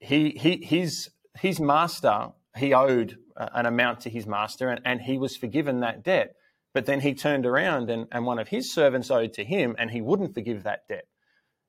he 0.00 0.30
he 0.30 0.64
his 0.64 1.10
his 1.38 1.60
master 1.60 2.30
he 2.56 2.72
owed 2.72 3.18
an 3.36 3.66
amount 3.66 4.00
to 4.00 4.10
his 4.10 4.26
master 4.26 4.68
and, 4.68 4.80
and 4.84 5.00
he 5.00 5.18
was 5.18 5.36
forgiven 5.36 5.80
that 5.80 6.02
debt. 6.02 6.36
But 6.72 6.86
then 6.86 7.00
he 7.00 7.14
turned 7.14 7.46
around 7.46 7.90
and, 7.90 8.06
and 8.10 8.26
one 8.26 8.38
of 8.38 8.48
his 8.48 8.72
servants 8.72 9.10
owed 9.10 9.32
to 9.34 9.44
him 9.44 9.74
and 9.78 9.90
he 9.90 10.00
wouldn't 10.00 10.34
forgive 10.34 10.64
that 10.64 10.88
debt. 10.88 11.06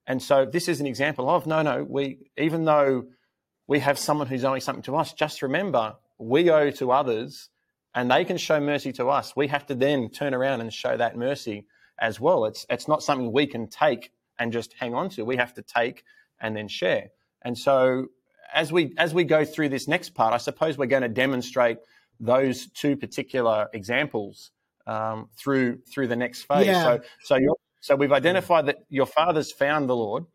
And 0.08 0.22
so 0.22 0.46
this 0.46 0.68
is 0.68 0.80
an 0.80 0.88
example 0.88 1.30
of 1.30 1.48
no 1.48 1.62
no 1.62 1.84
we 1.84 2.20
even 2.38 2.66
though 2.66 3.06
we 3.68 3.80
have 3.80 3.98
someone 3.98 4.28
who's 4.28 4.44
owing 4.44 4.62
something 4.62 4.84
to 4.84 4.96
us 4.96 5.14
just 5.14 5.42
remember 5.42 5.96
we 6.20 6.50
owe 6.52 6.70
to 6.72 6.92
others 6.92 7.50
and 7.96 8.12
they 8.12 8.26
can 8.26 8.38
show 8.38 8.60
mercy 8.60 8.92
to 8.94 9.08
us. 9.08 9.36
We 9.36 9.48
have 9.48 9.66
to 9.68 9.76
then 9.76 10.10
turn 10.10 10.34
around 10.34 10.62
and 10.62 10.72
show 10.72 10.96
that 10.98 11.18
mercy 11.18 11.66
as 11.98 12.20
well. 12.20 12.46
It's 12.46 12.66
it's 12.70 12.88
not 12.88 13.02
something 13.02 13.32
we 13.32 13.48
can 13.48 13.68
take 13.68 14.12
and 14.38 14.52
just 14.52 14.74
hang 14.78 14.94
on 14.94 15.10
to. 15.12 15.24
We 15.24 15.38
have 15.38 15.54
to 15.56 15.62
take 15.62 16.04
and 16.40 16.56
then 16.56 16.68
share. 16.68 17.08
And 17.42 17.58
so 17.58 18.08
as 18.54 18.72
we 18.72 18.94
as 18.98 19.14
we 19.14 19.24
go 19.24 19.46
through 19.46 19.70
this 19.70 19.88
next 19.88 20.14
part, 20.14 20.34
I 20.34 20.38
suppose 20.38 20.78
we're 20.78 20.86
going 20.88 21.04
to 21.04 21.10
demonstrate 21.10 21.78
those 22.20 22.68
two 22.68 22.96
particular 22.96 23.70
examples 23.74 24.52
um, 24.86 25.30
through 25.38 25.80
through 25.90 26.08
the 26.08 26.16
next 26.16 26.44
phase. 26.44 26.68
Yeah. 26.68 26.84
So 26.84 27.00
so 27.22 27.40
so 27.80 27.96
we've 27.96 28.12
identified 28.12 28.66
that 28.66 28.80
your 28.90 29.06
father's 29.06 29.52
found 29.52 29.90
the 29.90 29.96
Lord. 29.96 30.26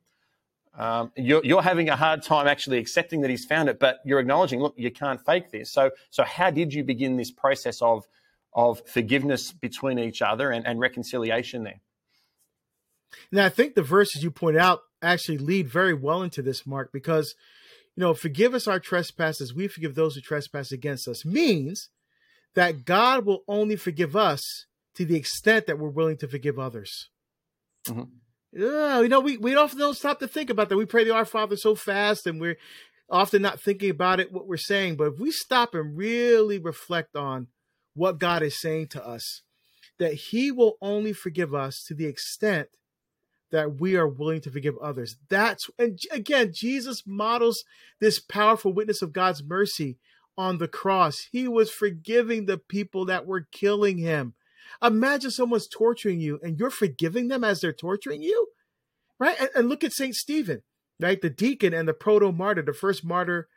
Um, 0.81 1.13
you're, 1.15 1.45
you're, 1.45 1.61
having 1.61 1.91
a 1.91 1.97
hard 1.97 2.23
time 2.23 2.47
actually 2.47 2.79
accepting 2.79 3.21
that 3.21 3.29
he's 3.29 3.45
found 3.45 3.69
it, 3.69 3.79
but 3.79 3.99
you're 4.03 4.19
acknowledging, 4.19 4.61
look, 4.61 4.73
you 4.79 4.91
can't 4.91 5.21
fake 5.27 5.51
this. 5.51 5.71
So, 5.71 5.91
so 6.09 6.25
how 6.25 6.51
did 6.51 6.73
you 6.73 6.83
begin 6.85 7.17
this 7.17 7.31
process 7.31 7.83
of 7.83 8.07
of 8.55 8.81
forgiveness 8.87 9.53
between 9.53 9.99
each 9.99 10.23
other 10.23 10.51
and, 10.51 10.67
and 10.67 10.81
reconciliation 10.81 11.65
there? 11.65 11.83
Now, 13.31 13.45
I 13.45 13.51
think 13.51 13.75
the 13.75 13.83
verses 13.83 14.23
you 14.23 14.31
point 14.31 14.57
out 14.57 14.81
actually 15.03 15.37
lead 15.37 15.69
very 15.69 15.93
well 15.93 16.23
into 16.23 16.41
this, 16.41 16.67
Mark, 16.67 16.93
because 16.93 17.35
you 17.95 18.01
know, 18.01 18.15
forgive 18.15 18.55
us 18.55 18.67
our 18.67 18.81
trespasses, 18.81 19.55
we 19.55 19.69
forgive 19.69 19.95
those 19.95 20.15
who 20.15 20.23
trespass 20.23 20.73
against 20.73 21.07
us, 21.07 21.27
means 21.27 21.91
that 22.55 22.87
God 22.87 23.27
will 23.27 23.43
only 23.47 23.77
forgive 23.77 24.17
us 24.17 24.41
to 24.95 25.05
the 25.05 25.17
extent 25.17 25.67
that 25.67 25.79
we're 25.79 25.91
willing 25.91 26.17
to 26.17 26.27
forgive 26.27 26.59
others. 26.59 27.11
Mm-hmm. 27.87 28.05
Yeah, 28.53 29.01
you 29.01 29.09
know, 29.09 29.21
we, 29.21 29.37
we 29.37 29.55
often 29.55 29.79
don't 29.79 29.97
stop 29.97 30.19
to 30.21 30.29
think 30.29 30.51
about 30.51 30.69
that. 30.69 30.77
We 30.77 30.87
pray 30.87 31.05
to 31.05 31.15
our 31.15 31.25
Father 31.25 31.57
so 31.57 31.75
fast 31.75 32.27
and 32.27 32.41
we're 32.41 32.59
often 33.09 33.43
not 33.43 33.61
thinking 33.61 33.91
about 33.91 34.21
it, 34.21 34.33
what 34.33 34.49
we're 34.49 34.57
saying. 34.57 34.97
But 34.97 35.13
if 35.13 35.19
we 35.19 35.31
stop 35.31 35.75
and 35.75 35.97
really 35.97 36.59
reflect 36.59 37.15
on 37.15 37.49
what 37.95 38.19
God 38.19 38.43
is 38.43 38.61
saying 38.61 38.89
to 38.89 39.07
us, 39.07 39.43
that 39.99 40.15
He 40.15 40.51
will 40.51 40.77
only 40.81 41.13
forgive 41.13 41.55
us 41.55 41.85
to 41.85 41.95
the 41.95 42.07
extent 42.07 42.69
that 43.51 43.81
we 43.81 43.97
are 43.97 44.09
willing 44.09 44.41
to 44.41 44.51
forgive 44.51 44.79
others. 44.79 45.17
That's, 45.29 45.69
and 45.79 45.99
again, 46.13 46.53
Jesus 46.55 47.03
models 47.07 47.65
this 48.01 48.21
powerful 48.21 48.73
witness 48.73 49.03
of 49.03 49.13
God's 49.13 49.43
mercy 49.43 49.99
on 50.39 50.59
the 50.59 50.69
cross. 50.69 51.29
He 51.33 51.49
was 51.49 51.71
forgiving 51.71 52.47
the 52.47 52.59
people 52.59 53.05
that 53.07 53.27
were 53.27 53.47
killing 53.53 53.99
him. 53.99 54.35
Imagine 54.83 55.31
someone's 55.31 55.69
torturing 55.69 56.21
you 56.21 56.39
and 56.43 56.59
you're 56.59 56.71
forgiving 56.71 57.29
them 57.29 57.45
as 57.45 57.61
they're 57.61 57.73
torturing 57.73 58.23
you, 58.23 58.49
right? 59.19 59.39
And, 59.39 59.51
and 59.55 59.69
look 59.69 59.85
at 59.85 59.93
St. 59.93 60.15
Stephen, 60.15 60.63
right? 61.01 61.21
The 61.21 61.31
deacon 61.31 61.75
and 61.75 61.89
the 61.89 61.95
proto 61.95 62.33
martyr, 62.33 62.63
the 62.63 62.73
first 62.73 63.05
martyr 63.05 63.49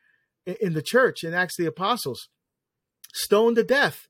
in, 0.46 0.56
in 0.62 0.74
the 0.74 0.82
church 0.82 1.24
in 1.24 1.34
Acts 1.34 1.58
of 1.58 1.64
the 1.64 1.70
Apostles, 1.70 2.30
stoned 3.14 3.58
to 3.58 3.64
death, 3.64 4.08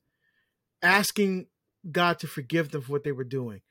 asking 0.81 1.47
God 1.91 2.19
to 2.19 2.27
forgive 2.27 2.71
them 2.71 2.81
for 2.81 2.91
what 2.93 3.03
they 3.03 3.11
were 3.11 3.23
doing. 3.23 3.61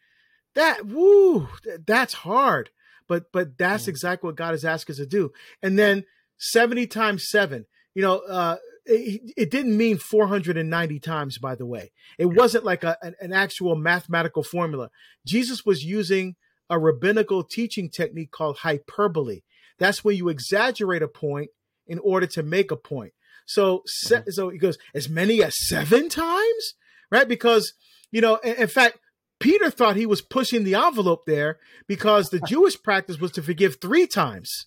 That, 0.54 0.86
woo, 0.86 1.48
that's 1.86 2.14
hard. 2.14 2.70
But 3.08 3.32
but 3.32 3.58
that's 3.58 3.84
mm. 3.84 3.88
exactly 3.88 4.28
what 4.28 4.36
God 4.36 4.52
has 4.52 4.64
asked 4.64 4.88
us 4.88 4.96
to 4.96 5.06
do. 5.06 5.32
And 5.62 5.78
then 5.78 6.04
70 6.38 6.86
times 6.86 7.28
seven, 7.28 7.66
you 7.94 8.02
know, 8.02 8.18
uh, 8.18 8.56
it, 8.84 9.32
it, 9.36 9.50
didn't 9.50 9.76
mean 9.76 9.98
490 9.98 11.00
times, 11.00 11.38
by 11.38 11.54
the 11.54 11.66
way. 11.66 11.92
It 12.18 12.26
wasn't 12.26 12.64
like 12.64 12.84
a, 12.84 12.96
an, 13.02 13.14
an 13.20 13.32
actual 13.32 13.76
mathematical 13.76 14.42
formula. 14.42 14.90
Jesus 15.26 15.64
was 15.64 15.84
using 15.84 16.36
a 16.68 16.78
rabbinical 16.78 17.44
teaching 17.44 17.90
technique 17.90 18.30
called 18.30 18.58
hyperbole. 18.58 19.40
That's 19.78 20.04
where 20.04 20.14
you 20.14 20.28
exaggerate 20.28 21.02
a 21.02 21.08
point 21.08 21.50
in 21.86 21.98
order 21.98 22.26
to 22.28 22.42
make 22.42 22.70
a 22.70 22.76
point. 22.76 23.12
So, 23.46 23.82
mm-hmm. 24.06 24.30
so 24.30 24.48
he 24.48 24.58
goes 24.58 24.78
as 24.94 25.08
many 25.08 25.42
as 25.42 25.54
seven 25.68 26.08
times, 26.08 26.74
right? 27.10 27.28
Because 27.28 27.74
you 28.10 28.20
know, 28.20 28.36
in, 28.36 28.54
in 28.54 28.68
fact, 28.68 28.98
Peter 29.40 29.70
thought 29.70 29.96
he 29.96 30.06
was 30.06 30.22
pushing 30.22 30.62
the 30.62 30.76
envelope 30.76 31.24
there 31.26 31.58
because 31.88 32.30
the 32.30 32.40
Jewish 32.46 32.80
practice 32.80 33.18
was 33.18 33.32
to 33.32 33.42
forgive 33.42 33.80
three 33.80 34.06
times, 34.06 34.66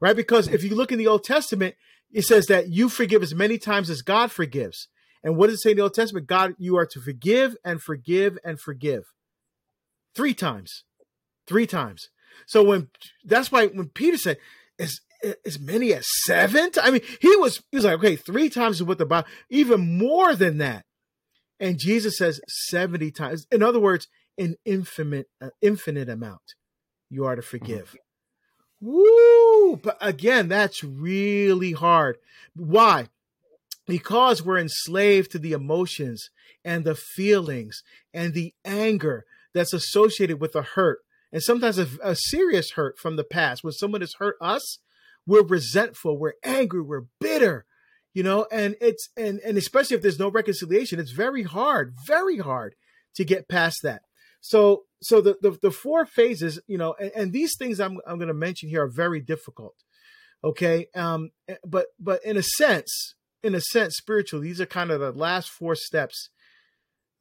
right? 0.00 0.16
Because 0.16 0.48
if 0.48 0.64
you 0.64 0.74
look 0.74 0.92
in 0.92 0.98
the 0.98 1.06
Old 1.06 1.24
Testament, 1.24 1.74
it 2.16 2.24
says 2.24 2.46
that 2.46 2.70
you 2.70 2.88
forgive 2.88 3.22
as 3.22 3.34
many 3.34 3.58
times 3.58 3.90
as 3.90 4.00
God 4.00 4.32
forgives. 4.32 4.88
And 5.22 5.36
what 5.36 5.48
does 5.48 5.56
it 5.56 5.60
say 5.60 5.70
in 5.72 5.76
the 5.76 5.82
Old 5.82 5.92
Testament? 5.92 6.26
God, 6.26 6.54
you 6.56 6.78
are 6.78 6.86
to 6.86 6.98
forgive 6.98 7.58
and 7.62 7.78
forgive 7.78 8.38
and 8.42 8.58
forgive. 8.58 9.02
Three 10.14 10.32
times. 10.32 10.84
Three 11.46 11.66
times. 11.66 12.08
So 12.46 12.62
when 12.62 12.88
that's 13.22 13.52
why 13.52 13.66
when 13.66 13.90
Peter 13.90 14.16
said 14.16 14.38
as 14.78 15.00
as 15.44 15.60
many 15.60 15.92
as 15.92 16.06
seven, 16.24 16.70
I 16.82 16.90
mean, 16.90 17.02
he 17.20 17.36
was 17.36 17.62
he 17.70 17.76
was 17.76 17.84
like, 17.84 17.98
okay, 17.98 18.16
three 18.16 18.48
times 18.48 18.76
is 18.76 18.84
what 18.84 18.96
the 18.96 19.04
Bible, 19.04 19.28
even 19.50 19.98
more 19.98 20.34
than 20.34 20.56
that. 20.56 20.86
And 21.60 21.78
Jesus 21.78 22.16
says 22.16 22.40
70 22.70 23.10
times. 23.10 23.46
In 23.52 23.62
other 23.62 23.80
words, 23.80 24.08
an 24.38 24.56
infinite 24.64 25.26
uh, 25.42 25.50
infinite 25.60 26.08
amount 26.08 26.54
you 27.10 27.26
are 27.26 27.36
to 27.36 27.42
forgive. 27.42 27.94
Woo! 28.80 29.76
But 29.76 29.96
again, 30.00 30.48
that's 30.48 30.84
really 30.84 31.72
hard. 31.72 32.18
Why? 32.54 33.08
Because 33.86 34.44
we're 34.44 34.58
enslaved 34.58 35.30
to 35.32 35.38
the 35.38 35.52
emotions 35.52 36.30
and 36.64 36.84
the 36.84 36.94
feelings 36.94 37.82
and 38.12 38.34
the 38.34 38.54
anger 38.64 39.24
that's 39.54 39.72
associated 39.72 40.40
with 40.40 40.54
a 40.54 40.62
hurt. 40.62 40.98
And 41.32 41.42
sometimes 41.42 41.78
a, 41.78 41.88
a 42.02 42.16
serious 42.16 42.72
hurt 42.72 42.98
from 42.98 43.16
the 43.16 43.24
past. 43.24 43.64
When 43.64 43.72
someone 43.72 44.00
has 44.00 44.14
hurt 44.18 44.36
us, 44.40 44.78
we're 45.26 45.44
resentful, 45.44 46.18
we're 46.18 46.34
angry, 46.44 46.80
we're 46.80 47.06
bitter, 47.20 47.66
you 48.14 48.22
know, 48.22 48.46
and 48.50 48.76
it's 48.80 49.08
and 49.16 49.40
and 49.40 49.58
especially 49.58 49.96
if 49.96 50.02
there's 50.02 50.18
no 50.18 50.30
reconciliation, 50.30 51.00
it's 51.00 51.12
very 51.12 51.42
hard, 51.42 51.94
very 52.06 52.38
hard 52.38 52.74
to 53.14 53.24
get 53.24 53.48
past 53.48 53.80
that. 53.82 54.02
So 54.40 54.84
so 55.02 55.20
the, 55.20 55.36
the, 55.40 55.58
the 55.62 55.70
four 55.70 56.06
phases, 56.06 56.60
you 56.66 56.78
know, 56.78 56.94
and, 56.98 57.12
and 57.14 57.32
these 57.32 57.56
things 57.58 57.80
I'm 57.80 57.98
I'm 58.06 58.16
going 58.18 58.28
to 58.28 58.34
mention 58.34 58.68
here 58.68 58.84
are 58.84 58.88
very 58.88 59.20
difficult. 59.20 59.74
Okay, 60.42 60.86
um, 60.94 61.30
eh, 61.48 61.56
but 61.64 61.86
but 61.98 62.24
in 62.24 62.36
a 62.36 62.42
sense, 62.42 63.14
in 63.42 63.54
a 63.54 63.60
sense, 63.60 63.96
spiritually, 63.96 64.48
these 64.48 64.60
are 64.60 64.66
kind 64.66 64.90
of 64.90 65.00
the 65.00 65.12
last 65.12 65.50
four 65.50 65.74
steps 65.74 66.30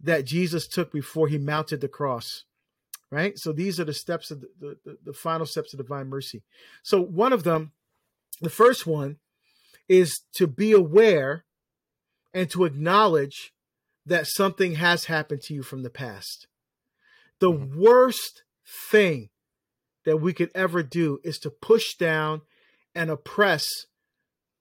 that 0.01 0.25
Jesus 0.25 0.67
took 0.67 0.91
before 0.91 1.27
he 1.27 1.37
mounted 1.37 1.81
the 1.81 1.87
cross. 1.87 2.43
right? 3.11 3.37
So 3.37 3.51
these 3.51 3.79
are 3.79 3.85
the 3.85 3.93
steps 3.93 4.31
of 4.31 4.41
the, 4.41 4.77
the, 4.83 4.97
the 5.03 5.13
final 5.13 5.45
steps 5.45 5.73
of 5.73 5.79
divine 5.79 6.07
mercy. 6.07 6.43
So 6.83 7.01
one 7.01 7.33
of 7.33 7.43
them, 7.43 7.71
the 8.41 8.49
first 8.49 8.85
one, 8.85 9.17
is 9.87 10.21
to 10.33 10.47
be 10.47 10.71
aware 10.71 11.45
and 12.33 12.49
to 12.51 12.65
acknowledge 12.65 13.53
that 14.05 14.27
something 14.27 14.75
has 14.75 15.05
happened 15.05 15.41
to 15.43 15.53
you 15.53 15.63
from 15.63 15.83
the 15.83 15.89
past. 15.89 16.47
The 17.39 17.51
mm-hmm. 17.51 17.79
worst 17.79 18.43
thing 18.89 19.29
that 20.05 20.17
we 20.17 20.33
could 20.33 20.51
ever 20.55 20.83
do 20.83 21.19
is 21.23 21.39
to 21.39 21.49
push 21.49 21.95
down 21.95 22.41
and 22.93 23.09
oppress 23.09 23.67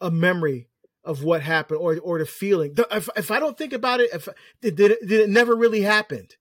a 0.01 0.11
memory 0.11 0.69
of 1.05 1.23
what 1.23 1.43
happened 1.43 1.81
or 1.81 1.99
or 1.99 2.19
the 2.19 2.27
feeling. 2.27 2.75
If, 2.91 3.09
if 3.17 3.31
I 3.31 3.39
don't 3.39 3.57
think 3.57 3.73
about 3.73 4.01
it, 4.01 4.11
if 4.13 4.29
did 4.61 4.81
it, 4.81 5.07
did 5.07 5.21
it 5.21 5.29
never 5.29 5.55
really 5.55 5.83
happened? 5.83 6.37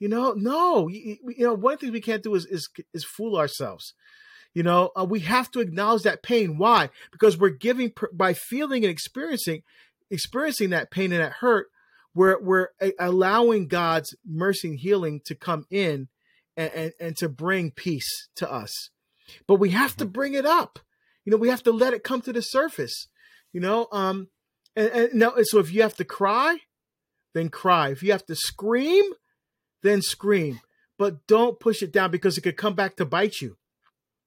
You 0.00 0.08
know, 0.08 0.32
no. 0.36 0.88
You, 0.88 1.16
you 1.24 1.46
know, 1.46 1.54
one 1.54 1.78
thing 1.78 1.92
we 1.92 2.00
can't 2.00 2.22
do 2.22 2.34
is 2.34 2.44
is, 2.46 2.68
is 2.92 3.04
fool 3.04 3.36
ourselves. 3.36 3.94
You 4.52 4.62
know, 4.62 4.90
uh, 4.96 5.04
we 5.04 5.20
have 5.20 5.50
to 5.52 5.60
acknowledge 5.60 6.02
that 6.02 6.22
pain. 6.22 6.58
Why? 6.58 6.90
Because 7.10 7.38
we're 7.38 7.50
giving 7.50 7.92
by 8.12 8.34
feeling 8.34 8.84
and 8.84 8.90
experiencing 8.90 9.62
experiencing 10.10 10.70
that 10.70 10.90
pain 10.90 11.12
and 11.12 11.22
that 11.22 11.32
hurt. 11.32 11.68
We're 12.14 12.40
we're 12.40 12.68
allowing 12.98 13.66
God's 13.66 14.14
mercy 14.24 14.68
and 14.68 14.78
healing 14.78 15.20
to 15.26 15.34
come 15.34 15.66
in 15.70 16.08
and, 16.56 16.72
and, 16.72 16.92
and 17.00 17.16
to 17.16 17.28
bring 17.28 17.70
peace 17.72 18.28
to 18.36 18.50
us. 18.50 18.90
But 19.46 19.56
we 19.56 19.70
have 19.70 19.96
to 19.96 20.04
mm-hmm. 20.04 20.12
bring 20.12 20.34
it 20.34 20.46
up. 20.46 20.78
You 21.24 21.30
know, 21.32 21.36
we 21.36 21.48
have 21.48 21.62
to 21.64 21.72
let 21.72 21.94
it 21.94 22.04
come 22.04 22.20
to 22.22 22.32
the 22.32 22.42
surface. 22.42 23.08
You 23.52 23.60
know, 23.60 23.88
um, 23.92 24.28
and, 24.76 24.88
and 24.90 25.14
now 25.14 25.34
so 25.42 25.58
if 25.58 25.72
you 25.72 25.82
have 25.82 25.96
to 25.96 26.04
cry, 26.04 26.58
then 27.34 27.48
cry. 27.48 27.90
If 27.90 28.02
you 28.02 28.12
have 28.12 28.26
to 28.26 28.36
scream, 28.36 29.04
then 29.82 30.02
scream. 30.02 30.60
But 30.98 31.26
don't 31.26 31.58
push 31.58 31.82
it 31.82 31.92
down 31.92 32.10
because 32.10 32.38
it 32.38 32.42
could 32.42 32.56
come 32.56 32.74
back 32.74 32.96
to 32.96 33.04
bite 33.04 33.40
you. 33.40 33.56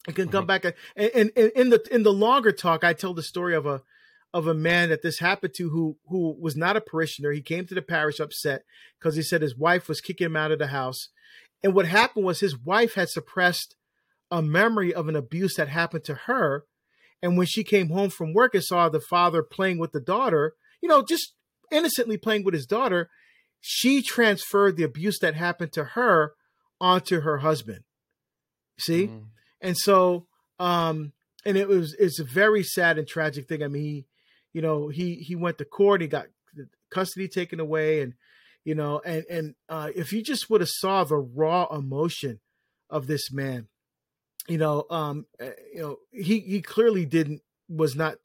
It 0.07 0.15
can 0.15 0.29
come 0.29 0.45
mm-hmm. 0.45 0.47
back. 0.47 0.75
And, 0.95 1.11
and, 1.13 1.31
and 1.35 1.51
in 1.55 1.69
the 1.69 1.87
in 1.91 2.03
the 2.03 2.13
longer 2.13 2.51
talk, 2.51 2.83
I 2.83 2.93
tell 2.93 3.13
the 3.13 3.23
story 3.23 3.55
of 3.55 3.65
a 3.65 3.81
of 4.33 4.47
a 4.47 4.53
man 4.53 4.89
that 4.89 5.01
this 5.01 5.19
happened 5.19 5.53
to 5.55 5.69
who 5.69 5.97
who 6.07 6.35
was 6.39 6.55
not 6.55 6.77
a 6.77 6.81
parishioner. 6.81 7.31
He 7.31 7.41
came 7.41 7.65
to 7.65 7.75
the 7.75 7.81
parish 7.81 8.19
upset 8.19 8.63
because 8.99 9.15
he 9.15 9.21
said 9.21 9.41
his 9.41 9.57
wife 9.57 9.87
was 9.87 10.01
kicking 10.01 10.25
him 10.25 10.35
out 10.35 10.51
of 10.51 10.59
the 10.59 10.67
house. 10.67 11.09
And 11.63 11.73
what 11.73 11.87
happened 11.87 12.25
was 12.25 12.39
his 12.39 12.57
wife 12.57 12.93
had 12.95 13.09
suppressed 13.09 13.75
a 14.29 14.41
memory 14.41 14.93
of 14.93 15.07
an 15.07 15.15
abuse 15.15 15.55
that 15.55 15.69
happened 15.69 16.03
to 16.05 16.13
her. 16.13 16.65
And 17.21 17.37
when 17.37 17.47
she 17.47 17.63
came 17.63 17.89
home 17.89 18.09
from 18.09 18.33
work 18.33 18.53
and 18.53 18.63
saw 18.63 18.89
the 18.89 18.99
father 18.99 19.41
playing 19.41 19.79
with 19.79 19.91
the 19.91 19.99
daughter, 19.99 20.53
you 20.81 20.89
know, 20.89 21.01
just 21.01 21.33
innocently 21.71 22.17
playing 22.17 22.43
with 22.43 22.53
his 22.53 22.67
daughter, 22.67 23.09
she 23.59 24.01
transferred 24.01 24.77
the 24.77 24.83
abuse 24.83 25.17
that 25.19 25.33
happened 25.33 25.73
to 25.73 25.83
her 25.83 26.33
onto 26.79 27.21
her 27.21 27.39
husband. 27.39 27.79
See? 28.77 29.07
Mm. 29.07 29.23
And 29.61 29.77
so 29.77 30.27
um 30.59 31.13
and 31.45 31.57
it 31.57 31.67
was 31.67 31.95
it's 31.97 32.19
a 32.19 32.23
very 32.23 32.61
sad 32.61 32.97
and 32.97 33.07
tragic 33.07 33.47
thing. 33.47 33.63
I 33.63 33.67
mean, 33.67 33.83
he, 33.83 34.05
you 34.57 34.63
know, 34.63 34.87
he 34.87 35.13
he 35.17 35.35
went 35.35 35.59
to 35.59 35.65
court, 35.65 36.01
he 36.01 36.07
got 36.07 36.25
custody 36.89 37.27
taken 37.27 37.59
away 37.59 38.01
and 38.01 38.15
you 38.65 38.73
know, 38.73 38.99
and 39.05 39.23
and 39.29 39.53
uh 39.69 39.91
if 39.95 40.11
you 40.11 40.23
just 40.23 40.49
would 40.49 40.61
have 40.61 40.69
saw 40.71 41.03
the 41.03 41.15
raw 41.15 41.67
emotion 41.67 42.39
of 42.89 43.05
this 43.05 43.31
man, 43.31 43.67
you 44.47 44.57
know, 44.57 44.85
um 44.89 45.27
eh, 45.39 45.51
you 45.75 45.81
know, 45.81 45.97
he 46.11 46.39
he 46.39 46.63
clearly 46.63 47.05
didn't 47.05 47.43
was 47.69 47.95
not 47.95 48.15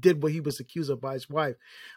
did 0.00 0.20
what 0.20 0.32
he 0.32 0.40
was 0.40 0.58
accused 0.58 0.90
of 0.90 1.00
by 1.00 1.12
his 1.12 1.30
wife. 1.30 1.54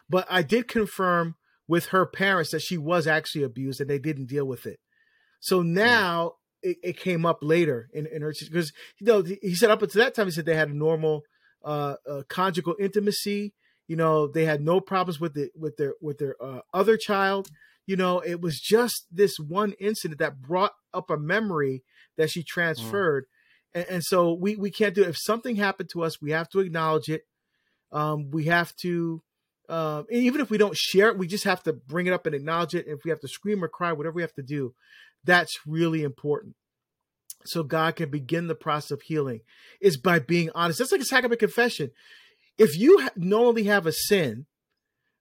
But 0.08 0.28
I 0.30 0.42
did 0.42 0.68
confirm 0.68 1.34
with 1.66 1.86
her 1.86 2.06
parents 2.06 2.52
that 2.52 2.62
she 2.62 2.78
was 2.78 3.08
actually 3.08 3.42
abused 3.42 3.80
and 3.80 3.90
they 3.90 3.98
didn't 3.98 4.26
deal 4.26 4.44
with 4.44 4.64
it. 4.64 4.78
So 5.40 5.60
hmm. 5.60 5.74
now 5.74 6.34
it, 6.62 6.76
it, 6.84 6.96
came 6.96 7.26
up 7.26 7.38
later 7.42 7.90
in, 7.92 8.06
in 8.06 8.22
her 8.22 8.32
because 8.40 8.72
you 9.00 9.06
know 9.08 9.22
he 9.22 9.56
said 9.56 9.72
up 9.72 9.82
until 9.82 10.04
that 10.04 10.14
time 10.14 10.26
he 10.26 10.30
said 10.30 10.46
they 10.46 10.54
had 10.54 10.68
a 10.68 10.76
normal 10.76 11.24
uh, 11.64 11.96
uh, 12.08 12.22
conjugal 12.28 12.76
intimacy. 12.78 13.54
You 13.86 13.96
know 13.96 14.26
they 14.26 14.44
had 14.44 14.60
no 14.60 14.80
problems 14.80 15.20
with 15.20 15.36
it 15.36 15.52
with 15.54 15.76
their 15.76 15.94
with 16.00 16.18
their 16.18 16.36
uh, 16.42 16.60
other 16.72 16.96
child. 16.96 17.48
You 17.86 17.96
know 17.96 18.20
it 18.20 18.40
was 18.40 18.60
just 18.60 19.06
this 19.10 19.38
one 19.38 19.74
incident 19.80 20.18
that 20.20 20.40
brought 20.40 20.72
up 20.92 21.10
a 21.10 21.16
memory 21.16 21.82
that 22.16 22.30
she 22.30 22.40
hmm. 22.40 22.46
transferred, 22.48 23.24
mm. 23.24 23.80
and, 23.80 23.90
and, 23.90 24.04
so 24.04 24.32
we 24.32 24.56
we 24.56 24.70
can't 24.70 24.94
do 24.94 25.02
it. 25.02 25.08
If 25.08 25.18
something 25.18 25.56
happened 25.56 25.90
to 25.92 26.02
us, 26.02 26.22
we 26.22 26.30
have 26.30 26.48
to 26.50 26.60
acknowledge 26.60 27.08
it. 27.08 27.22
Um, 27.92 28.30
we 28.30 28.44
have 28.44 28.74
to 28.76 29.22
uh, 29.68 30.02
even 30.10 30.40
if 30.40 30.50
we 30.50 30.58
don't 30.58 30.76
share 30.76 31.08
it, 31.08 31.18
we 31.18 31.26
just 31.26 31.44
have 31.44 31.62
to 31.62 31.72
bring 31.72 32.06
it 32.06 32.12
up 32.12 32.26
and 32.26 32.34
acknowledge 32.34 32.74
it. 32.74 32.86
And 32.86 32.98
if 32.98 33.04
we 33.04 33.10
have 33.10 33.20
to 33.20 33.28
scream 33.28 33.64
or 33.64 33.68
cry, 33.68 33.92
whatever 33.92 34.14
we 34.14 34.22
have 34.22 34.34
to 34.34 34.42
do, 34.42 34.74
that's 35.24 35.58
really 35.66 36.02
important. 36.02 36.54
So 37.46 37.62
God 37.62 37.96
can 37.96 38.10
begin 38.10 38.46
the 38.46 38.54
process 38.54 38.90
of 38.90 39.02
healing 39.02 39.40
is 39.80 39.96
by 39.96 40.18
being 40.18 40.50
honest. 40.54 40.78
That's 40.78 40.92
like 40.92 41.00
a 41.00 41.04
sacrament 41.04 41.40
confession. 41.40 41.90
If 42.56 42.78
you 42.78 43.08
only 43.32 43.64
have 43.64 43.86
a 43.86 43.92
sin 43.92 44.46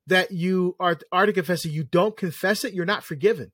that 0.07 0.31
you 0.31 0.75
are, 0.79 0.97
are 1.11 1.25
to 1.25 1.33
confess 1.33 1.65
it, 1.65 1.71
you 1.71 1.83
don't 1.83 2.15
confess 2.15 2.63
it, 2.63 2.73
you're 2.73 2.85
not 2.85 3.03
forgiven. 3.03 3.51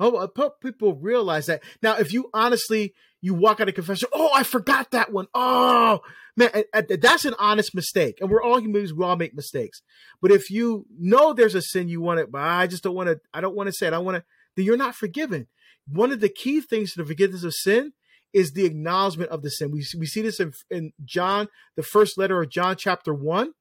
Oh, 0.00 0.16
uh, 0.16 0.48
people 0.60 0.96
realize 0.96 1.46
that. 1.46 1.62
Now, 1.82 1.96
if 1.96 2.12
you 2.12 2.28
honestly, 2.34 2.94
you 3.20 3.32
walk 3.32 3.60
out 3.60 3.68
of 3.68 3.74
confession, 3.74 4.08
oh, 4.12 4.30
I 4.34 4.42
forgot 4.42 4.90
that 4.90 5.12
one. 5.12 5.28
Oh, 5.34 6.00
man, 6.36 6.50
that's 6.72 7.24
an 7.24 7.34
honest 7.38 7.74
mistake. 7.74 8.18
And 8.20 8.28
we're 8.28 8.42
all 8.42 8.60
humans, 8.60 8.92
we 8.92 9.04
all 9.04 9.16
make 9.16 9.34
mistakes. 9.34 9.82
But 10.20 10.32
if 10.32 10.50
you 10.50 10.86
know 10.98 11.32
there's 11.32 11.54
a 11.54 11.62
sin 11.62 11.88
you 11.88 12.00
want 12.00 12.20
it, 12.20 12.32
but 12.32 12.40
I 12.42 12.66
just 12.66 12.82
don't 12.82 12.94
want 12.94 13.08
to, 13.08 13.20
I 13.32 13.40
don't 13.40 13.54
want 13.54 13.68
to 13.68 13.72
say 13.72 13.86
it, 13.86 13.92
I 13.92 13.98
want 13.98 14.16
to, 14.16 14.24
then 14.56 14.64
you're 14.64 14.76
not 14.76 14.96
forgiven. 14.96 15.46
One 15.86 16.12
of 16.12 16.20
the 16.20 16.28
key 16.28 16.60
things 16.60 16.92
to 16.92 17.02
the 17.02 17.06
forgiveness 17.06 17.44
of 17.44 17.54
sin 17.54 17.92
is 18.32 18.52
the 18.52 18.64
acknowledgement 18.64 19.30
of 19.30 19.42
the 19.42 19.50
sin. 19.50 19.70
We, 19.70 19.84
we 19.98 20.06
see 20.06 20.22
this 20.22 20.40
in, 20.40 20.52
in 20.70 20.92
John, 21.04 21.48
the 21.76 21.82
first 21.82 22.18
letter 22.18 22.42
of 22.42 22.50
John, 22.50 22.76
chapter 22.76 23.14
1, 23.14 23.52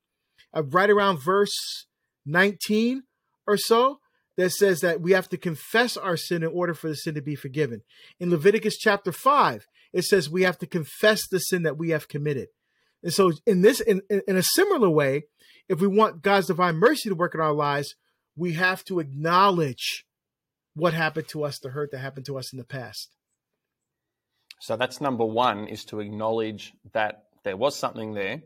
uh, 0.56 0.64
right 0.64 0.90
around 0.90 1.24
verse 1.24 1.86
19 2.26 3.04
or 3.46 3.58
so 3.58 4.00
that 4.36 4.52
says 4.52 4.80
that 4.80 5.02
we 5.02 5.12
have 5.12 5.30
to 5.30 5.38
confess 5.38 5.96
our 5.96 6.18
sin 6.18 6.44
in 6.44 6.50
order 6.50 6.74
for 6.74 6.88
the 6.88 6.96
sin 6.96 7.14
to 7.16 7.22
be 7.22 7.36
forgiven. 7.36 7.82
In 8.20 8.32
Leviticus 8.32 8.78
chapter 8.78 9.12
5, 9.12 9.68
it 9.94 10.04
says 10.04 10.30
we 10.30 10.44
have 10.44 10.58
to 10.58 10.66
confess 10.66 11.28
the 11.28 11.40
sin 11.40 11.64
that 11.64 11.78
we 11.78 11.90
have 11.90 12.08
committed. 12.08 12.48
And 13.04 13.14
so 13.14 13.34
in 13.46 13.62
this 13.62 13.80
in, 13.80 14.02
in 14.10 14.38
a 14.38 14.44
similar 14.44 14.90
way, 14.90 15.24
if 15.70 15.80
we 15.80 15.88
want 15.88 16.22
God's 16.22 16.48
divine 16.48 16.78
mercy 16.78 17.10
to 17.10 17.16
work 17.16 17.36
in 17.36 17.42
our 17.42 17.54
lives, 17.54 17.96
we 18.36 18.54
have 18.54 18.84
to 18.86 19.00
acknowledge 19.00 20.06
what 20.76 20.94
happened 20.94 21.28
to 21.30 21.44
us, 21.44 21.60
the 21.60 21.70
hurt 21.70 21.92
that 21.92 22.00
happened 22.00 22.26
to 22.26 22.38
us 22.38 22.52
in 22.52 22.58
the 22.58 22.66
past. 22.66 23.10
So 24.60 24.76
that's 24.78 25.02
number 25.02 25.26
one 25.26 25.68
is 25.68 25.84
to 25.86 26.00
acknowledge 26.00 26.74
that 26.94 27.26
there 27.44 27.58
was 27.58 27.76
something 27.76 28.14
there 28.14 28.44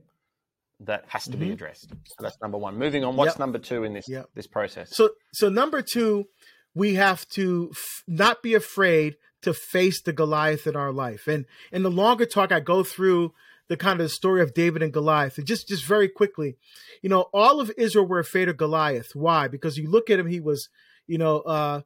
that 0.81 1.05
has 1.07 1.25
to 1.25 1.31
mm-hmm. 1.31 1.39
be 1.41 1.51
addressed. 1.51 1.89
So 1.89 2.15
that's 2.19 2.39
number 2.41 2.57
one. 2.57 2.77
Moving 2.77 3.03
on, 3.03 3.15
what's 3.15 3.33
yep. 3.33 3.39
number 3.39 3.59
two 3.59 3.83
in 3.83 3.93
this 3.93 4.07
yep. 4.09 4.27
this 4.35 4.47
process? 4.47 4.95
So 4.95 5.11
so 5.33 5.49
number 5.49 5.81
two, 5.81 6.25
we 6.73 6.95
have 6.95 7.27
to 7.29 7.69
f- 7.71 8.03
not 8.07 8.41
be 8.43 8.53
afraid 8.53 9.15
to 9.41 9.53
face 9.53 10.01
the 10.01 10.13
Goliath 10.13 10.67
in 10.67 10.75
our 10.75 10.91
life. 10.91 11.27
And 11.27 11.45
in 11.71 11.83
the 11.83 11.91
longer 11.91 12.25
talk, 12.25 12.51
I 12.51 12.59
go 12.59 12.83
through 12.83 13.33
the 13.67 13.77
kind 13.77 13.99
of 13.99 14.05
the 14.05 14.09
story 14.09 14.41
of 14.41 14.53
David 14.53 14.81
and 14.81 14.93
Goliath. 14.93 15.37
And 15.37 15.47
just 15.47 15.67
just 15.67 15.85
very 15.85 16.07
quickly, 16.07 16.57
you 17.01 17.09
know, 17.09 17.27
all 17.33 17.59
of 17.59 17.71
Israel 17.77 18.07
were 18.07 18.19
afraid 18.19 18.49
of 18.49 18.57
Goliath. 18.57 19.11
Why? 19.13 19.47
Because 19.47 19.77
you 19.77 19.89
look 19.89 20.09
at 20.09 20.19
him, 20.19 20.27
he 20.27 20.39
was, 20.39 20.69
you 21.05 21.17
know, 21.17 21.39
uh, 21.41 21.81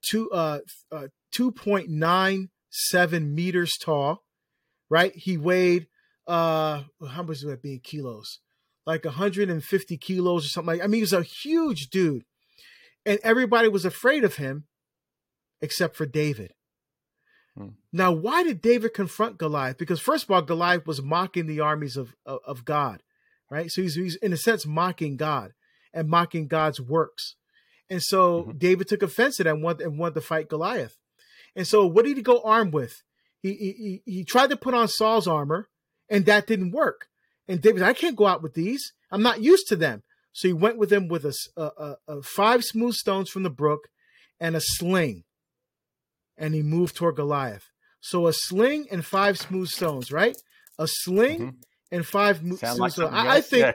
two 0.00 0.30
uh, 0.30 0.60
uh 0.90 1.08
two 1.30 1.52
point 1.52 1.88
nine 1.88 2.50
seven 2.70 3.34
meters 3.34 3.72
tall, 3.80 4.24
right? 4.90 5.12
He 5.14 5.36
weighed 5.36 5.86
uh 6.26 6.82
how 7.08 7.22
much 7.22 7.42
would 7.42 7.52
that 7.52 7.62
be 7.62 7.74
in 7.74 7.80
kilos? 7.80 8.40
Like 8.86 9.04
150 9.04 9.96
kilos 9.98 10.46
or 10.46 10.48
something 10.48 10.74
like 10.74 10.82
I 10.82 10.86
mean, 10.86 10.98
he 10.98 11.02
was 11.02 11.12
a 11.12 11.22
huge 11.22 11.88
dude. 11.90 12.24
And 13.04 13.18
everybody 13.22 13.68
was 13.68 13.84
afraid 13.84 14.24
of 14.24 14.36
him 14.36 14.64
except 15.60 15.96
for 15.96 16.06
David. 16.06 16.54
Hmm. 17.56 17.68
Now, 17.92 18.12
why 18.12 18.42
did 18.42 18.60
David 18.60 18.94
confront 18.94 19.38
Goliath? 19.38 19.78
Because 19.78 20.00
first 20.00 20.24
of 20.24 20.30
all, 20.30 20.42
Goliath 20.42 20.86
was 20.86 21.02
mocking 21.02 21.46
the 21.46 21.60
armies 21.60 21.96
of, 21.96 22.14
of, 22.24 22.40
of 22.44 22.64
God, 22.64 23.02
right? 23.50 23.70
So 23.70 23.82
he's, 23.82 23.94
he's 23.94 24.16
in 24.16 24.32
a 24.32 24.36
sense 24.36 24.66
mocking 24.66 25.16
God 25.16 25.52
and 25.92 26.08
mocking 26.08 26.48
God's 26.48 26.80
works. 26.80 27.36
And 27.92 28.02
so 28.02 28.44
mm-hmm. 28.44 28.56
David 28.56 28.88
took 28.88 29.02
offense 29.02 29.36
to 29.36 29.44
that 29.44 29.52
and 29.52 29.62
wanted, 29.62 29.86
and 29.86 29.98
wanted 29.98 30.14
to 30.14 30.22
fight 30.22 30.48
Goliath. 30.48 30.96
And 31.54 31.66
so 31.66 31.86
what 31.86 32.06
did 32.06 32.16
he 32.16 32.22
go 32.22 32.40
armed 32.42 32.72
with? 32.72 33.02
He, 33.42 33.52
he, 33.52 34.02
he 34.06 34.24
tried 34.24 34.48
to 34.48 34.56
put 34.56 34.72
on 34.72 34.88
Saul's 34.88 35.28
armor 35.28 35.68
and 36.08 36.24
that 36.24 36.46
didn't 36.46 36.70
work. 36.70 37.08
And 37.46 37.60
David, 37.60 37.82
I 37.82 37.92
can't 37.92 38.16
go 38.16 38.26
out 38.26 38.42
with 38.42 38.54
these. 38.54 38.94
I'm 39.10 39.20
not 39.20 39.42
used 39.42 39.68
to 39.68 39.76
them. 39.76 40.04
So 40.32 40.48
he 40.48 40.54
went 40.54 40.78
with 40.78 40.90
him 40.90 41.08
with 41.08 41.26
a, 41.26 41.34
a, 41.58 41.96
a 42.08 42.22
five 42.22 42.64
smooth 42.64 42.94
stones 42.94 43.28
from 43.28 43.42
the 43.42 43.50
brook 43.50 43.88
and 44.40 44.56
a 44.56 44.60
sling. 44.62 45.24
And 46.38 46.54
he 46.54 46.62
moved 46.62 46.96
toward 46.96 47.16
Goliath. 47.16 47.68
So 48.00 48.26
a 48.26 48.32
sling 48.32 48.86
and 48.90 49.04
five 49.04 49.36
smooth 49.36 49.68
stones, 49.68 50.10
right? 50.10 50.38
A 50.78 50.88
sling 50.88 51.40
mm-hmm. 51.40 51.56
and 51.90 52.06
five 52.06 52.38
smooth 52.38 52.62
like 52.62 52.92
stones. 52.92 53.12
I, 53.12 53.36
I, 53.36 53.40
think, 53.42 53.66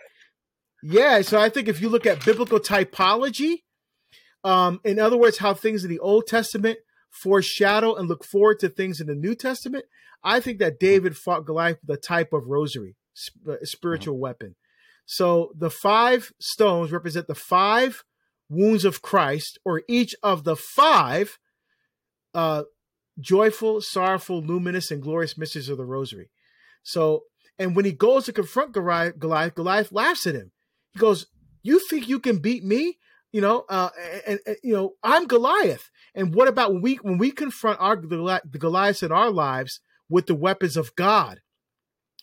yeah. 0.82 1.18
yeah. 1.18 1.22
So 1.22 1.40
I 1.40 1.50
think 1.50 1.68
if 1.68 1.82
you 1.82 1.90
look 1.90 2.08
at 2.08 2.26
biblical 2.26 2.60
typology, 2.60 3.58
um, 4.44 4.80
in 4.84 5.00
other 5.00 5.18
words, 5.18 5.38
how 5.38 5.54
things 5.54 5.84
in 5.84 5.90
the 5.90 6.00
Old 6.00 6.28
Testament 6.28 6.80
foreshadow 7.10 7.96
and 7.96 8.08
look 8.08 8.24
forward 8.24 8.60
to 8.60 8.70
things 8.70 9.02
in 9.02 9.08
the 9.08 9.16
New 9.16 9.36
Testament, 9.36 9.86
I 10.24 10.40
think 10.40 10.60
that 10.60 10.80
David 10.80 11.18
fought 11.18 11.46
Goliath 11.46 11.80
with 11.86 11.98
a 11.98 12.00
type 12.00 12.34
of 12.34 12.48
rosary, 12.48 12.96
uh, 13.48 13.56
spiritual 13.64 14.16
mm-hmm. 14.16 14.22
weapon. 14.22 14.56
So 15.06 15.52
the 15.58 15.70
five 15.70 16.34
stones 16.40 16.92
represent 16.92 17.28
the 17.28 17.36
five 17.36 18.04
wounds 18.50 18.86
of 18.86 19.02
Christ, 19.02 19.58
or 19.66 19.84
each 19.88 20.16
of 20.22 20.44
the 20.44 20.56
five 20.56 21.38
uh, 22.34 22.64
joyful, 23.20 23.82
sorrowful, 23.82 24.42
luminous, 24.42 24.92
and 24.92 25.02
glorious 25.02 25.38
mysteries 25.38 25.70
of 25.70 25.78
the 25.78 25.86
rosary. 25.86 26.30
So, 26.84 27.24
and 27.58 27.76
when 27.76 27.86
he 27.86 27.92
goes 27.92 28.26
to 28.26 28.34
confront 28.34 28.74
Goliath, 28.74 29.18
Goliath 29.18 29.92
laughs 29.92 30.28
at 30.28 30.36
him. 30.36 30.52
He 30.94 31.00
goes, 31.00 31.28
"You 31.64 31.80
think 31.80 32.08
you 32.08 32.20
can 32.20 32.38
beat 32.38 32.64
me? 32.64 32.98
You 33.32 33.42
know, 33.42 33.66
uh, 33.70 33.90
and, 34.26 34.40
and, 34.48 34.56
you 34.64 34.74
know, 34.74 34.94
I'm 35.04 35.28
Goliath. 35.28 35.90
And 36.16 36.34
what 36.34 36.48
about 36.48 36.72
when 36.74 36.82
we 36.82 36.96
when 36.96 37.18
we 37.18 37.32
confront 37.32 37.80
our 37.80 37.96
the 37.96 38.58
Goliaths 38.58 39.04
in 39.04 39.12
our 39.12 39.30
lives 39.30 39.82
with 40.10 40.28
the 40.28 40.36
weapons 40.36 40.78
of 40.78 40.96
God, 40.96 41.42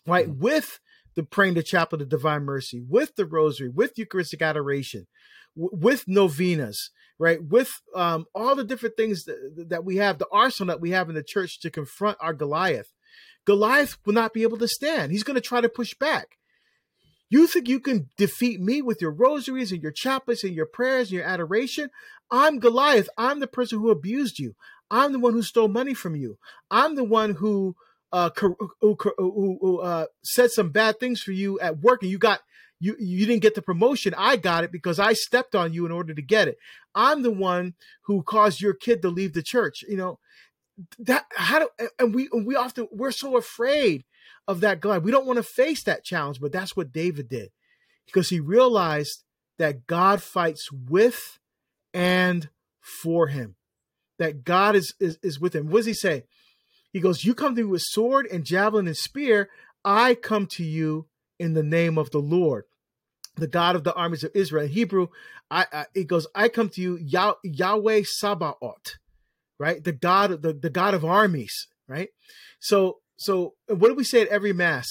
right? 0.07 0.27
Mm-hmm. 0.27 0.41
With 0.41 0.79
the 1.15 1.23
praying 1.23 1.53
the 1.53 1.63
chaplet 1.63 2.01
of 2.01 2.09
the 2.09 2.17
divine 2.17 2.43
mercy, 2.43 2.83
with 2.87 3.15
the 3.15 3.25
rosary, 3.25 3.69
with 3.69 3.97
Eucharistic 3.97 4.41
adoration, 4.41 5.07
w- 5.55 5.71
with 5.73 6.07
novenas, 6.07 6.91
right? 7.17 7.41
With 7.41 7.71
um, 7.95 8.25
all 8.35 8.55
the 8.55 8.63
different 8.63 8.97
things 8.97 9.23
that, 9.25 9.67
that 9.69 9.85
we 9.85 9.97
have, 9.97 10.17
the 10.17 10.27
arsenal 10.31 10.73
that 10.73 10.81
we 10.81 10.91
have 10.91 11.07
in 11.07 11.15
the 11.15 11.23
church 11.23 11.59
to 11.61 11.71
confront 11.71 12.17
our 12.19 12.33
Goliath. 12.33 12.91
Goliath 13.45 13.97
will 14.05 14.13
not 14.13 14.33
be 14.33 14.43
able 14.43 14.57
to 14.57 14.67
stand. 14.67 15.11
He's 15.11 15.23
going 15.23 15.35
to 15.35 15.41
try 15.41 15.61
to 15.61 15.69
push 15.69 15.93
back. 15.93 16.37
You 17.29 17.47
think 17.47 17.67
you 17.67 17.79
can 17.79 18.09
defeat 18.17 18.61
me 18.61 18.81
with 18.81 19.01
your 19.01 19.11
rosaries 19.11 19.71
and 19.71 19.81
your 19.81 19.91
chaplets 19.91 20.43
and 20.43 20.53
your 20.53 20.67
prayers 20.67 21.09
and 21.09 21.17
your 21.17 21.27
adoration? 21.27 21.89
I'm 22.31 22.59
Goliath. 22.59 23.09
I'm 23.17 23.39
the 23.39 23.47
person 23.47 23.79
who 23.79 23.89
abused 23.89 24.39
you. 24.39 24.55
I'm 24.91 25.11
the 25.11 25.19
one 25.19 25.33
who 25.33 25.41
stole 25.41 25.67
money 25.67 25.93
from 25.93 26.15
you. 26.15 26.37
I'm 26.69 26.95
the 26.95 27.03
one 27.03 27.35
who 27.35 27.75
uh, 28.11 28.29
who, 28.37 28.55
who, 28.79 28.97
who 29.17 29.79
uh, 29.79 30.05
said 30.23 30.51
some 30.51 30.69
bad 30.69 30.99
things 30.99 31.21
for 31.21 31.31
you 31.31 31.59
at 31.59 31.79
work, 31.79 32.01
and 32.01 32.11
you 32.11 32.17
got 32.17 32.41
you 32.79 32.95
you 32.99 33.25
didn't 33.25 33.41
get 33.41 33.55
the 33.55 33.61
promotion. 33.61 34.13
I 34.17 34.37
got 34.37 34.63
it 34.63 34.71
because 34.71 34.99
I 34.99 35.13
stepped 35.13 35.55
on 35.55 35.73
you 35.73 35.85
in 35.85 35.91
order 35.91 36.13
to 36.13 36.21
get 36.21 36.47
it. 36.47 36.57
I'm 36.93 37.23
the 37.23 37.31
one 37.31 37.73
who 38.03 38.23
caused 38.23 38.61
your 38.61 38.73
kid 38.73 39.01
to 39.01 39.09
leave 39.09 39.33
the 39.33 39.43
church. 39.43 39.83
You 39.87 39.97
know 39.97 40.19
that 40.99 41.25
how 41.35 41.59
do 41.59 41.69
and 41.99 42.13
we 42.13 42.29
and 42.31 42.45
we 42.45 42.55
often 42.55 42.87
we're 42.91 43.11
so 43.11 43.37
afraid 43.37 44.05
of 44.47 44.61
that 44.61 44.79
God. 44.79 45.03
We 45.03 45.11
don't 45.11 45.25
want 45.25 45.37
to 45.37 45.43
face 45.43 45.83
that 45.83 46.03
challenge, 46.03 46.39
but 46.39 46.51
that's 46.51 46.75
what 46.75 46.93
David 46.93 47.29
did 47.29 47.51
because 48.05 48.29
he 48.29 48.39
realized 48.39 49.23
that 49.57 49.87
God 49.87 50.21
fights 50.21 50.71
with 50.71 51.39
and 51.93 52.49
for 52.81 53.27
him. 53.27 53.55
That 54.19 54.43
God 54.43 54.75
is 54.75 54.93
is, 54.99 55.17
is 55.21 55.39
with 55.39 55.55
him. 55.55 55.67
What 55.67 55.79
does 55.79 55.85
he 55.87 55.93
say? 55.93 56.23
He 56.91 56.99
goes, 56.99 57.25
"You 57.25 57.33
come 57.33 57.55
to 57.55 57.63
me 57.63 57.67
with 57.69 57.81
sword 57.81 58.27
and 58.27 58.45
javelin 58.45 58.87
and 58.87 58.95
spear. 58.95 59.49
I 59.83 60.15
come 60.15 60.47
to 60.47 60.63
you 60.63 61.07
in 61.37 61.53
the 61.53 61.63
name 61.63 61.97
of 61.97 62.11
the 62.11 62.19
Lord, 62.19 62.63
the 63.35 63.47
God 63.47 63.75
of 63.75 63.83
the 63.83 63.93
armies 63.93 64.23
of 64.23 64.31
Israel. 64.33 64.63
In 64.63 64.71
Hebrew, 64.71 65.07
I, 65.51 65.85
it 65.93 66.07
goes, 66.07 66.27
I 66.33 66.49
come 66.49 66.69
to 66.69 66.81
you, 66.81 66.97
Yah, 66.97 67.33
Yahweh 67.43 68.03
Sabaoth, 68.05 68.97
right? 69.59 69.83
The 69.83 69.91
God, 69.91 70.41
the, 70.41 70.53
the 70.53 70.69
God 70.69 70.93
of 70.93 71.05
armies, 71.05 71.67
right? 71.87 72.09
So, 72.59 72.97
so 73.17 73.53
what 73.67 73.89
do 73.89 73.95
we 73.95 74.03
say 74.03 74.21
at 74.21 74.27
every 74.27 74.53
mass? 74.53 74.87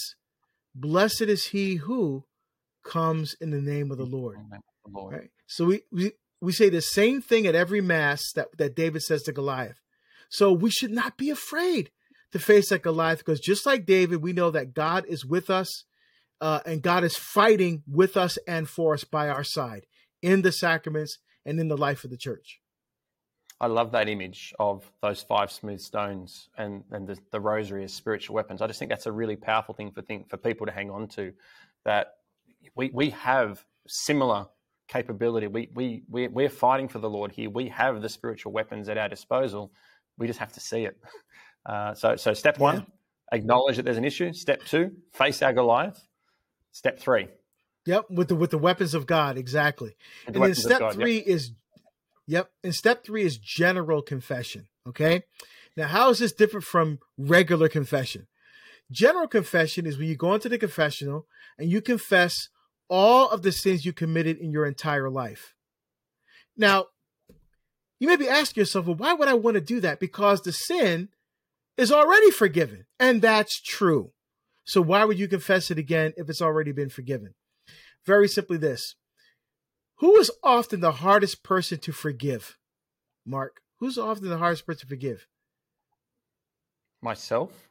Blessed 0.75 1.22
is 1.22 1.47
he 1.49 1.77
who 1.77 2.25
comes 2.85 3.35
in 3.41 3.51
the 3.51 3.61
name 3.61 3.91
of 3.91 3.99
the 3.99 4.05
Lord. 4.05 4.39
Lord. 4.89 5.14
Right? 5.14 5.31
So 5.47 5.66
we, 5.66 5.83
we 5.91 6.12
we 6.41 6.53
say 6.53 6.68
the 6.68 6.83
same 6.83 7.22
thing 7.22 7.47
at 7.47 7.55
every 7.55 7.81
mass 7.81 8.20
that, 8.35 8.49
that 8.59 8.77
David 8.77 9.03
says 9.03 9.22
to 9.22 9.33
Goliath. 9.33 9.81
So 10.29 10.53
we 10.53 10.70
should 10.70 10.91
not 10.91 11.16
be 11.16 11.31
afraid 11.31 11.91
to 12.33 12.39
face 12.39 12.68
that 12.68 12.83
Goliath 12.83 13.18
because 13.18 13.41
just 13.41 13.64
like 13.64 13.87
David, 13.87 14.22
we 14.22 14.33
know 14.33 14.51
that 14.51 14.75
God 14.75 15.07
is 15.09 15.25
with 15.25 15.49
us 15.49 15.85
uh, 16.41 16.61
and 16.66 16.83
God 16.83 17.05
is 17.05 17.16
fighting 17.16 17.83
with 17.87 18.16
us 18.16 18.37
and 18.47 18.68
for 18.68 18.95
us 18.95 19.05
by 19.05 19.29
our 19.29 19.45
side 19.45 19.87
in 20.20 20.43
the 20.43 20.53
sacraments 20.53 21.18
and 21.47 21.59
in 21.59 21.68
the 21.68 21.77
life 21.77 22.05
of 22.05 22.11
the 22.11 22.18
church. 22.18 22.61
I 23.64 23.66
love 23.66 23.92
that 23.92 24.10
image 24.10 24.52
of 24.58 24.92
those 25.00 25.22
five 25.22 25.50
smooth 25.50 25.80
stones 25.80 26.50
and, 26.58 26.84
and 26.90 27.08
the, 27.08 27.16
the 27.30 27.40
rosary 27.40 27.82
as 27.84 27.94
spiritual 27.94 28.34
weapons. 28.34 28.60
I 28.60 28.66
just 28.66 28.78
think 28.78 28.90
that's 28.90 29.06
a 29.06 29.12
really 29.12 29.36
powerful 29.36 29.74
thing 29.74 29.90
for 29.90 30.02
think, 30.02 30.28
for 30.28 30.36
people 30.36 30.66
to 30.66 30.72
hang 30.72 30.90
on 30.90 31.08
to. 31.08 31.32
That 31.86 32.16
we, 32.76 32.90
we 32.92 33.08
have 33.08 33.64
similar 33.86 34.48
capability. 34.86 35.46
We, 35.46 35.70
we, 35.72 36.02
we, 36.10 36.28
we're 36.28 36.50
fighting 36.50 36.88
for 36.88 36.98
the 36.98 37.08
Lord 37.08 37.32
here. 37.32 37.48
We 37.48 37.70
have 37.70 38.02
the 38.02 38.10
spiritual 38.10 38.52
weapons 38.52 38.90
at 38.90 38.98
our 38.98 39.08
disposal. 39.08 39.72
We 40.18 40.26
just 40.26 40.40
have 40.40 40.52
to 40.52 40.60
see 40.60 40.84
it. 40.84 40.98
Uh, 41.66 41.94
so, 41.94 42.14
so 42.14 42.34
step 42.34 42.58
one, 42.58 42.76
yeah. 42.76 43.38
acknowledge 43.38 43.76
that 43.76 43.86
there's 43.86 43.96
an 43.96 44.04
issue. 44.04 44.34
Step 44.34 44.62
two, 44.66 44.90
face 45.14 45.40
our 45.40 45.54
Goliath. 45.54 45.98
Step 46.72 47.00
three. 47.00 47.26
Yep, 47.86 48.10
with 48.10 48.28
the 48.28 48.34
with 48.34 48.50
the 48.50 48.58
weapons 48.58 48.92
of 48.92 49.06
God, 49.06 49.38
exactly. 49.38 49.96
The 50.26 50.34
and 50.34 50.44
then 50.44 50.54
step 50.54 50.80
God, 50.80 50.92
three 50.92 51.16
yep. 51.16 51.26
is 51.26 51.52
yep, 52.27 52.51
and 52.62 52.75
step 52.75 53.05
three 53.05 53.22
is 53.22 53.39
general 53.39 54.03
confession. 54.03 54.66
Okay. 54.89 55.22
Now, 55.77 55.89
how 55.89 56.11
is 56.11 56.18
this 56.18 56.33
different 56.33 56.64
from 56.64 56.99
regular 57.18 57.68
confession? 57.68 58.27
General 58.91 59.27
confession 59.27 59.87
is 59.87 59.99
when 59.99 60.09
you 60.09 60.16
go 60.16 60.35
into 60.35 60.49
the 60.49 60.59
confessional 60.59 61.27
and 61.59 61.70
you 61.70 61.81
confess 61.81 62.49
all 62.89 63.31
of 63.31 63.43
the 63.43 63.51
sins 63.51 63.85
you 63.85 63.93
committed 63.93 64.39
in 64.39 64.53
your 64.53 64.66
entire 64.66 65.11
life. 65.11 65.55
Now, 66.57 66.87
you 67.99 68.07
may 68.07 68.16
be 68.16 68.29
asking 68.29 68.61
yourself, 68.61 68.87
well, 68.87 68.97
why 68.97 69.14
would 69.14 69.29
I 69.29 69.35
want 69.35 69.55
to 69.55 69.61
do 69.61 69.81
that? 69.81 69.99
Because 69.99 70.43
the 70.43 70.53
sin 70.53 71.09
is 71.77 71.91
already 71.91 72.31
forgiven. 72.31 72.85
And 73.01 73.22
that's 73.22 73.61
true. 73.61 74.12
So 74.64 74.81
why 74.81 75.05
would 75.05 75.18
you 75.18 75.29
confess 75.29 75.70
it 75.70 75.79
again 75.79 76.12
if 76.16 76.29
it's 76.29 76.43
already 76.43 76.72
been 76.72 76.89
forgiven? 76.89 77.35
Very 78.07 78.29
simply 78.29 78.59
this. 78.59 78.95
Who 79.97 80.16
is 80.16 80.30
often 80.42 80.80
the 80.80 80.92
hardest 80.92 81.42
person 81.42 81.78
to 81.78 81.92
forgive? 81.92 82.57
Mark, 83.24 83.61
who's 83.78 83.99
often 83.99 84.28
the 84.28 84.38
hardest 84.38 84.66
person 84.66 84.80
to 84.80 84.86
forgive? 84.86 85.26
Myself. 87.01 87.68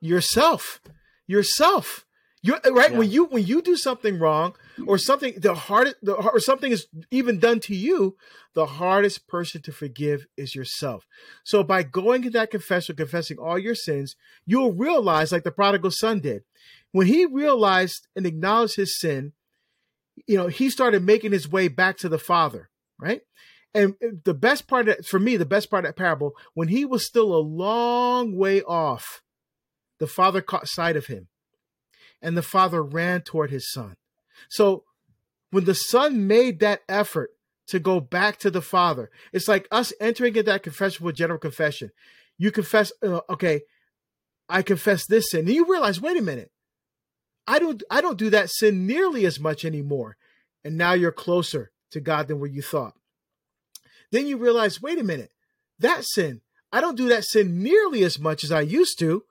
Yourself. 0.00 0.80
Yourself. 1.26 2.06
You 2.42 2.54
eh, 2.64 2.70
right 2.70 2.92
yeah. 2.92 2.98
when 2.98 3.10
you 3.10 3.24
when 3.24 3.44
you 3.44 3.60
do 3.60 3.76
something 3.76 4.20
wrong 4.20 4.54
or 4.86 4.98
something 4.98 5.34
the 5.36 5.54
hardest 5.54 5.96
the, 6.00 6.12
or 6.12 6.38
something 6.38 6.70
is 6.70 6.86
even 7.10 7.40
done 7.40 7.58
to 7.60 7.74
you, 7.74 8.16
the 8.54 8.66
hardest 8.66 9.26
person 9.26 9.62
to 9.62 9.72
forgive 9.72 10.26
is 10.36 10.54
yourself. 10.54 11.06
So 11.42 11.64
by 11.64 11.82
going 11.82 12.22
to 12.22 12.30
that 12.30 12.52
confession, 12.52 12.94
confessing 12.94 13.38
all 13.38 13.58
your 13.58 13.74
sins, 13.74 14.14
you'll 14.46 14.72
realize 14.72 15.32
like 15.32 15.42
the 15.42 15.50
prodigal 15.50 15.90
son 15.90 16.20
did. 16.20 16.44
When 16.92 17.08
he 17.08 17.26
realized 17.26 18.06
and 18.14 18.26
acknowledged 18.26 18.76
his 18.76 18.96
sin, 18.96 19.32
you 20.26 20.36
know, 20.36 20.48
he 20.48 20.70
started 20.70 21.04
making 21.04 21.32
his 21.32 21.48
way 21.48 21.68
back 21.68 21.96
to 21.98 22.08
the 22.08 22.18
father, 22.18 22.68
right? 22.98 23.20
And 23.74 23.94
the 24.24 24.34
best 24.34 24.66
part 24.66 24.88
of, 24.88 25.04
for 25.06 25.18
me, 25.18 25.36
the 25.36 25.44
best 25.44 25.70
part 25.70 25.84
of 25.84 25.90
that 25.90 25.98
parable, 25.98 26.32
when 26.54 26.68
he 26.68 26.84
was 26.84 27.04
still 27.04 27.34
a 27.34 27.38
long 27.38 28.34
way 28.34 28.62
off, 28.62 29.22
the 29.98 30.06
father 30.06 30.40
caught 30.40 30.68
sight 30.68 30.96
of 30.96 31.06
him 31.06 31.28
and 32.22 32.36
the 32.36 32.42
father 32.42 32.82
ran 32.82 33.20
toward 33.20 33.50
his 33.50 33.70
son. 33.70 33.96
So 34.48 34.84
when 35.50 35.64
the 35.64 35.74
son 35.74 36.26
made 36.26 36.60
that 36.60 36.82
effort 36.88 37.30
to 37.68 37.78
go 37.78 38.00
back 38.00 38.38
to 38.38 38.50
the 38.50 38.62
father, 38.62 39.10
it's 39.32 39.48
like 39.48 39.68
us 39.70 39.92
entering 40.00 40.36
into 40.36 40.44
that 40.44 40.62
confession 40.62 41.04
with 41.04 41.16
general 41.16 41.38
confession. 41.38 41.90
You 42.38 42.50
confess, 42.50 42.92
uh, 43.02 43.20
okay, 43.30 43.62
I 44.48 44.62
confess 44.62 45.06
this 45.06 45.30
sin. 45.30 45.40
And 45.40 45.54
you 45.54 45.70
realize, 45.70 46.00
wait 46.00 46.16
a 46.16 46.22
minute, 46.22 46.50
I 47.46 47.58
don't, 47.58 47.82
I 47.90 48.00
don't 48.00 48.18
do 48.18 48.30
that 48.30 48.50
sin 48.50 48.86
nearly 48.86 49.24
as 49.26 49.38
much 49.38 49.64
anymore. 49.64 50.16
And 50.64 50.76
now 50.76 50.94
you're 50.94 51.12
closer 51.12 51.70
to 51.92 52.00
God 52.00 52.28
than 52.28 52.40
where 52.40 52.50
you 52.50 52.62
thought. 52.62 52.94
Then 54.10 54.26
you 54.26 54.36
realize, 54.36 54.82
wait 54.82 54.98
a 54.98 55.04
minute, 55.04 55.30
that 55.78 56.04
sin, 56.04 56.40
I 56.72 56.80
don't 56.80 56.96
do 56.96 57.08
that 57.08 57.24
sin 57.24 57.62
nearly 57.62 58.02
as 58.02 58.18
much 58.18 58.42
as 58.42 58.50
I 58.50 58.60
used 58.62 58.98
to 59.00 59.24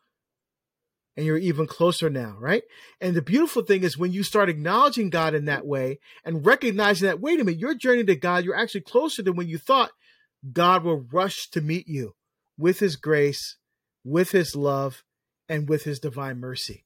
and 1.17 1.25
you're 1.25 1.37
even 1.37 1.65
closer 1.65 2.09
now, 2.09 2.35
right? 2.39 2.63
And 2.99 3.15
the 3.15 3.21
beautiful 3.21 3.63
thing 3.63 3.83
is 3.83 3.97
when 3.97 4.11
you 4.11 4.23
start 4.23 4.49
acknowledging 4.49 5.09
God 5.09 5.33
in 5.33 5.45
that 5.45 5.65
way 5.65 5.99
and 6.25 6.45
recognizing 6.45 7.07
that, 7.07 7.21
wait 7.21 7.39
a 7.39 7.43
minute, 7.43 7.59
your 7.59 7.73
journey 7.73 8.03
to 8.03 8.15
God, 8.15 8.43
you're 8.43 8.57
actually 8.57 8.81
closer 8.81 9.21
than 9.21 9.35
when 9.35 9.47
you 9.47 9.57
thought, 9.57 9.91
God 10.51 10.83
will 10.83 11.05
rush 11.11 11.49
to 11.51 11.61
meet 11.61 11.87
you 11.87 12.15
with 12.57 12.79
his 12.79 12.95
grace, 12.97 13.57
with 14.03 14.31
his 14.31 14.55
love, 14.55 15.03
and 15.47 15.69
with 15.69 15.83
his 15.83 15.99
divine 15.99 16.39
mercy. 16.39 16.84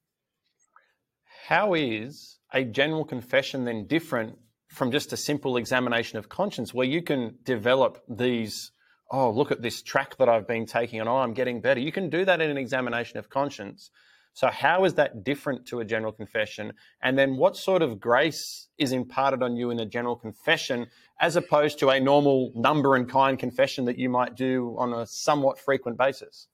How 1.48 1.74
is 1.74 2.38
a 2.54 2.64
general 2.64 3.06
confession 3.06 3.66
then 3.66 3.88
different 3.88 4.38
from 4.68 4.92
just 4.92 5.14
a 5.14 5.18
simple 5.18 5.58
examination 5.58 6.20
of 6.20 6.30
conscience 6.30 6.74
where 6.74 6.88
you 6.88 7.02
can 7.02 7.38
develop 7.44 8.04
these? 8.08 8.72
Oh, 9.12 9.32
look 9.32 9.52
at 9.52 9.62
this 9.62 9.82
track 9.82 10.18
that 10.18 10.30
I've 10.30 10.48
been 10.48 10.66
taking, 10.68 11.00
and 11.00 11.10
oh, 11.10 11.18
I'm 11.18 11.34
getting 11.34 11.62
better. 11.62 11.80
You 11.80 11.92
can 11.92 12.10
do 12.10 12.26
that 12.26 12.42
in 12.42 12.52
an 12.52 12.58
examination 12.58 13.18
of 13.18 13.30
conscience 13.30 13.90
So, 14.34 14.48
how 14.48 14.86
is 14.86 14.94
that 14.94 15.24
different 15.24 15.66
to 15.68 15.80
a 15.80 15.86
general 15.86 16.14
confession? 16.14 16.74
And 17.02 17.18
then, 17.18 17.36
what 17.38 17.58
sort 17.58 17.82
of 17.82 18.00
grace 18.00 18.68
is 18.78 18.92
imparted 18.92 19.42
on 19.42 19.56
you 19.56 19.72
in 19.72 19.80
a 19.80 19.86
general 19.86 20.16
confession 20.16 20.88
as 21.20 21.36
opposed 21.36 21.80
to 21.80 21.90
a 21.90 22.00
normal 22.00 22.52
number 22.56 22.96
and 22.96 23.10
kind 23.10 23.38
confession 23.38 23.86
that 23.86 23.98
you 23.98 24.10
might 24.10 24.36
do 24.36 24.76
on 24.78 24.94
a 24.94 25.06
somewhat 25.06 25.60
frequent 25.60 25.98
basis? 25.98 26.48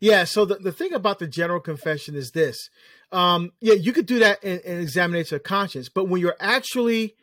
Yeah. 0.00 0.24
So, 0.24 0.44
the, 0.44 0.56
the 0.56 0.72
thing 0.72 0.92
about 0.92 1.18
the 1.18 1.26
general 1.26 1.60
confession 1.60 2.14
is 2.14 2.32
this 2.32 2.68
um, 3.12 3.52
yeah, 3.60 3.74
you 3.74 3.92
could 3.92 4.06
do 4.06 4.18
that 4.20 4.42
and, 4.42 4.60
in 4.60 4.80
examination 4.80 5.36
of 5.36 5.42
conscience, 5.42 5.88
but 5.88 6.08
when 6.08 6.20
you're 6.20 6.36
actually 6.40 7.14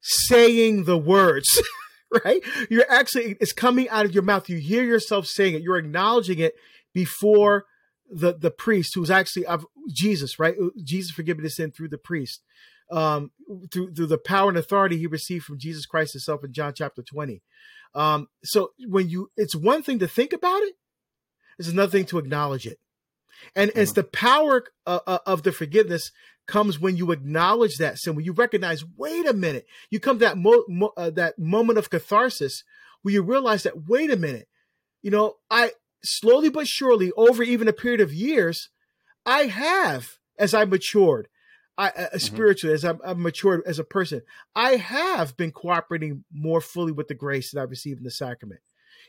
saying 0.00 0.84
the 0.84 0.98
words, 0.98 1.60
right? 2.24 2.42
You're 2.68 2.90
actually, 2.90 3.36
it's 3.40 3.52
coming 3.52 3.88
out 3.88 4.04
of 4.04 4.12
your 4.12 4.22
mouth. 4.22 4.48
You 4.48 4.58
hear 4.58 4.84
yourself 4.84 5.26
saying 5.26 5.54
it. 5.54 5.62
You're 5.62 5.78
acknowledging 5.78 6.38
it 6.38 6.54
before 6.92 7.66
the, 8.10 8.34
the 8.36 8.50
priest 8.50 8.92
who's 8.94 9.10
actually 9.10 9.46
of 9.46 9.66
Jesus, 9.88 10.38
right? 10.38 10.56
Jesus 10.82 11.12
forgiving 11.12 11.44
his 11.44 11.56
sin 11.56 11.70
through 11.70 11.88
the 11.88 11.98
priest, 11.98 12.42
um, 12.90 13.30
through, 13.72 13.94
through 13.94 14.06
the 14.06 14.18
power 14.18 14.48
and 14.48 14.58
authority 14.58 14.98
he 14.98 15.06
received 15.06 15.44
from 15.44 15.58
Jesus 15.58 15.86
Christ 15.86 16.14
himself 16.14 16.42
in 16.44 16.52
John 16.52 16.72
chapter 16.74 17.02
20. 17.02 17.42
Um, 17.94 18.28
so 18.42 18.70
when 18.88 19.08
you, 19.08 19.30
it's 19.36 19.54
one 19.54 19.82
thing 19.82 19.98
to 20.00 20.08
think 20.08 20.32
about 20.32 20.62
it. 20.62 20.74
It's 21.58 21.68
another 21.68 21.92
thing 21.92 22.06
to 22.06 22.18
acknowledge 22.18 22.66
it. 22.66 22.78
And 23.54 23.70
mm-hmm. 23.70 23.80
it's 23.80 23.92
the 23.92 24.04
power 24.04 24.64
uh, 24.86 25.00
uh, 25.06 25.18
of 25.26 25.42
the 25.42 25.52
forgiveness 25.52 26.12
comes 26.46 26.80
when 26.80 26.96
you 26.96 27.12
acknowledge 27.12 27.76
that 27.76 27.98
sin, 27.98 28.16
when 28.16 28.24
you 28.24 28.32
recognize, 28.32 28.84
wait 28.96 29.26
a 29.26 29.32
minute, 29.32 29.66
you 29.90 30.00
come 30.00 30.18
to 30.18 30.24
that 30.24 30.38
mo- 30.38 30.64
mo- 30.68 30.92
uh, 30.96 31.10
that 31.10 31.38
moment 31.38 31.78
of 31.78 31.90
catharsis 31.90 32.64
where 33.02 33.14
you 33.14 33.22
realize 33.22 33.62
that, 33.62 33.88
wait 33.88 34.10
a 34.10 34.16
minute, 34.16 34.48
you 35.02 35.10
know, 35.10 35.36
I 35.50 35.72
slowly 36.02 36.50
but 36.50 36.66
surely 36.66 37.12
over 37.16 37.42
even 37.42 37.68
a 37.68 37.72
period 37.72 38.00
of 38.00 38.12
years, 38.12 38.68
I 39.24 39.42
have, 39.42 40.18
as 40.38 40.54
I 40.54 40.64
matured, 40.64 41.28
I 41.78 41.88
uh, 41.88 41.90
mm-hmm. 41.90 42.18
spiritually, 42.18 42.74
as 42.74 42.84
I'm, 42.84 43.00
I'm 43.04 43.22
matured 43.22 43.62
as 43.64 43.78
a 43.78 43.84
person, 43.84 44.22
I 44.54 44.76
have 44.76 45.36
been 45.36 45.52
cooperating 45.52 46.24
more 46.32 46.60
fully 46.60 46.92
with 46.92 47.08
the 47.08 47.14
grace 47.14 47.52
that 47.52 47.60
I 47.60 47.64
received 47.64 47.98
in 47.98 48.04
the 48.04 48.10
sacrament 48.10 48.60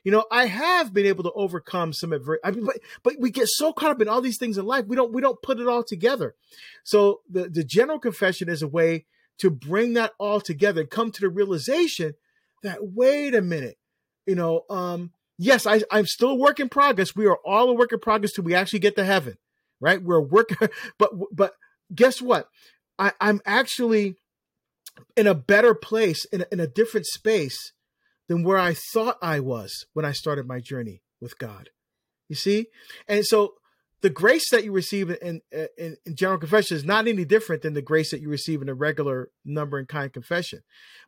you 0.04 0.12
know, 0.12 0.26
I 0.32 0.48
have 0.48 0.94
been 0.94 1.06
able 1.06 1.24
to 1.24 1.32
overcome 1.34 1.94
some 1.94 2.12
adversity. 2.14 2.42
I 2.44 2.52
mean, 2.52 2.66
but, 2.66 2.80
but 3.04 3.16
we 3.20 3.30
get 3.30 3.48
so 3.48 3.72
caught 3.72 3.92
up 3.92 4.02
in 4.02 4.08
all 4.08 4.22
these 4.22 4.38
things 4.38 4.58
in 4.58 4.66
life, 4.66 4.86
we 4.86 4.96
don't 4.96 5.14
we 5.14 5.22
don't 5.22 5.42
put 5.42 5.60
it 5.60 5.68
all 5.68 5.84
together. 5.84 6.36
So 6.84 7.22
the 7.30 7.50
the 7.50 7.64
general 7.64 8.00
confession 8.00 8.50
is 8.50 8.62
a 8.62 8.68
way 8.68 9.06
to 9.40 9.50
bring 9.50 9.94
that 9.94 10.14
all 10.20 10.42
together 10.42 10.82
and 10.82 10.90
come 10.90 11.12
to 11.12 11.22
the 11.22 11.30
realization 11.30 12.14
that 12.64 12.80
wait 12.82 13.34
a 13.34 13.42
minute, 13.42 13.78
you 14.26 14.36
know, 14.36 14.62
um, 14.70 15.12
yes, 15.38 15.66
I, 15.66 15.82
I'm 15.90 16.06
still 16.06 16.30
a 16.30 16.36
work 16.36 16.60
in 16.60 16.70
progress. 16.70 17.16
We 17.16 17.26
are 17.26 17.40
all 17.44 17.70
a 17.70 17.74
work 17.74 17.92
in 17.92 18.00
progress 18.00 18.34
till 18.34 18.44
we 18.44 18.54
actually 18.54 18.80
get 18.80 18.96
to 18.98 19.04
heaven, 19.04 19.38
right? 19.80 20.02
We're 20.02 20.18
a 20.18 20.22
work, 20.22 20.50
but 20.98 21.12
but 21.32 21.54
guess 21.94 22.22
what? 22.22 22.48
I, 23.00 23.14
I'm 23.20 23.42
actually 23.46 24.16
in 25.16 25.28
a 25.28 25.34
better 25.34 25.74
place, 25.74 26.26
in 26.26 26.42
a, 26.42 26.46
in 26.52 26.60
a 26.60 26.68
different 26.68 27.08
space 27.08 27.74
than 28.32 28.44
where 28.44 28.58
I 28.58 28.74
thought 28.94 29.18
I 29.22 29.42
was 29.42 29.88
when 29.92 30.06
I 30.06 30.14
started 30.14 30.48
my 30.48 30.62
journey 30.62 31.02
with 31.20 31.38
God. 31.38 31.70
You 32.30 32.36
see? 32.38 32.68
And 33.06 33.26
so 33.26 33.56
the 34.00 34.10
grace 34.10 34.50
that 34.52 34.64
you 34.64 34.72
receive 34.72 35.10
in, 35.10 35.42
in, 35.52 35.98
in, 36.06 36.16
general 36.16 36.40
confession 36.40 36.78
is 36.78 36.86
not 36.86 37.10
any 37.10 37.26
different 37.26 37.62
than 37.62 37.74
the 37.74 37.82
grace 37.82 38.10
that 38.12 38.22
you 38.22 38.30
receive 38.30 38.62
in 38.62 38.70
a 38.70 38.74
regular 38.74 39.32
number 39.44 39.78
and 39.78 39.90
kind 39.90 40.14
confession. 40.14 40.62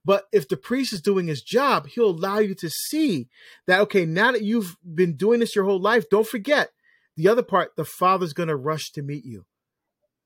But 0.03 0.25
if 0.33 0.49
the 0.49 0.57
priest 0.57 0.91
is 0.91 0.99
doing 0.99 1.27
his 1.27 1.41
job, 1.41 1.87
he'll 1.87 2.09
allow 2.09 2.39
you 2.39 2.55
to 2.55 2.69
see 2.69 3.29
that, 3.67 3.79
okay, 3.83 4.05
now 4.05 4.33
that 4.33 4.43
you've 4.43 4.75
been 4.83 5.15
doing 5.15 5.39
this 5.39 5.55
your 5.55 5.63
whole 5.63 5.79
life, 5.79 6.09
don't 6.09 6.27
forget 6.27 6.71
the 7.15 7.29
other 7.29 7.41
part, 7.41 7.77
the 7.77 7.85
Father's 7.85 8.33
going 8.33 8.49
to 8.49 8.55
rush 8.57 8.91
to 8.91 9.01
meet 9.01 9.23
you 9.23 9.45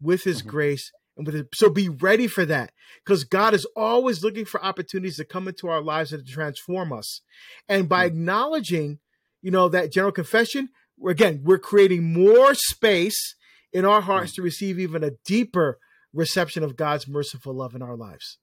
with 0.02 0.24
his 0.24 0.40
mm-hmm. 0.40 0.50
grace 0.50 0.92
and 1.18 1.26
with 1.26 1.36
it. 1.36 1.48
So 1.54 1.70
be 1.70 1.90
ready 1.90 2.28
for 2.28 2.46
that 2.46 2.72
because 3.04 3.24
God 3.24 3.54
is 3.54 3.66
always 3.76 4.24
looking 4.24 4.46
for 4.46 4.64
opportunities 4.64 5.18
to 5.18 5.26
come 5.26 5.48
into 5.48 5.68
our 5.68 5.82
lives 5.82 6.14
and 6.14 6.26
to 6.26 6.32
transform 6.32 6.94
us. 6.94 7.22
And 7.68 7.90
by 7.90 8.08
mm-hmm. 8.08 8.18
acknowledging, 8.18 9.00
you 9.42 9.52
know, 9.52 9.70
that 9.70 9.92
general 9.92 10.12
confession, 10.12 10.70
again, 11.08 11.42
we're 11.44 11.58
creating 11.58 12.14
more 12.14 12.54
space 12.54 13.36
in 13.74 13.86
our 13.86 14.02
hearts 14.02 14.32
mm-hmm. 14.32 14.42
to 14.42 14.46
receive 14.46 14.80
even 14.80 15.04
a 15.04 15.12
deeper 15.26 15.80
reception 16.14 16.64
of 16.64 16.76
God's 16.76 17.08
merciful 17.08 17.54
love 17.54 17.76
in 17.76 17.82
our 17.82 17.96
lives. 17.96 18.38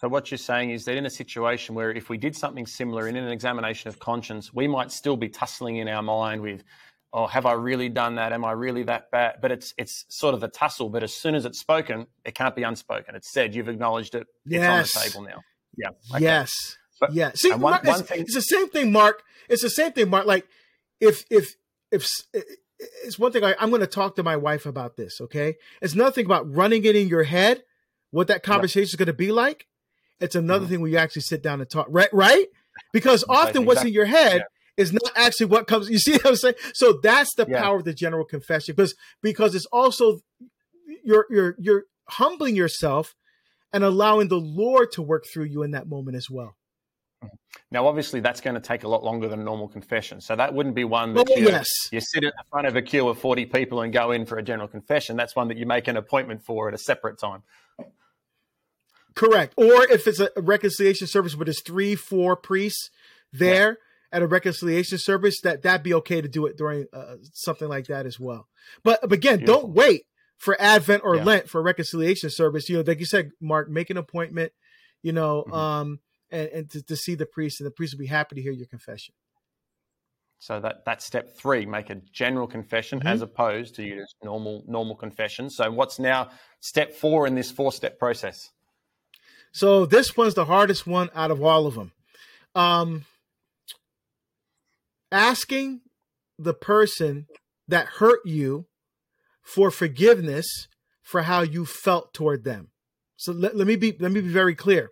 So 0.00 0.08
what 0.08 0.30
you're 0.30 0.38
saying 0.38 0.70
is 0.70 0.86
that 0.86 0.96
in 0.96 1.04
a 1.04 1.10
situation 1.10 1.74
where 1.74 1.92
if 1.92 2.08
we 2.08 2.16
did 2.16 2.34
something 2.34 2.66
similar 2.66 3.06
in 3.06 3.16
an 3.16 3.28
examination 3.28 3.88
of 3.88 3.98
conscience, 3.98 4.52
we 4.52 4.66
might 4.66 4.90
still 4.90 5.16
be 5.16 5.28
tussling 5.28 5.76
in 5.76 5.88
our 5.88 6.02
mind 6.02 6.40
with 6.40 6.64
oh, 7.12 7.26
have 7.26 7.46
I 7.46 7.52
really 7.52 7.88
done 7.88 8.16
that? 8.16 8.32
Am 8.32 8.44
I 8.44 8.52
really 8.52 8.84
that 8.84 9.10
bad? 9.10 9.36
But 9.40 9.52
it's 9.52 9.74
it's 9.76 10.04
sort 10.08 10.34
of 10.34 10.42
a 10.42 10.48
tussle. 10.48 10.88
But 10.88 11.02
as 11.02 11.14
soon 11.14 11.34
as 11.34 11.44
it's 11.44 11.58
spoken, 11.58 12.06
it 12.24 12.34
can't 12.34 12.54
be 12.54 12.62
unspoken. 12.62 13.14
It's 13.14 13.32
said. 13.32 13.54
You've 13.54 13.68
acknowledged 13.68 14.14
it. 14.14 14.26
Yes. 14.46 14.88
It's 14.88 14.96
on 14.96 15.02
the 15.02 15.10
table 15.10 15.36
now. 15.36 15.42
Yeah. 15.76 16.14
Okay. 16.16 16.24
Yes. 16.24 16.52
But, 17.00 17.14
yeah. 17.14 17.32
See, 17.34 17.50
one, 17.50 17.60
Mark, 17.60 17.84
one 17.84 18.00
it's, 18.00 18.08
thing... 18.08 18.20
it's 18.20 18.34
the 18.34 18.42
same 18.42 18.68
thing, 18.68 18.92
Mark. 18.92 19.22
It's 19.48 19.62
the 19.62 19.70
same 19.70 19.92
thing, 19.92 20.10
Mark. 20.10 20.26
Like 20.26 20.46
if 21.00 21.24
if 21.30 21.56
if 21.90 22.08
it's 23.04 23.18
one 23.18 23.32
thing 23.32 23.44
I, 23.44 23.54
am 23.58 23.70
going 23.70 23.80
to 23.80 23.86
talk 23.86 24.16
to 24.16 24.22
my 24.22 24.36
wife 24.36 24.66
about 24.66 24.96
this. 24.96 25.20
Okay, 25.20 25.56
it's 25.80 25.94
nothing 25.94 26.26
about 26.26 26.52
running 26.52 26.84
it 26.84 26.96
in 26.96 27.08
your 27.08 27.24
head 27.24 27.62
what 28.10 28.26
that 28.26 28.42
conversation 28.42 28.84
is 28.84 28.96
going 28.96 29.06
to 29.06 29.12
be 29.12 29.30
like. 29.30 29.66
It's 30.20 30.34
another 30.34 30.64
mm-hmm. 30.64 30.70
thing 30.70 30.80
when 30.82 30.92
you 30.92 30.98
actually 30.98 31.22
sit 31.22 31.42
down 31.42 31.60
and 31.60 31.70
talk. 31.70 31.86
Right, 31.88 32.12
right? 32.12 32.46
Because 32.92 33.24
often 33.28 33.64
what's 33.64 33.82
in 33.82 33.92
your 33.92 34.04
head 34.04 34.38
yeah 34.38 34.44
is 34.80 34.92
not 34.92 35.12
actually 35.14 35.46
what 35.46 35.66
comes. 35.66 35.88
You 35.88 35.98
see 35.98 36.12
what 36.14 36.26
I'm 36.26 36.36
saying? 36.36 36.54
So 36.74 36.98
that's 37.02 37.34
the 37.34 37.46
yeah. 37.48 37.62
power 37.62 37.76
of 37.76 37.84
the 37.84 37.94
general 37.94 38.24
confession 38.24 38.74
because 38.74 38.94
because 39.22 39.54
it's 39.54 39.66
also 39.66 40.20
you're 41.04 41.26
you're 41.30 41.54
you're 41.58 41.84
humbling 42.08 42.56
yourself 42.56 43.14
and 43.72 43.84
allowing 43.84 44.28
the 44.28 44.40
Lord 44.40 44.90
to 44.92 45.02
work 45.02 45.24
through 45.32 45.44
you 45.44 45.62
in 45.62 45.72
that 45.72 45.88
moment 45.88 46.16
as 46.16 46.28
well. 46.28 46.56
Mm-hmm. 47.22 47.36
Now, 47.70 47.86
obviously, 47.86 48.20
that's 48.20 48.40
going 48.40 48.54
to 48.54 48.60
take 48.60 48.84
a 48.84 48.88
lot 48.88 49.04
longer 49.04 49.28
than 49.28 49.44
normal 49.44 49.68
confession. 49.68 50.20
So 50.20 50.34
that 50.34 50.54
wouldn't 50.54 50.74
be 50.74 50.84
one 50.84 51.14
that 51.14 51.28
oh, 51.30 51.36
you, 51.36 51.48
yes. 51.48 51.66
you 51.92 52.00
sit 52.00 52.24
in 52.24 52.32
the 52.36 52.44
front 52.50 52.66
of 52.66 52.74
a 52.74 52.82
queue 52.82 53.08
of 53.08 53.18
40 53.18 53.46
people 53.46 53.82
and 53.82 53.92
go 53.92 54.10
in 54.10 54.24
for 54.26 54.38
a 54.38 54.42
general 54.42 54.68
confession. 54.68 55.16
That's 55.16 55.36
one 55.36 55.48
that 55.48 55.56
you 55.56 55.66
make 55.66 55.86
an 55.86 55.96
appointment 55.96 56.42
for 56.42 56.68
at 56.68 56.74
a 56.74 56.78
separate 56.78 57.18
time. 57.18 57.42
Correct. 59.14 59.54
Or 59.56 59.84
if 59.84 60.06
it's 60.06 60.20
a 60.20 60.30
reconciliation 60.36 61.06
service 61.06 61.36
where 61.36 61.44
there's 61.44 61.62
three, 61.62 61.94
four 61.94 62.36
priests 62.36 62.90
there, 63.32 63.78
at 64.12 64.22
a 64.22 64.26
reconciliation 64.26 64.98
service, 64.98 65.40
that 65.42 65.62
that'd 65.62 65.82
be 65.82 65.94
okay 65.94 66.20
to 66.20 66.28
do 66.28 66.46
it 66.46 66.56
during 66.56 66.86
uh, 66.92 67.16
something 67.32 67.68
like 67.68 67.86
that 67.86 68.06
as 68.06 68.18
well. 68.18 68.48
But, 68.82 69.00
but 69.02 69.12
again, 69.12 69.38
Beautiful. 69.38 69.62
don't 69.62 69.74
wait 69.74 70.04
for 70.36 70.60
Advent 70.60 71.02
or 71.04 71.16
yeah. 71.16 71.24
Lent 71.24 71.48
for 71.48 71.60
a 71.60 71.62
reconciliation 71.62 72.30
service. 72.30 72.68
You 72.68 72.78
know, 72.78 72.84
like 72.86 72.98
you 72.98 73.06
said, 73.06 73.30
Mark, 73.40 73.68
make 73.68 73.90
an 73.90 73.96
appointment. 73.96 74.52
You 75.02 75.12
know, 75.12 75.44
mm-hmm. 75.46 75.54
um, 75.54 76.00
and, 76.30 76.48
and 76.48 76.70
to, 76.70 76.82
to 76.82 76.96
see 76.96 77.14
the 77.14 77.26
priest, 77.26 77.60
and 77.60 77.66
the 77.66 77.70
priest 77.70 77.94
will 77.94 78.00
be 78.00 78.06
happy 78.06 78.36
to 78.36 78.42
hear 78.42 78.52
your 78.52 78.66
confession. 78.66 79.14
So 80.38 80.58
that 80.60 80.84
that's 80.84 81.04
step 81.04 81.36
three: 81.36 81.66
make 81.66 81.90
a 81.90 81.96
general 82.12 82.46
confession 82.46 82.98
mm-hmm. 82.98 83.08
as 83.08 83.22
opposed 83.22 83.76
to 83.76 83.82
your 83.82 84.06
normal 84.24 84.64
normal 84.66 84.96
confession. 84.96 85.50
So 85.50 85.70
what's 85.70 85.98
now 85.98 86.30
step 86.60 86.94
four 86.94 87.26
in 87.26 87.34
this 87.34 87.50
four 87.50 87.72
step 87.72 87.98
process? 87.98 88.50
So 89.52 89.84
this 89.84 90.16
one's 90.16 90.34
the 90.34 90.44
hardest 90.44 90.86
one 90.86 91.10
out 91.14 91.30
of 91.30 91.42
all 91.42 91.66
of 91.66 91.74
them. 91.74 91.92
Um, 92.54 93.04
asking 95.12 95.80
the 96.38 96.54
person 96.54 97.26
that 97.68 97.86
hurt 97.98 98.20
you 98.24 98.66
for 99.42 99.70
forgiveness 99.70 100.68
for 101.02 101.22
how 101.22 101.42
you 101.42 101.66
felt 101.66 102.14
toward 102.14 102.44
them. 102.44 102.68
So 103.16 103.32
let, 103.32 103.56
let 103.56 103.66
me 103.66 103.76
be 103.76 103.96
let 103.98 104.12
me 104.12 104.20
be 104.20 104.28
very 104.28 104.54
clear. 104.54 104.90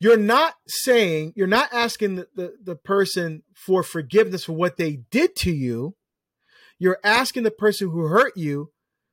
You're 0.00 0.16
not 0.16 0.54
saying 0.66 1.32
you're 1.36 1.46
not 1.46 1.72
asking 1.72 2.16
the, 2.16 2.26
the, 2.34 2.54
the 2.62 2.76
person 2.76 3.42
for 3.54 3.82
forgiveness 3.82 4.44
for 4.44 4.52
what 4.52 4.76
they 4.76 5.00
did 5.10 5.36
to 5.36 5.52
you. 5.52 5.94
You're 6.78 6.98
asking 7.04 7.44
the 7.44 7.52
person 7.52 7.90
who 7.90 8.06
hurt 8.06 8.36
you 8.36 8.72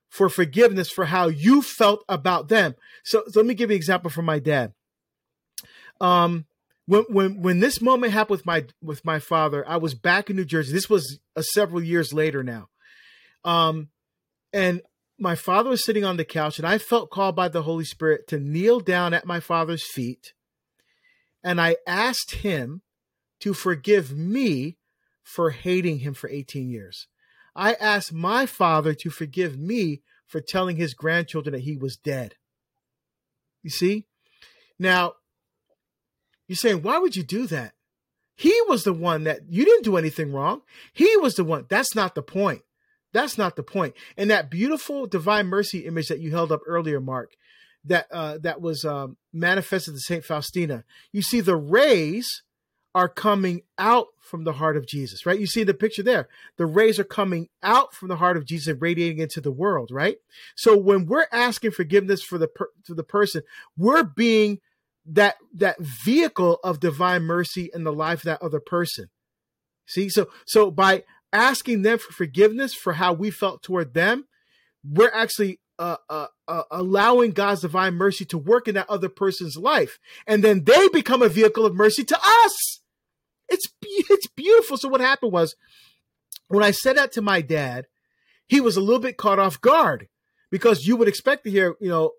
for 0.09 0.27
forgiveness 0.29 0.89
for 0.89 1.05
how 1.05 1.27
you 1.27 1.61
felt 1.61 2.03
about 2.09 2.47
them. 2.47 2.73
So, 3.03 3.23
so 3.27 3.39
let 3.39 3.45
me 3.45 3.53
give 3.53 3.69
you 3.69 3.75
an 3.75 3.77
example 3.77 4.09
from 4.09 4.25
my 4.25 4.39
dad. 4.39 4.73
Um, 6.01 6.45
when 6.89 7.03
when 7.09 7.41
when 7.43 7.59
this 7.59 7.81
moment 7.81 8.13
happened 8.13 8.39
with 8.39 8.45
my 8.47 8.65
with 8.81 9.05
my 9.05 9.19
father, 9.19 9.63
I 9.67 9.77
was 9.77 9.93
back 9.93 10.31
in 10.31 10.35
New 10.35 10.43
Jersey. 10.43 10.73
This 10.73 10.89
was 10.89 11.19
uh, 11.35 11.43
several 11.43 11.83
years 11.83 12.13
later 12.13 12.41
now, 12.43 12.69
um, 13.45 13.89
and 14.51 14.81
my 15.19 15.35
father 15.35 15.69
was 15.69 15.85
sitting 15.85 16.03
on 16.03 16.17
the 16.17 16.25
couch, 16.25 16.57
and 16.57 16.67
I 16.67 16.79
felt 16.79 17.11
called 17.11 17.35
by 17.35 17.47
the 17.47 17.61
Holy 17.61 17.85
Spirit 17.85 18.27
to 18.29 18.39
kneel 18.39 18.79
down 18.79 19.13
at 19.13 19.27
my 19.27 19.39
father's 19.39 19.83
feet, 19.83 20.33
and 21.43 21.61
I 21.61 21.77
asked 21.85 22.35
him 22.35 22.81
to 23.41 23.53
forgive 23.53 24.17
me 24.17 24.77
for 25.21 25.51
hating 25.51 25.99
him 25.99 26.15
for 26.15 26.27
18 26.27 26.71
years. 26.71 27.05
I 27.55 27.73
asked 27.73 28.13
my 28.13 28.47
father 28.47 28.95
to 28.95 29.11
forgive 29.11 29.59
me 29.59 30.01
for 30.25 30.41
telling 30.41 30.77
his 30.77 30.95
grandchildren 30.95 31.53
that 31.53 31.61
he 31.61 31.77
was 31.77 31.97
dead. 31.97 32.33
You 33.61 33.69
see? 33.69 34.07
Now, 34.79 35.13
you're 36.49 36.55
saying, 36.55 36.81
why 36.81 36.97
would 36.97 37.15
you 37.15 37.23
do 37.23 37.45
that? 37.47 37.73
He 38.35 38.59
was 38.67 38.83
the 38.83 38.93
one 38.93 39.25
that 39.25 39.41
you 39.49 39.63
didn't 39.65 39.83
do 39.83 39.97
anything 39.97 40.33
wrong. 40.33 40.61
He 40.93 41.15
was 41.17 41.35
the 41.35 41.43
one. 41.43 41.67
That's 41.69 41.93
not 41.93 42.15
the 42.15 42.23
point. 42.23 42.63
That's 43.13 43.37
not 43.37 43.55
the 43.55 43.63
point. 43.63 43.93
And 44.17 44.31
that 44.31 44.49
beautiful 44.49 45.05
divine 45.05 45.45
mercy 45.45 45.85
image 45.85 46.07
that 46.07 46.19
you 46.19 46.31
held 46.31 46.51
up 46.51 46.61
earlier, 46.65 46.99
Mark, 46.99 47.33
that 47.85 48.07
uh, 48.11 48.39
that 48.39 48.61
was 48.61 48.83
um, 48.83 49.17
manifested 49.31 49.93
to 49.93 49.99
Saint 49.99 50.25
Faustina. 50.25 50.85
You 51.11 51.21
see, 51.21 51.39
the 51.39 51.55
rays 51.55 52.43
are 52.95 53.09
coming 53.09 53.61
out 53.77 54.07
from 54.19 54.43
the 54.43 54.53
heart 54.53 54.75
of 54.75 54.87
Jesus, 54.87 55.25
right? 55.25 55.39
You 55.39 55.45
see 55.45 55.63
the 55.63 55.75
picture 55.75 56.01
there. 56.01 56.27
The 56.57 56.65
rays 56.65 56.97
are 56.97 57.03
coming 57.03 57.49
out 57.61 57.93
from 57.93 58.07
the 58.07 58.15
heart 58.15 58.37
of 58.37 58.45
Jesus 58.45 58.67
and 58.67 58.81
radiating 58.81 59.19
into 59.19 59.39
the 59.41 59.51
world, 59.51 59.91
right? 59.91 60.17
So 60.55 60.75
when 60.75 61.05
we're 61.05 61.27
asking 61.31 61.71
forgiveness 61.71 62.23
for 62.23 62.39
the 62.39 62.47
per- 62.47 62.71
to 62.85 62.95
the 62.95 63.03
person, 63.03 63.43
we're 63.77 64.03
being 64.03 64.59
that 65.11 65.35
that 65.53 65.79
vehicle 65.79 66.59
of 66.63 66.79
divine 66.79 67.23
mercy 67.23 67.69
in 67.73 67.83
the 67.83 67.93
life 67.93 68.19
of 68.19 68.25
that 68.25 68.41
other 68.41 68.59
person. 68.59 69.09
See, 69.85 70.09
so 70.09 70.29
so 70.45 70.71
by 70.71 71.03
asking 71.33 71.81
them 71.81 71.97
for 71.97 72.11
forgiveness 72.11 72.73
for 72.73 72.93
how 72.93 73.13
we 73.13 73.31
felt 73.31 73.63
toward 73.63 73.93
them, 73.93 74.25
we're 74.83 75.11
actually 75.13 75.59
uh, 75.79 75.97
uh, 76.09 76.27
uh, 76.47 76.63
allowing 76.71 77.31
God's 77.31 77.61
divine 77.61 77.95
mercy 77.95 78.25
to 78.25 78.37
work 78.37 78.67
in 78.67 78.75
that 78.75 78.89
other 78.89 79.09
person's 79.09 79.57
life, 79.57 79.97
and 80.27 80.43
then 80.43 80.63
they 80.65 80.87
become 80.89 81.21
a 81.21 81.29
vehicle 81.29 81.65
of 81.65 81.73
mercy 81.73 82.03
to 82.03 82.17
us. 82.17 82.81
It's 83.47 83.67
it's 83.81 84.27
beautiful. 84.27 84.77
So 84.77 84.89
what 84.89 85.01
happened 85.01 85.31
was, 85.31 85.55
when 86.49 86.63
I 86.63 86.71
said 86.71 86.97
that 86.97 87.11
to 87.13 87.21
my 87.21 87.41
dad, 87.41 87.85
he 88.47 88.61
was 88.61 88.77
a 88.77 88.81
little 88.81 88.99
bit 88.99 89.17
caught 89.17 89.39
off 89.39 89.61
guard 89.61 90.07
because 90.51 90.85
you 90.85 90.97
would 90.97 91.07
expect 91.07 91.45
to 91.45 91.51
hear, 91.51 91.75
you 91.79 91.89
know, 91.89 92.11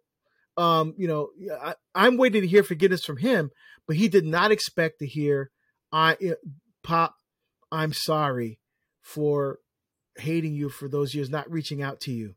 um, 0.56 0.94
you 0.96 1.08
know, 1.08 1.30
I, 1.62 1.74
I'm 1.94 2.16
waiting 2.16 2.42
to 2.42 2.48
hear 2.48 2.62
forgiveness 2.62 3.04
from 3.04 3.18
him, 3.18 3.50
but 3.86 3.96
he 3.96 4.08
did 4.08 4.24
not 4.24 4.50
expect 4.50 4.98
to 4.98 5.06
hear, 5.06 5.50
I, 5.92 6.16
Pop, 6.82 7.14
I'm 7.72 7.92
sorry 7.92 8.58
for 9.02 9.58
hating 10.16 10.54
you 10.54 10.68
for 10.68 10.88
those 10.88 11.14
years, 11.14 11.30
not 11.30 11.50
reaching 11.50 11.82
out 11.82 12.00
to 12.00 12.12
you. 12.12 12.34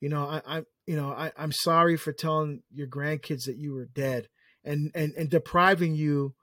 You 0.00 0.08
know, 0.08 0.24
I, 0.24 0.42
I 0.46 0.62
you 0.86 0.96
know, 0.96 1.10
I, 1.10 1.32
I'm 1.36 1.52
sorry 1.52 1.96
for 1.96 2.12
telling 2.12 2.62
your 2.72 2.86
grandkids 2.86 3.44
that 3.44 3.56
you 3.58 3.74
were 3.74 3.86
dead 3.86 4.28
and 4.64 4.90
and 4.94 5.12
and 5.14 5.28
depriving 5.28 5.94
you 5.94 6.34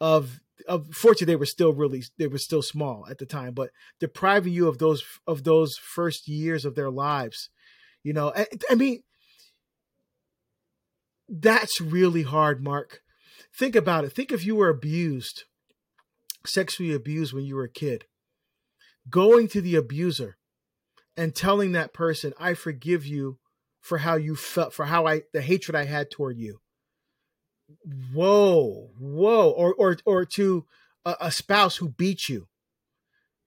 of 0.00 0.40
of 0.68 0.88
fortunately 0.94 1.32
they 1.32 1.36
were 1.36 1.46
still 1.46 1.72
really 1.72 2.02
they 2.18 2.26
were 2.26 2.38
still 2.38 2.62
small 2.62 3.06
at 3.10 3.18
the 3.18 3.26
time, 3.26 3.54
but 3.54 3.70
depriving 4.00 4.52
you 4.52 4.68
of 4.68 4.78
those 4.78 5.02
of 5.26 5.44
those 5.44 5.76
first 5.76 6.28
years 6.28 6.64
of 6.64 6.74
their 6.74 6.90
lives. 6.90 7.50
You 8.02 8.12
know, 8.12 8.32
I, 8.36 8.46
I 8.70 8.74
mean, 8.74 9.02
that's 11.28 11.80
really 11.80 12.22
hard, 12.22 12.62
Mark. 12.62 13.00
Think 13.56 13.76
about 13.76 14.04
it. 14.04 14.10
Think 14.10 14.32
if 14.32 14.44
you 14.44 14.56
were 14.56 14.68
abused, 14.68 15.44
sexually 16.46 16.92
abused 16.92 17.32
when 17.32 17.44
you 17.44 17.56
were 17.56 17.64
a 17.64 17.70
kid 17.70 18.04
going 19.08 19.48
to 19.48 19.60
the 19.60 19.76
abuser 19.76 20.36
and 21.16 21.34
telling 21.34 21.72
that 21.72 21.92
person, 21.92 22.32
I 22.38 22.54
forgive 22.54 23.06
you 23.06 23.38
for 23.80 23.98
how 23.98 24.16
you 24.16 24.34
felt, 24.34 24.72
for 24.72 24.86
how 24.86 25.06
I, 25.06 25.22
the 25.32 25.42
hatred 25.42 25.76
I 25.76 25.84
had 25.84 26.10
toward 26.10 26.38
you. 26.38 26.60
Whoa, 28.12 28.90
whoa. 28.98 29.50
Or, 29.50 29.74
or, 29.74 29.98
or 30.04 30.24
to 30.36 30.64
a, 31.04 31.16
a 31.20 31.30
spouse 31.30 31.76
who 31.76 31.90
beat 31.90 32.28
you, 32.28 32.48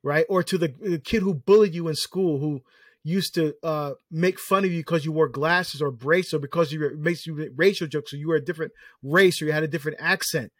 right? 0.03 0.25
Or 0.29 0.43
to 0.43 0.57
the, 0.57 0.73
the, 0.79 0.99
kid 0.99 1.23
who 1.23 1.33
bullied 1.33 1.75
you 1.75 1.87
in 1.87 1.95
school, 1.95 2.39
who 2.39 2.61
used 3.07 3.35
to 3.35 3.53
uh, 3.63 3.91
make 4.11 4.39
fun 4.39 4.65
of 4.65 4.71
you 4.71 4.79
because 4.79 5.05
you 5.05 5.11
wore 5.11 5.29
glasses 5.29 5.81
or 5.81 5.91
braces 5.91 6.33
or 6.33 6.39
because 6.39 6.71
you 6.71 6.79
were, 6.79 6.93
makes 6.97 7.25
you 7.25 7.49
racial 7.55 7.87
jokes 7.87 8.13
or 8.13 8.17
you 8.17 8.27
were 8.27 8.35
a 8.35 8.43
different 8.43 8.71
race 9.01 9.41
or 9.41 9.45
you 9.45 9.51
had 9.51 9.63
a 9.63 9.67
different 9.67 9.97
accent. 9.99 10.51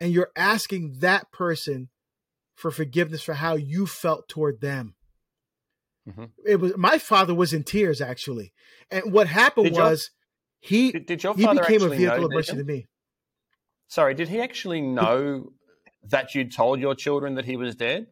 And 0.00 0.12
you're 0.12 0.30
asking 0.36 0.96
that 1.00 1.30
person 1.32 1.88
for 2.54 2.70
forgiveness 2.70 3.22
for 3.22 3.34
how 3.34 3.54
you 3.54 3.86
felt 3.86 4.28
toward 4.28 4.60
them. 4.60 4.94
Mm-hmm. 6.08 6.24
It 6.46 6.60
was 6.60 6.76
my 6.76 6.98
father 6.98 7.34
was 7.34 7.52
in 7.52 7.64
tears 7.64 8.00
actually, 8.00 8.52
and 8.90 9.12
what 9.12 9.26
happened 9.26 9.66
did 9.66 9.74
was 9.74 10.10
your, 10.62 10.68
he 10.68 10.92
did, 10.92 11.06
did 11.06 11.22
your 11.22 11.34
he 11.34 11.46
became 11.46 11.82
a 11.82 11.88
vehicle 11.88 12.24
of 12.24 12.32
mercy 12.32 12.56
to 12.56 12.64
me. 12.64 12.86
Sorry, 13.88 14.14
did 14.14 14.28
he 14.28 14.40
actually 14.40 14.80
know 14.80 15.50
that 16.04 16.34
you'd 16.34 16.52
told 16.52 16.80
your 16.80 16.94
children 16.94 17.34
that 17.34 17.44
he 17.44 17.56
was 17.56 17.74
dead, 17.74 18.06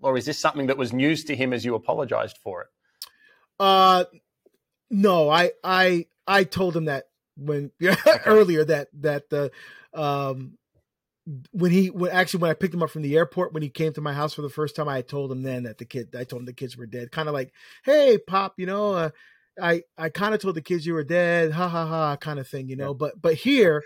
or 0.00 0.16
is 0.16 0.26
this 0.26 0.38
something 0.38 0.68
that 0.68 0.78
was 0.78 0.92
news 0.92 1.24
to 1.24 1.34
him 1.34 1.52
as 1.52 1.64
you 1.64 1.74
apologized 1.74 2.38
for 2.42 2.62
it? 2.62 2.68
Uh, 3.60 4.04
no, 4.90 5.28
I 5.28 5.52
I 5.62 6.06
I 6.26 6.44
told 6.44 6.74
him 6.74 6.86
that 6.86 7.04
when 7.36 7.70
earlier 8.26 8.64
that 8.64 8.88
that 9.02 9.28
the 9.30 9.52
um 9.94 10.56
when 11.52 11.70
he 11.70 11.88
when 11.90 12.10
actually 12.10 12.40
when 12.40 12.50
I 12.50 12.54
picked 12.54 12.74
him 12.74 12.82
up 12.82 12.90
from 12.90 13.02
the 13.02 13.16
airport 13.16 13.52
when 13.52 13.62
he 13.62 13.68
came 13.68 13.92
to 13.92 14.00
my 14.00 14.14
house 14.14 14.34
for 14.34 14.42
the 14.42 14.48
first 14.48 14.74
time, 14.74 14.88
I 14.88 15.02
told 15.02 15.30
him 15.30 15.42
then 15.42 15.64
that 15.64 15.78
the 15.78 15.84
kid 15.84 16.16
I 16.16 16.24
told 16.24 16.40
him 16.40 16.46
the 16.46 16.52
kids 16.54 16.76
were 16.76 16.86
dead. 16.86 17.12
Kind 17.12 17.28
of 17.28 17.34
like, 17.34 17.52
hey, 17.84 18.18
pop, 18.18 18.54
you 18.56 18.66
know, 18.66 18.94
uh, 18.94 19.10
I 19.60 19.82
I 19.98 20.08
kind 20.08 20.34
of 20.34 20.40
told 20.40 20.56
the 20.56 20.62
kids 20.62 20.86
you 20.86 20.94
were 20.94 21.04
dead, 21.04 21.52
ha 21.52 21.68
ha 21.68 21.86
ha, 21.86 22.16
kind 22.16 22.38
of 22.38 22.48
thing, 22.48 22.68
you 22.68 22.76
know. 22.76 22.88
Yeah. 22.90 22.98
But 22.98 23.22
but 23.22 23.34
here, 23.34 23.82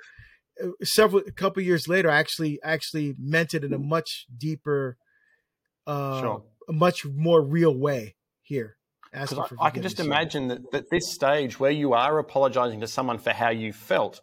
uh, 0.63 0.69
several 0.85 1.23
a 1.27 1.33
couple 1.33 1.63
years 1.63 1.89
later, 1.89 2.11
I 2.11 2.19
actually 2.19 2.61
actually 2.63 3.17
meant 3.19 3.55
it 3.55 3.65
in 3.65 3.73
a 3.73 3.79
much 3.79 4.27
deeper, 4.37 4.97
uh, 5.87 6.21
sure. 6.21 6.45
a 6.69 6.73
much 6.73 7.05
more 7.05 7.43
real 7.43 7.77
way 7.77 8.15
here. 8.43 8.77
I, 9.15 9.27
I 9.61 9.71
can 9.71 9.83
just 9.83 10.01
imagine 10.01 10.49
that, 10.49 10.73
that 10.73 10.91
this 10.91 11.13
stage 11.13 11.61
where 11.61 11.71
you 11.71 11.93
are 11.93 12.19
apologizing 12.19 12.81
to 12.81 12.87
someone 12.87 13.19
for 13.19 13.31
how 13.31 13.51
you 13.51 13.73
felt 13.73 14.21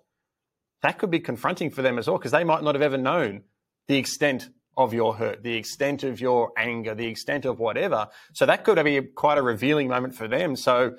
that 0.82 0.98
could 0.98 1.12
be 1.12 1.20
confronting 1.20 1.70
for 1.70 1.82
them 1.82 1.98
as 1.98 2.08
well 2.08 2.18
because 2.18 2.32
they 2.32 2.44
might 2.44 2.64
not 2.64 2.76
have 2.76 2.82
ever 2.82 2.98
known 2.98 3.44
the 3.88 3.98
extent 3.98 4.50
of 4.78 4.94
your 4.94 5.16
hurt, 5.16 5.44
the 5.44 5.56
extent 5.56 6.04
of 6.04 6.20
your 6.20 6.52
anger, 6.58 6.96
the 6.96 7.08
extent 7.08 7.46
of 7.46 7.60
whatever. 7.60 8.08
So 8.34 8.46
that 8.46 8.64
could 8.64 8.84
be 8.84 9.02
quite 9.02 9.38
a 9.38 9.42
revealing 9.42 9.88
moment 9.88 10.16
for 10.16 10.28
them. 10.28 10.56
So 10.56 10.96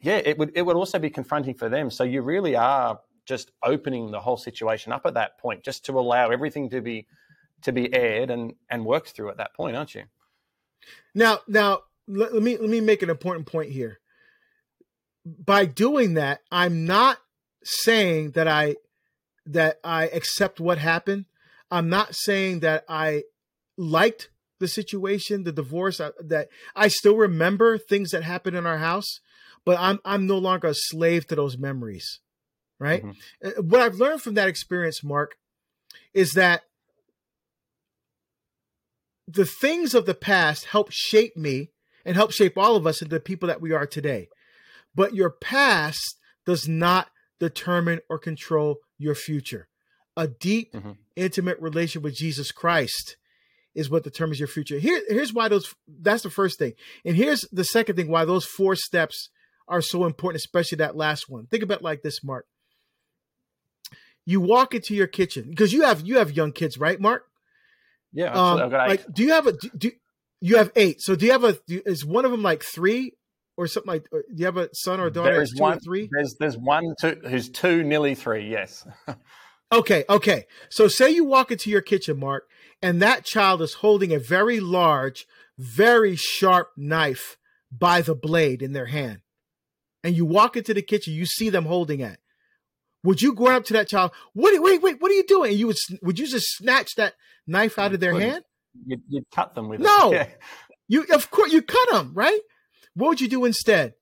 yeah, 0.00 0.16
it 0.16 0.38
would 0.38 0.52
it 0.54 0.62
would 0.62 0.76
also 0.76 0.98
be 0.98 1.10
confronting 1.10 1.54
for 1.54 1.68
them. 1.68 1.90
So 1.90 2.04
you 2.04 2.22
really 2.22 2.56
are 2.56 3.00
just 3.24 3.52
opening 3.62 4.10
the 4.10 4.20
whole 4.20 4.36
situation 4.36 4.92
up 4.92 5.06
at 5.06 5.14
that 5.14 5.38
point, 5.38 5.64
just 5.64 5.84
to 5.86 5.98
allow 5.98 6.30
everything 6.30 6.68
to 6.70 6.80
be 6.80 7.06
to 7.62 7.72
be 7.72 7.92
aired 7.94 8.30
and 8.30 8.54
and 8.68 8.84
worked 8.84 9.10
through 9.10 9.30
at 9.30 9.38
that 9.38 9.54
point, 9.54 9.76
aren't 9.76 9.94
you? 9.94 10.04
Now, 11.14 11.38
now 11.48 11.82
let, 12.08 12.34
let 12.34 12.42
me 12.42 12.56
let 12.56 12.70
me 12.70 12.80
make 12.80 13.02
an 13.02 13.10
important 13.10 13.46
point 13.46 13.70
here. 13.70 14.00
By 15.24 15.66
doing 15.66 16.14
that, 16.14 16.40
I'm 16.50 16.86
not 16.86 17.18
saying 17.64 18.32
that 18.32 18.48
I 18.48 18.76
that 19.46 19.78
I 19.84 20.08
accept 20.08 20.60
what 20.60 20.78
happened. 20.78 21.26
I'm 21.70 21.88
not 21.88 22.14
saying 22.14 22.60
that 22.60 22.84
I 22.88 23.24
liked 23.76 24.30
the 24.58 24.68
situation, 24.68 25.44
the 25.44 25.52
divorce, 25.52 26.00
uh, 26.00 26.12
that 26.20 26.48
I 26.74 26.88
still 26.88 27.16
remember 27.16 27.76
things 27.76 28.10
that 28.10 28.22
happened 28.22 28.56
in 28.56 28.66
our 28.66 28.78
house, 28.78 29.20
but 29.64 29.78
I'm 29.78 29.98
I'm 30.04 30.26
no 30.26 30.38
longer 30.38 30.68
a 30.68 30.74
slave 30.74 31.26
to 31.28 31.34
those 31.34 31.58
memories. 31.58 32.20
Right? 32.78 33.02
Mm-hmm. 33.02 33.48
Uh, 33.48 33.62
what 33.62 33.80
I've 33.80 33.96
learned 33.96 34.22
from 34.22 34.34
that 34.34 34.48
experience, 34.48 35.02
Mark, 35.02 35.36
is 36.12 36.32
that 36.32 36.62
the 39.26 39.46
things 39.46 39.94
of 39.94 40.06
the 40.06 40.14
past 40.14 40.66
help 40.66 40.90
shape 40.92 41.36
me 41.36 41.70
and 42.06 42.16
help 42.16 42.30
shape 42.30 42.56
all 42.56 42.76
of 42.76 42.86
us 42.86 43.02
into 43.02 43.14
the 43.14 43.20
people 43.20 43.48
that 43.48 43.60
we 43.60 43.72
are 43.72 43.86
today. 43.86 44.28
But 44.94 45.14
your 45.14 45.28
past 45.28 46.16
does 46.46 46.66
not 46.66 47.08
determine 47.40 48.00
or 48.08 48.18
control 48.18 48.76
your 48.96 49.16
future. 49.16 49.68
A 50.16 50.28
deep, 50.28 50.72
mm-hmm. 50.72 50.92
intimate 51.16 51.60
relationship 51.60 52.04
with 52.04 52.14
Jesus 52.14 52.52
Christ 52.52 53.16
is 53.74 53.90
what 53.90 54.04
determines 54.04 54.38
your 54.38 54.48
future. 54.48 54.78
Here, 54.78 55.02
here's 55.08 55.34
why 55.34 55.48
those 55.48 55.74
that's 55.86 56.22
the 56.22 56.30
first 56.30 56.58
thing. 56.58 56.72
And 57.04 57.16
here's 57.16 57.42
the 57.52 57.64
second 57.64 57.96
thing 57.96 58.08
why 58.08 58.24
those 58.24 58.46
four 58.46 58.76
steps 58.76 59.28
are 59.68 59.82
so 59.82 60.06
important, 60.06 60.42
especially 60.42 60.76
that 60.76 60.96
last 60.96 61.28
one. 61.28 61.46
Think 61.46 61.64
about 61.64 61.82
like 61.82 62.02
this, 62.02 62.24
Mark. 62.24 62.46
You 64.24 64.40
walk 64.40 64.74
into 64.74 64.94
your 64.94 65.08
kitchen 65.08 65.50
because 65.50 65.72
you 65.72 65.82
have 65.82 66.06
you 66.06 66.18
have 66.18 66.32
young 66.32 66.52
kids, 66.52 66.78
right, 66.78 66.98
Mark? 66.98 67.26
Yeah, 68.12 68.32
um, 68.32 68.70
like 68.70 69.04
do 69.12 69.24
you 69.24 69.32
have 69.32 69.46
a 69.46 69.52
do, 69.52 69.70
do, 69.76 69.90
you 70.48 70.56
have 70.56 70.72
eight? 70.76 71.00
So 71.00 71.16
do 71.16 71.26
you 71.26 71.32
have 71.32 71.44
a 71.44 71.58
is 71.68 72.04
one 72.04 72.24
of 72.24 72.30
them 72.30 72.42
like 72.42 72.62
three 72.62 73.12
or 73.56 73.66
something 73.66 73.88
like. 73.88 74.08
Do 74.10 74.22
you 74.34 74.44
have 74.44 74.56
a 74.56 74.68
son 74.72 75.00
or 75.00 75.06
a 75.06 75.10
daughter? 75.10 75.34
There's 75.34 75.54
one. 75.56 75.80
three. 75.80 76.08
There's 76.10 76.36
there's 76.38 76.56
one 76.56 76.94
two 77.00 77.20
who's 77.26 77.48
two, 77.48 77.82
nearly 77.82 78.14
three. 78.14 78.48
Yes. 78.50 78.86
okay. 79.72 80.04
Okay. 80.08 80.46
So 80.68 80.88
say 80.88 81.10
you 81.10 81.24
walk 81.24 81.50
into 81.50 81.70
your 81.70 81.80
kitchen, 81.80 82.18
Mark, 82.18 82.44
and 82.82 83.00
that 83.02 83.24
child 83.24 83.62
is 83.62 83.74
holding 83.74 84.12
a 84.12 84.18
very 84.18 84.60
large, 84.60 85.26
very 85.58 86.16
sharp 86.16 86.70
knife 86.76 87.36
by 87.70 88.00
the 88.00 88.14
blade 88.14 88.62
in 88.62 88.72
their 88.72 88.86
hand, 88.86 89.20
and 90.04 90.16
you 90.16 90.24
walk 90.24 90.56
into 90.56 90.74
the 90.74 90.82
kitchen, 90.82 91.14
you 91.14 91.26
see 91.26 91.50
them 91.50 91.64
holding 91.64 92.00
it. 92.00 92.18
Would 93.04 93.22
you 93.22 93.34
go 93.34 93.46
up 93.46 93.64
to 93.66 93.72
that 93.74 93.88
child? 93.88 94.10
What? 94.32 94.60
Wait, 94.60 94.82
wait. 94.82 95.00
What 95.00 95.10
are 95.10 95.14
you 95.14 95.26
doing? 95.26 95.50
And 95.50 95.58
you 95.58 95.68
would 95.68 95.76
would 96.02 96.18
you 96.18 96.26
just 96.26 96.46
snatch 96.56 96.94
that 96.96 97.14
knife 97.46 97.78
out 97.78 97.94
of 97.94 98.00
their 98.00 98.18
hand? 98.18 98.42
You'd, 98.84 99.02
you'd 99.08 99.30
cut 99.30 99.54
them 99.54 99.68
with 99.68 99.80
no. 99.80 100.12
it. 100.12 100.28
No. 100.28 100.34
You 100.88 101.04
of 101.14 101.30
course 101.30 101.52
you 101.52 101.62
cut 101.62 101.90
them, 101.90 102.12
right? 102.14 102.40
What 102.94 103.08
would 103.08 103.20
you 103.20 103.28
do 103.28 103.44
instead? 103.44 103.94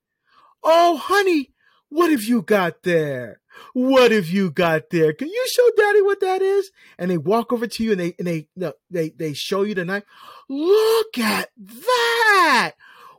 Oh, 0.63 0.97
honey, 0.97 1.51
what 1.89 2.11
have 2.11 2.23
you 2.23 2.41
got 2.41 2.83
there? 2.83 3.41
What 3.73 4.11
have 4.11 4.27
you 4.27 4.51
got 4.51 4.89
there? 4.89 5.13
Can 5.13 5.29
you 5.29 5.45
show 5.47 5.69
daddy 5.77 6.01
what 6.01 6.19
that 6.19 6.41
is? 6.41 6.71
And 6.97 7.09
they 7.09 7.17
walk 7.17 7.53
over 7.53 7.67
to 7.67 7.83
you 7.83 7.91
and 7.91 7.99
they, 7.99 8.15
and 8.19 8.27
they, 8.27 8.47
no, 8.55 8.73
they, 8.89 9.09
they 9.09 9.33
show 9.33 9.63
you 9.63 9.75
the 9.75 9.85
knife. 9.85 10.03
Look 10.49 11.17
at 11.17 11.49
that. 11.57 12.73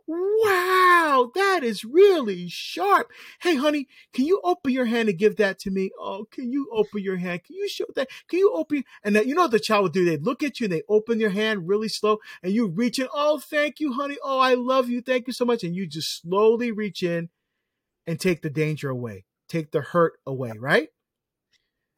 Wow, 0.07 1.31
that 1.35 1.65
is 1.65 1.85
really 1.85 2.49
sharp. 2.49 3.11
Hey, 3.41 3.57
honey, 3.57 3.89
can 4.13 4.25
you 4.25 4.41
open 4.45 4.73
your 4.73 4.85
hand 4.85 5.09
and 5.09 5.19
give 5.19 5.37
that 5.37 5.59
to 5.61 5.71
me? 5.71 5.91
Oh, 5.99 6.27
can 6.31 6.53
you 6.53 6.69
open 6.73 7.03
your 7.03 7.17
hand? 7.17 7.45
Can 7.45 7.57
you 7.57 7.69
show 7.69 7.87
that? 7.95 8.09
Can 8.29 8.39
you 8.39 8.53
open? 8.55 8.85
And 9.03 9.17
that, 9.17 9.27
you 9.27 9.35
know 9.35 9.43
what 9.43 9.51
the 9.51 9.59
child 9.61 9.83
will 9.83 9.91
do? 9.91 10.05
They 10.05 10.17
look 10.17 10.43
at 10.43 10.61
you 10.61 10.65
and 10.65 10.73
they 10.73 10.83
open 10.89 11.19
your 11.19 11.31
hand 11.31 11.69
really 11.69 11.89
slow 11.89 12.19
and 12.43 12.53
you 12.53 12.69
reach 12.69 12.99
in. 12.99 13.09
Oh, 13.13 13.39
thank 13.39 13.81
you, 13.81 13.93
honey. 13.95 14.17
Oh, 14.23 14.39
I 14.39 14.55
love 14.55 14.89
you. 14.89 15.01
Thank 15.03 15.27
you 15.27 15.33
so 15.33 15.45
much. 15.45 15.65
And 15.65 15.75
you 15.75 15.87
just 15.87 16.23
slowly 16.23 16.71
reach 16.71 17.03
in 17.03 17.31
and 18.07 18.21
take 18.21 18.43
the 18.43 18.51
danger 18.51 18.89
away, 18.89 19.25
take 19.49 19.73
the 19.73 19.81
hurt 19.81 20.15
away, 20.27 20.53
right? 20.59 20.89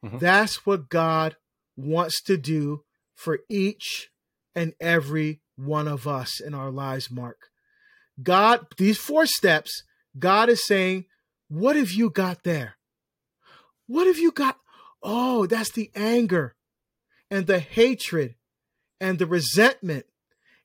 Mm-hmm. 0.03 0.17
That's 0.17 0.65
what 0.65 0.89
God 0.89 1.35
wants 1.75 2.21
to 2.23 2.37
do 2.37 2.83
for 3.15 3.39
each 3.49 4.09
and 4.55 4.73
every 4.79 5.41
one 5.55 5.87
of 5.87 6.07
us 6.07 6.39
in 6.39 6.53
our 6.53 6.71
lives, 6.71 7.11
Mark. 7.11 7.48
God, 8.21 8.67
these 8.77 8.97
four 8.97 9.25
steps, 9.25 9.83
God 10.17 10.49
is 10.49 10.65
saying, 10.65 11.05
What 11.47 11.75
have 11.75 11.91
you 11.91 12.09
got 12.09 12.43
there? 12.43 12.75
What 13.87 14.07
have 14.07 14.17
you 14.17 14.31
got? 14.31 14.57
Oh, 15.01 15.45
that's 15.45 15.71
the 15.71 15.91
anger 15.95 16.55
and 17.31 17.47
the 17.47 17.59
hatred 17.59 18.35
and 18.99 19.17
the 19.17 19.25
resentment 19.25 20.05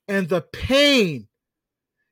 and 0.07 0.29
the 0.29 0.41
pain 0.41 1.27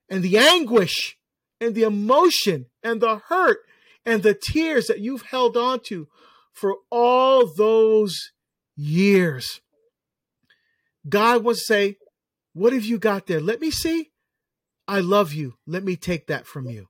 and 0.10 0.24
the 0.24 0.38
anguish 0.38 1.18
and 1.60 1.76
the 1.76 1.84
emotion 1.84 2.68
and 2.82 3.02
the 3.02 3.18
hurt 3.28 3.60
and 4.06 4.24
the 4.24 4.34
tears 4.34 4.88
that 4.88 5.00
you've 5.00 5.24
held 5.24 5.58
on 5.58 5.80
to 5.88 6.08
for 6.52 6.76
all 6.89 7.52
those 7.54 8.32
years. 8.76 9.62
God 11.08 11.44
would 11.44 11.58
say, 11.58 11.98
What 12.54 12.74
have 12.74 12.86
you 12.86 12.98
got 12.98 13.28
there? 13.28 13.41
Let 13.41 13.60
me 13.60 13.72
see. 13.72 14.12
I 14.88 15.00
love 15.00 15.34
you. 15.34 15.56
Let 15.66 15.84
me 15.84 15.96
take 15.96 16.28
that 16.28 16.46
from 16.46 16.70
you. 16.70 16.88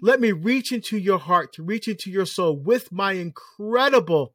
Let 0.00 0.20
me 0.20 0.32
reach 0.32 0.72
into 0.72 0.96
your 0.96 1.18
heart, 1.18 1.52
to 1.54 1.62
reach 1.62 1.88
into 1.88 2.10
your 2.10 2.26
soul 2.26 2.56
with 2.56 2.92
my 2.92 3.12
incredible 3.12 4.32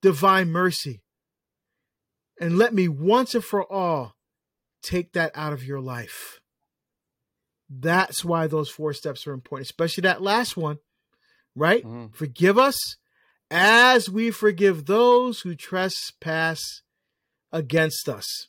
divine 0.00 0.50
mercy. 0.50 1.02
And 2.40 2.58
let 2.58 2.72
me 2.74 2.88
once 2.88 3.34
and 3.34 3.44
for 3.44 3.70
all 3.70 4.14
take 4.82 5.12
that 5.12 5.32
out 5.34 5.52
of 5.52 5.64
your 5.64 5.80
life. 5.80 6.40
That's 7.70 8.24
why 8.24 8.46
those 8.46 8.68
four 8.68 8.92
steps 8.92 9.26
are 9.26 9.32
important, 9.32 9.66
especially 9.66 10.02
that 10.02 10.22
last 10.22 10.56
one, 10.56 10.78
right? 11.54 11.84
Mm-hmm. 11.84 12.12
Forgive 12.12 12.58
us 12.58 12.96
as 13.50 14.10
we 14.10 14.30
forgive 14.30 14.86
those 14.86 15.40
who 15.40 15.54
trespass 15.54 16.82
against 17.50 18.08
us. 18.08 18.48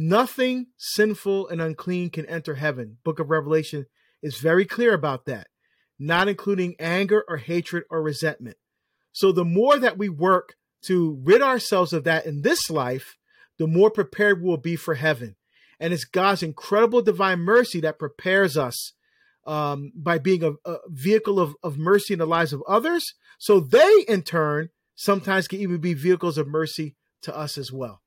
Nothing 0.00 0.66
sinful 0.76 1.48
and 1.48 1.60
unclean 1.60 2.10
can 2.10 2.24
enter 2.26 2.54
heaven. 2.54 2.98
Book 3.02 3.18
of 3.18 3.30
Revelation 3.30 3.86
is 4.22 4.38
very 4.38 4.64
clear 4.64 4.94
about 4.94 5.24
that, 5.24 5.48
not 5.98 6.28
including 6.28 6.76
anger 6.78 7.24
or 7.28 7.38
hatred 7.38 7.82
or 7.90 8.00
resentment. 8.00 8.58
So 9.10 9.32
the 9.32 9.44
more 9.44 9.76
that 9.76 9.98
we 9.98 10.08
work 10.08 10.54
to 10.82 11.20
rid 11.24 11.42
ourselves 11.42 11.92
of 11.92 12.04
that 12.04 12.26
in 12.26 12.42
this 12.42 12.70
life, 12.70 13.16
the 13.58 13.66
more 13.66 13.90
prepared 13.90 14.40
we'll 14.40 14.56
be 14.56 14.76
for 14.76 14.94
heaven. 14.94 15.34
And 15.80 15.92
it's 15.92 16.04
God's 16.04 16.44
incredible 16.44 17.02
divine 17.02 17.40
mercy 17.40 17.80
that 17.80 17.98
prepares 17.98 18.56
us 18.56 18.92
um, 19.48 19.90
by 19.96 20.18
being 20.18 20.44
a, 20.44 20.52
a 20.64 20.76
vehicle 20.86 21.40
of, 21.40 21.56
of 21.64 21.76
mercy 21.76 22.12
in 22.12 22.20
the 22.20 22.24
lives 22.24 22.52
of 22.52 22.62
others. 22.68 23.04
So 23.40 23.58
they, 23.58 24.04
in 24.06 24.22
turn, 24.22 24.68
sometimes 24.94 25.48
can 25.48 25.58
even 25.58 25.80
be 25.80 25.94
vehicles 25.94 26.38
of 26.38 26.46
mercy 26.46 26.94
to 27.22 27.36
us 27.36 27.58
as 27.58 27.72
well. 27.72 28.00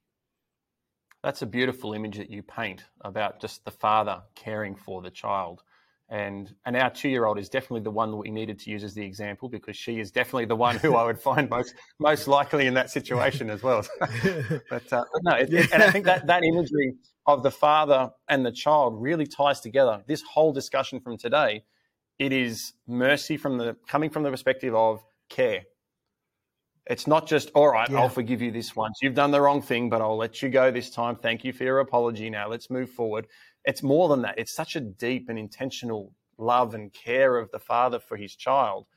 That's 1.23 1.41
a 1.43 1.45
beautiful 1.45 1.93
image 1.93 2.17
that 2.17 2.29
you 2.29 2.41
paint 2.41 2.83
about 3.01 3.39
just 3.39 3.63
the 3.63 3.71
father 3.71 4.21
caring 4.35 4.75
for 4.75 5.01
the 5.01 5.11
child. 5.11 5.61
And 6.09 6.53
and 6.65 6.75
our 6.75 6.89
two 6.89 7.07
year 7.07 7.25
old 7.25 7.39
is 7.39 7.47
definitely 7.47 7.81
the 7.81 7.91
one 7.91 8.11
that 8.11 8.17
we 8.17 8.31
needed 8.31 8.59
to 8.59 8.69
use 8.69 8.83
as 8.83 8.93
the 8.93 9.03
example 9.03 9.47
because 9.47 9.77
she 9.77 9.99
is 9.99 10.11
definitely 10.11 10.45
the 10.45 10.57
one 10.57 10.75
who 10.77 10.95
I 10.95 11.05
would 11.05 11.19
find 11.19 11.49
most 11.49 11.73
most 11.99 12.27
likely 12.27 12.67
in 12.67 12.73
that 12.73 12.89
situation 12.89 13.49
as 13.49 13.63
well. 13.63 13.85
but, 13.99 14.91
uh, 14.91 15.05
but, 15.13 15.23
no, 15.23 15.35
it, 15.35 15.53
it, 15.53 15.71
and 15.71 15.81
I 15.81 15.89
think 15.89 16.05
that 16.05 16.27
that 16.27 16.43
imagery 16.43 16.95
of 17.25 17.43
the 17.43 17.51
father 17.51 18.11
and 18.27 18.45
the 18.45 18.51
child 18.51 19.01
really 19.01 19.25
ties 19.25 19.61
together. 19.61 20.03
This 20.05 20.21
whole 20.21 20.51
discussion 20.51 20.99
from 20.99 21.17
today, 21.17 21.63
it 22.19 22.33
is 22.33 22.73
mercy 22.87 23.37
from 23.37 23.57
the 23.57 23.77
coming 23.87 24.09
from 24.09 24.23
the 24.23 24.31
perspective 24.31 24.75
of 24.75 25.01
care. 25.29 25.63
It's 26.91 27.07
not 27.07 27.25
just, 27.25 27.51
all 27.55 27.69
right, 27.69 27.89
yeah. 27.89 27.99
I'll 27.99 28.09
forgive 28.09 28.41
you 28.41 28.51
this 28.51 28.75
once. 28.75 28.99
You've 29.01 29.15
done 29.15 29.31
the 29.31 29.39
wrong 29.39 29.61
thing, 29.61 29.89
but 29.89 30.01
I'll 30.01 30.17
let 30.17 30.41
you 30.41 30.49
go 30.49 30.71
this 30.71 30.89
time. 30.89 31.15
Thank 31.15 31.45
you 31.45 31.53
for 31.53 31.63
your 31.63 31.79
apology. 31.79 32.29
Now 32.29 32.49
let's 32.49 32.69
move 32.69 32.89
forward. 32.89 33.27
It's 33.63 33.81
more 33.81 34.09
than 34.09 34.21
that. 34.23 34.37
It's 34.37 34.53
such 34.53 34.75
a 34.75 34.81
deep 34.81 35.29
and 35.29 35.39
intentional 35.39 36.13
love 36.37 36.73
and 36.73 36.91
care 36.91 37.37
of 37.37 37.49
the 37.51 37.59
father 37.59 37.97
for 37.97 38.17
his 38.17 38.35
child 38.35 38.87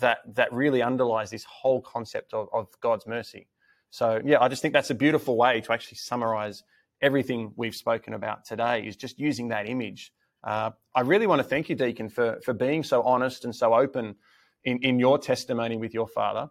that 0.00 0.18
that 0.34 0.52
really 0.52 0.82
underlies 0.82 1.30
this 1.30 1.44
whole 1.44 1.80
concept 1.80 2.34
of, 2.34 2.48
of 2.52 2.66
God's 2.80 3.06
mercy. 3.06 3.46
So 3.90 4.20
yeah, 4.24 4.38
I 4.40 4.48
just 4.48 4.60
think 4.60 4.74
that's 4.74 4.90
a 4.90 4.94
beautiful 4.96 5.36
way 5.36 5.60
to 5.60 5.72
actually 5.72 5.98
summarize 5.98 6.64
everything 7.00 7.52
we've 7.54 7.76
spoken 7.76 8.14
about 8.14 8.44
today 8.44 8.84
is 8.84 8.96
just 8.96 9.20
using 9.20 9.48
that 9.48 9.68
image. 9.68 10.12
Uh, 10.42 10.70
I 10.96 11.02
really 11.02 11.28
want 11.28 11.38
to 11.38 11.44
thank 11.44 11.68
you, 11.68 11.76
Deacon, 11.76 12.08
for, 12.08 12.40
for 12.44 12.54
being 12.54 12.82
so 12.82 13.02
honest 13.02 13.44
and 13.44 13.54
so 13.54 13.72
open 13.72 14.16
in, 14.64 14.78
in 14.82 14.98
your 14.98 15.16
testimony 15.16 15.76
with 15.76 15.94
your 15.94 16.08
father. 16.08 16.50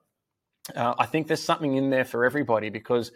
Uh, 0.76 0.95
I 0.97 1.05
think 1.05 1.28
there's 1.28 1.43
something 1.43 1.76
in 1.76 1.89
there 1.89 2.05
for 2.05 2.26
everybody 2.26 2.70
because 2.70 3.11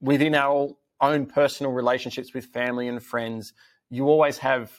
within 0.00 0.34
our 0.34 0.70
own 1.00 1.26
personal 1.26 1.72
relationships 1.72 2.32
with 2.34 2.46
family 2.46 2.88
and 2.88 3.02
friends, 3.02 3.52
you 3.90 4.08
always 4.08 4.38
have 4.38 4.72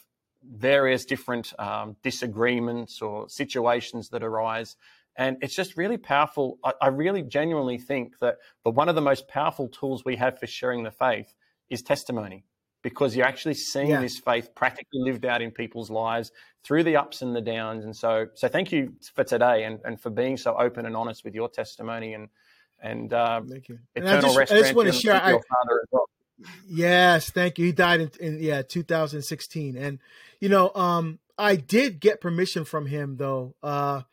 various 0.43 1.05
different 1.05 1.53
um, 1.59 1.95
disagreements 2.03 3.01
or 3.01 3.27
situations 3.29 4.09
that 4.09 4.23
arise. 4.23 4.75
And 5.17 5.37
it's 5.41 5.55
just 5.55 5.77
really 5.77 5.97
powerful. 5.97 6.57
I, 6.63 6.73
I 6.81 6.87
really 6.87 7.23
genuinely 7.23 7.77
think 7.77 8.19
that 8.19 8.37
the, 8.63 8.69
one 8.71 8.89
of 8.89 8.95
the 8.95 9.01
most 9.01 9.27
powerful 9.27 9.67
tools 9.67 10.05
we 10.05 10.15
have 10.17 10.39
for 10.39 10.47
sharing 10.47 10.83
the 10.83 10.91
faith 10.91 11.33
is 11.69 11.81
testimony 11.81 12.43
because 12.83 13.15
you're 13.15 13.25
actually 13.25 13.55
seeing 13.55 13.89
yeah. 13.89 14.01
this 14.01 14.19
faith 14.19 14.53
practically 14.55 15.01
lived 15.01 15.25
out 15.25 15.41
in 15.41 15.51
people's 15.51 15.89
lives 15.89 16.31
through 16.63 16.83
the 16.83 16.95
ups 16.95 17.21
and 17.21 17.35
the 17.35 17.41
downs. 17.41 17.85
And 17.85 17.95
so, 17.95 18.27
so 18.35 18.47
thank 18.47 18.71
you 18.71 18.93
for 19.13 19.23
today 19.23 19.63
and, 19.63 19.79
and 19.83 19.99
for 19.99 20.09
being 20.09 20.37
so 20.37 20.55
open 20.57 20.85
and 20.85 20.95
honest 20.95 21.23
with 21.23 21.33
your 21.33 21.49
testimony 21.49 22.13
and 22.13 22.29
and 22.81 23.11
uh, 23.11 23.41
thank 23.47 23.69
you. 23.69 23.79
Eternal 23.95 24.15
and 24.15 24.17
I 24.17 24.21
just, 24.21 24.37
rest 24.37 24.51
I 24.51 24.59
just 24.59 24.75
want 24.75 24.87
to 24.87 24.93
share. 24.93 25.15
I, 25.15 25.39
well. 25.91 26.09
Yes, 26.67 27.31
thank 27.31 27.57
you. 27.57 27.65
He 27.65 27.71
died 27.71 28.01
in, 28.01 28.11
in 28.19 28.39
yeah 28.39 28.61
2016, 28.61 29.75
and 29.75 29.99
you 30.39 30.49
know, 30.49 30.71
um, 30.75 31.19
I 31.37 31.55
did 31.55 31.99
get 31.99 32.21
permission 32.21 32.65
from 32.65 32.85
him 32.85 33.17
though 33.17 33.55
uh, 33.63 34.03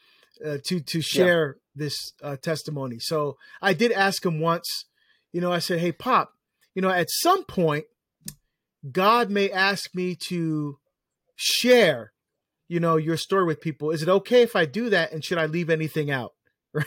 uh 0.45 0.59
to 0.65 0.81
to 0.81 1.03
share 1.03 1.57
yeah. 1.57 1.85
this 1.85 2.13
uh, 2.23 2.37
testimony. 2.37 2.99
So 3.01 3.37
I 3.61 3.75
did 3.75 3.93
ask 3.93 4.25
him 4.25 4.41
once. 4.41 4.87
You 5.33 5.41
know, 5.41 5.53
I 5.53 5.59
said, 5.59 5.81
"Hey, 5.81 5.93
Pop, 5.93 6.33
you 6.75 6.81
know, 6.81 6.91
at 6.91 7.09
some 7.11 7.45
point, 7.45 7.85
God 8.91 9.31
may 9.31 9.51
ask 9.51 9.95
me 9.95 10.17
to 10.29 10.79
share, 11.37 12.13
you 12.69 12.81
know, 12.81 12.97
your 12.97 13.17
story 13.17 13.45
with 13.45 13.61
people. 13.61 13.91
Is 13.91 14.03
it 14.03 14.09
okay 14.09 14.43
if 14.43 14.57
I 14.57 14.67
do 14.67 14.91
that? 14.91 15.13
And 15.13 15.25
should 15.25 15.39
I 15.39 15.47
leave 15.47 15.71
anything 15.71 16.11
out? 16.11 16.33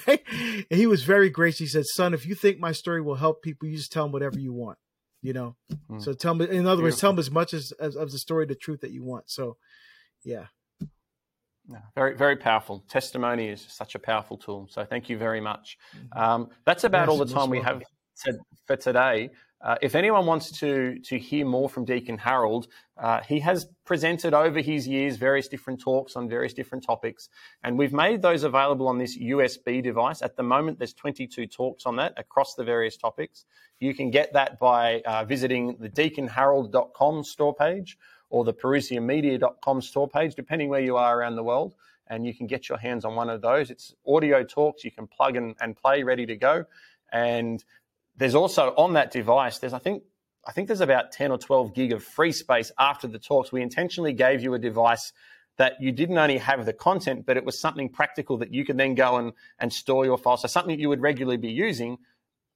Right. 0.05 0.21
And 0.69 0.77
he 0.77 0.85
was 0.85 1.03
very 1.03 1.29
gracious. 1.29 1.59
He 1.59 1.67
said, 1.67 1.85
Son, 1.85 2.13
if 2.13 2.25
you 2.25 2.35
think 2.35 2.59
my 2.59 2.73
story 2.73 3.01
will 3.01 3.15
help 3.15 3.41
people, 3.41 3.69
you 3.69 3.77
just 3.77 3.89
tell 3.89 4.03
them 4.03 4.11
whatever 4.11 4.37
you 4.37 4.51
want, 4.51 4.77
you 5.21 5.31
know? 5.31 5.55
Mm. 5.89 6.03
So 6.03 6.11
tell 6.11 6.33
me, 6.33 6.45
in 6.49 6.67
other 6.67 6.83
words, 6.83 6.99
tell 6.99 7.11
them 7.13 7.19
as 7.19 7.31
much 7.31 7.53
as, 7.53 7.71
as 7.79 7.95
of 7.95 8.11
the 8.11 8.19
story, 8.19 8.45
the 8.45 8.53
truth 8.53 8.81
that 8.81 8.91
you 8.91 9.05
want. 9.05 9.29
So, 9.29 9.55
yeah. 10.25 10.47
very, 11.95 12.17
very 12.17 12.35
powerful. 12.35 12.83
Testimony 12.89 13.47
is 13.47 13.65
such 13.69 13.95
a 13.95 13.99
powerful 13.99 14.35
tool. 14.35 14.67
So 14.69 14.83
thank 14.83 15.07
you 15.07 15.17
very 15.17 15.39
much. 15.39 15.77
Mm-hmm. 15.95 16.19
Um, 16.19 16.49
that's 16.65 16.83
about 16.83 17.03
yes, 17.03 17.09
all 17.09 17.17
the 17.23 17.33
time 17.33 17.49
we 17.49 17.61
have 17.61 17.81
for 18.65 18.75
today. 18.75 19.29
Uh, 19.61 19.75
if 19.81 19.95
anyone 19.95 20.25
wants 20.25 20.51
to 20.51 20.99
to 20.99 21.17
hear 21.17 21.45
more 21.45 21.67
from 21.67 21.83
Deacon 21.83 22.17
Harold, 22.17 22.67
uh, 22.97 23.21
he 23.21 23.39
has 23.39 23.67
presented 23.85 24.33
over 24.33 24.59
his 24.61 24.87
years 24.87 25.17
various 25.17 25.47
different 25.47 25.79
talks 25.79 26.15
on 26.15 26.29
various 26.29 26.53
different 26.53 26.83
topics, 26.83 27.29
and 27.63 27.77
we've 27.77 27.93
made 27.93 28.21
those 28.21 28.43
available 28.43 28.87
on 28.87 28.97
this 28.97 29.17
USB 29.17 29.81
device. 29.81 30.21
At 30.21 30.35
the 30.35 30.43
moment, 30.43 30.77
there's 30.77 30.93
22 30.93 31.47
talks 31.47 31.85
on 31.85 31.95
that 31.95 32.13
across 32.17 32.53
the 32.53 32.63
various 32.63 32.97
topics. 32.97 33.45
You 33.79 33.93
can 33.93 34.11
get 34.11 34.33
that 34.33 34.59
by 34.59 35.01
uh, 35.01 35.25
visiting 35.25 35.75
the 35.79 35.89
deaconharold.com 35.89 37.23
store 37.23 37.55
page 37.55 37.97
or 38.29 38.43
the 38.43 38.53
parousiamedia.com 38.53 39.81
store 39.81 40.07
page, 40.07 40.35
depending 40.35 40.69
where 40.69 40.81
you 40.81 40.97
are 40.97 41.17
around 41.17 41.35
the 41.35 41.43
world. 41.43 41.75
And 42.09 42.25
you 42.25 42.33
can 42.33 42.47
get 42.47 42.69
your 42.69 42.77
hands 42.77 43.03
on 43.03 43.15
one 43.15 43.29
of 43.29 43.41
those. 43.41 43.69
It's 43.69 43.93
audio 44.07 44.43
talks 44.43 44.85
you 44.85 44.91
can 44.91 45.07
plug 45.07 45.35
and, 45.35 45.55
and 45.59 45.75
play 45.75 46.03
ready 46.03 46.25
to 46.25 46.37
go. 46.37 46.65
And 47.11 47.63
there's 48.17 48.35
also 48.35 48.73
on 48.77 48.93
that 48.93 49.11
device, 49.11 49.59
there's 49.59 49.73
I 49.73 49.79
think 49.79 50.03
I 50.47 50.51
think 50.51 50.67
there's 50.67 50.81
about 50.81 51.11
10 51.11 51.31
or 51.31 51.37
12 51.37 51.73
gig 51.73 51.91
of 51.91 52.03
free 52.03 52.31
space 52.31 52.71
after 52.79 53.07
the 53.07 53.19
talks. 53.19 53.51
We 53.51 53.61
intentionally 53.61 54.13
gave 54.13 54.41
you 54.41 54.53
a 54.53 54.59
device 54.59 55.11
that 55.57 55.73
you 55.81 55.91
didn't 55.91 56.17
only 56.17 56.37
have 56.37 56.65
the 56.65 56.71
content, 56.71 57.25
but 57.25 57.35
it 57.35 57.43
was 57.43 57.59
something 57.59 57.89
practical 57.89 58.37
that 58.37 58.53
you 58.53 58.63
could 58.63 58.77
then 58.77 58.95
go 58.95 59.17
and, 59.17 59.33
and 59.59 59.73
store 59.73 60.05
your 60.05 60.17
files. 60.17 60.43
So 60.43 60.47
something 60.47 60.75
that 60.75 60.81
you 60.81 60.87
would 60.87 61.01
regularly 61.01 61.37
be 61.37 61.49
using 61.49 61.97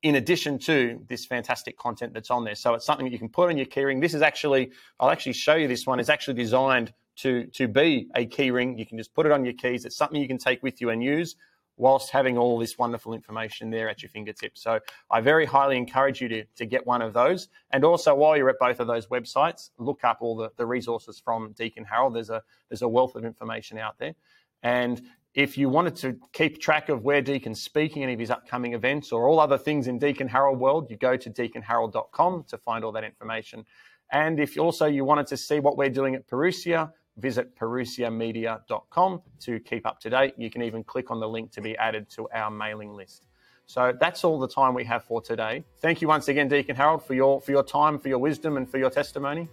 in 0.03 0.15
addition 0.15 0.57
to 0.57 1.03
this 1.09 1.25
fantastic 1.25 1.77
content 1.77 2.13
that's 2.13 2.31
on 2.31 2.43
there. 2.43 2.55
So 2.55 2.73
it's 2.75 2.85
something 2.85 3.05
that 3.05 3.11
you 3.11 3.19
can 3.19 3.29
put 3.29 3.49
on 3.49 3.57
your 3.57 3.65
keyring. 3.65 4.01
This 4.01 4.13
is 4.13 4.21
actually, 4.21 4.71
I'll 4.99 5.09
actually 5.09 5.33
show 5.33 5.55
you 5.55 5.67
this 5.67 5.85
one. 5.85 5.99
It's 5.99 6.09
actually 6.09 6.35
designed 6.35 6.93
to, 7.17 7.45
to 7.47 7.67
be 7.67 8.07
a 8.15 8.25
keyring. 8.25 8.79
You 8.79 8.85
can 8.85 8.97
just 8.97 9.13
put 9.13 9.25
it 9.25 9.31
on 9.31 9.45
your 9.45 9.53
keys. 9.53 9.85
It's 9.85 9.97
something 9.97 10.19
you 10.19 10.27
can 10.27 10.37
take 10.37 10.63
with 10.63 10.79
you 10.79 10.89
and 10.91 11.03
use 11.03 11.35
whilst 11.81 12.11
having 12.11 12.37
all 12.37 12.59
this 12.59 12.77
wonderful 12.77 13.11
information 13.11 13.71
there 13.71 13.89
at 13.89 14.03
your 14.03 14.09
fingertips. 14.09 14.61
So 14.61 14.79
I 15.09 15.19
very 15.19 15.47
highly 15.47 15.77
encourage 15.77 16.21
you 16.21 16.27
to, 16.27 16.45
to 16.57 16.65
get 16.67 16.85
one 16.85 17.01
of 17.01 17.11
those. 17.11 17.47
And 17.71 17.83
also 17.83 18.13
while 18.13 18.37
you're 18.37 18.51
at 18.51 18.59
both 18.59 18.79
of 18.79 18.85
those 18.85 19.07
websites, 19.07 19.71
look 19.79 20.03
up 20.03 20.19
all 20.21 20.35
the, 20.35 20.51
the 20.57 20.65
resources 20.65 21.19
from 21.19 21.53
Deacon 21.53 21.83
Harold. 21.83 22.13
There's 22.13 22.29
a 22.29 22.43
there's 22.69 22.83
a 22.83 22.87
wealth 22.87 23.15
of 23.15 23.25
information 23.25 23.79
out 23.79 23.97
there. 23.97 24.13
And 24.61 25.01
if 25.33 25.57
you 25.57 25.69
wanted 25.69 25.95
to 25.97 26.19
keep 26.33 26.61
track 26.61 26.89
of 26.89 27.01
where 27.01 27.19
Deacon's 27.23 27.63
speaking, 27.63 28.03
any 28.03 28.13
of 28.13 28.19
his 28.19 28.29
upcoming 28.29 28.73
events, 28.73 29.11
or 29.11 29.27
all 29.27 29.39
other 29.39 29.57
things 29.57 29.87
in 29.87 29.97
Deacon 29.97 30.27
Harold 30.27 30.59
world, 30.59 30.91
you 30.91 30.97
go 30.97 31.17
to 31.17 31.31
deaconharold.com 31.31 32.43
to 32.47 32.57
find 32.59 32.85
all 32.85 32.91
that 32.91 33.03
information. 33.03 33.65
And 34.11 34.39
if 34.39 34.55
also 34.59 34.85
you 34.85 35.03
wanted 35.03 35.25
to 35.27 35.37
see 35.37 35.59
what 35.59 35.77
we're 35.77 35.89
doing 35.89 36.13
at 36.13 36.27
Parousia, 36.27 36.91
visit 37.17 37.57
parousiamedia.com 37.57 39.21
to 39.41 39.59
keep 39.59 39.85
up 39.85 39.99
to 39.99 40.09
date. 40.09 40.33
You 40.37 40.49
can 40.49 40.61
even 40.61 40.83
click 40.83 41.11
on 41.11 41.19
the 41.19 41.27
link 41.27 41.51
to 41.51 41.61
be 41.61 41.77
added 41.77 42.09
to 42.11 42.27
our 42.33 42.49
mailing 42.49 42.93
list. 42.95 43.27
So 43.65 43.93
that's 43.99 44.23
all 44.23 44.39
the 44.39 44.47
time 44.47 44.73
we 44.73 44.83
have 44.85 45.03
for 45.03 45.21
today. 45.21 45.63
Thank 45.79 46.01
you 46.01 46.07
once 46.07 46.27
again, 46.27 46.47
Deacon 46.47 46.75
Harold, 46.75 47.03
for 47.05 47.13
your 47.13 47.39
for 47.39 47.51
your 47.51 47.63
time, 47.63 47.99
for 47.99 48.09
your 48.09 48.19
wisdom, 48.19 48.57
and 48.57 48.69
for 48.69 48.77
your 48.77 48.89
testimony. 48.89 49.47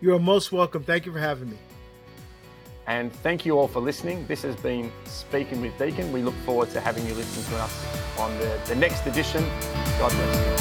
You 0.00 0.14
are 0.14 0.18
most 0.18 0.52
welcome. 0.52 0.82
Thank 0.82 1.06
you 1.06 1.12
for 1.12 1.18
having 1.18 1.50
me. 1.50 1.56
And 2.86 3.12
thank 3.12 3.44
you 3.44 3.58
all 3.58 3.68
for 3.68 3.80
listening. 3.80 4.26
This 4.26 4.42
has 4.42 4.56
been 4.56 4.90
Speaking 5.04 5.60
with 5.60 5.76
Deacon. 5.78 6.10
We 6.12 6.22
look 6.22 6.34
forward 6.46 6.70
to 6.70 6.80
having 6.80 7.06
you 7.06 7.14
listen 7.14 7.44
to 7.52 7.58
us 7.60 8.18
on 8.18 8.36
the, 8.38 8.58
the 8.66 8.76
next 8.76 9.06
edition. 9.06 9.44
God 9.98 10.10
bless 10.10 10.46
you. 10.46 10.57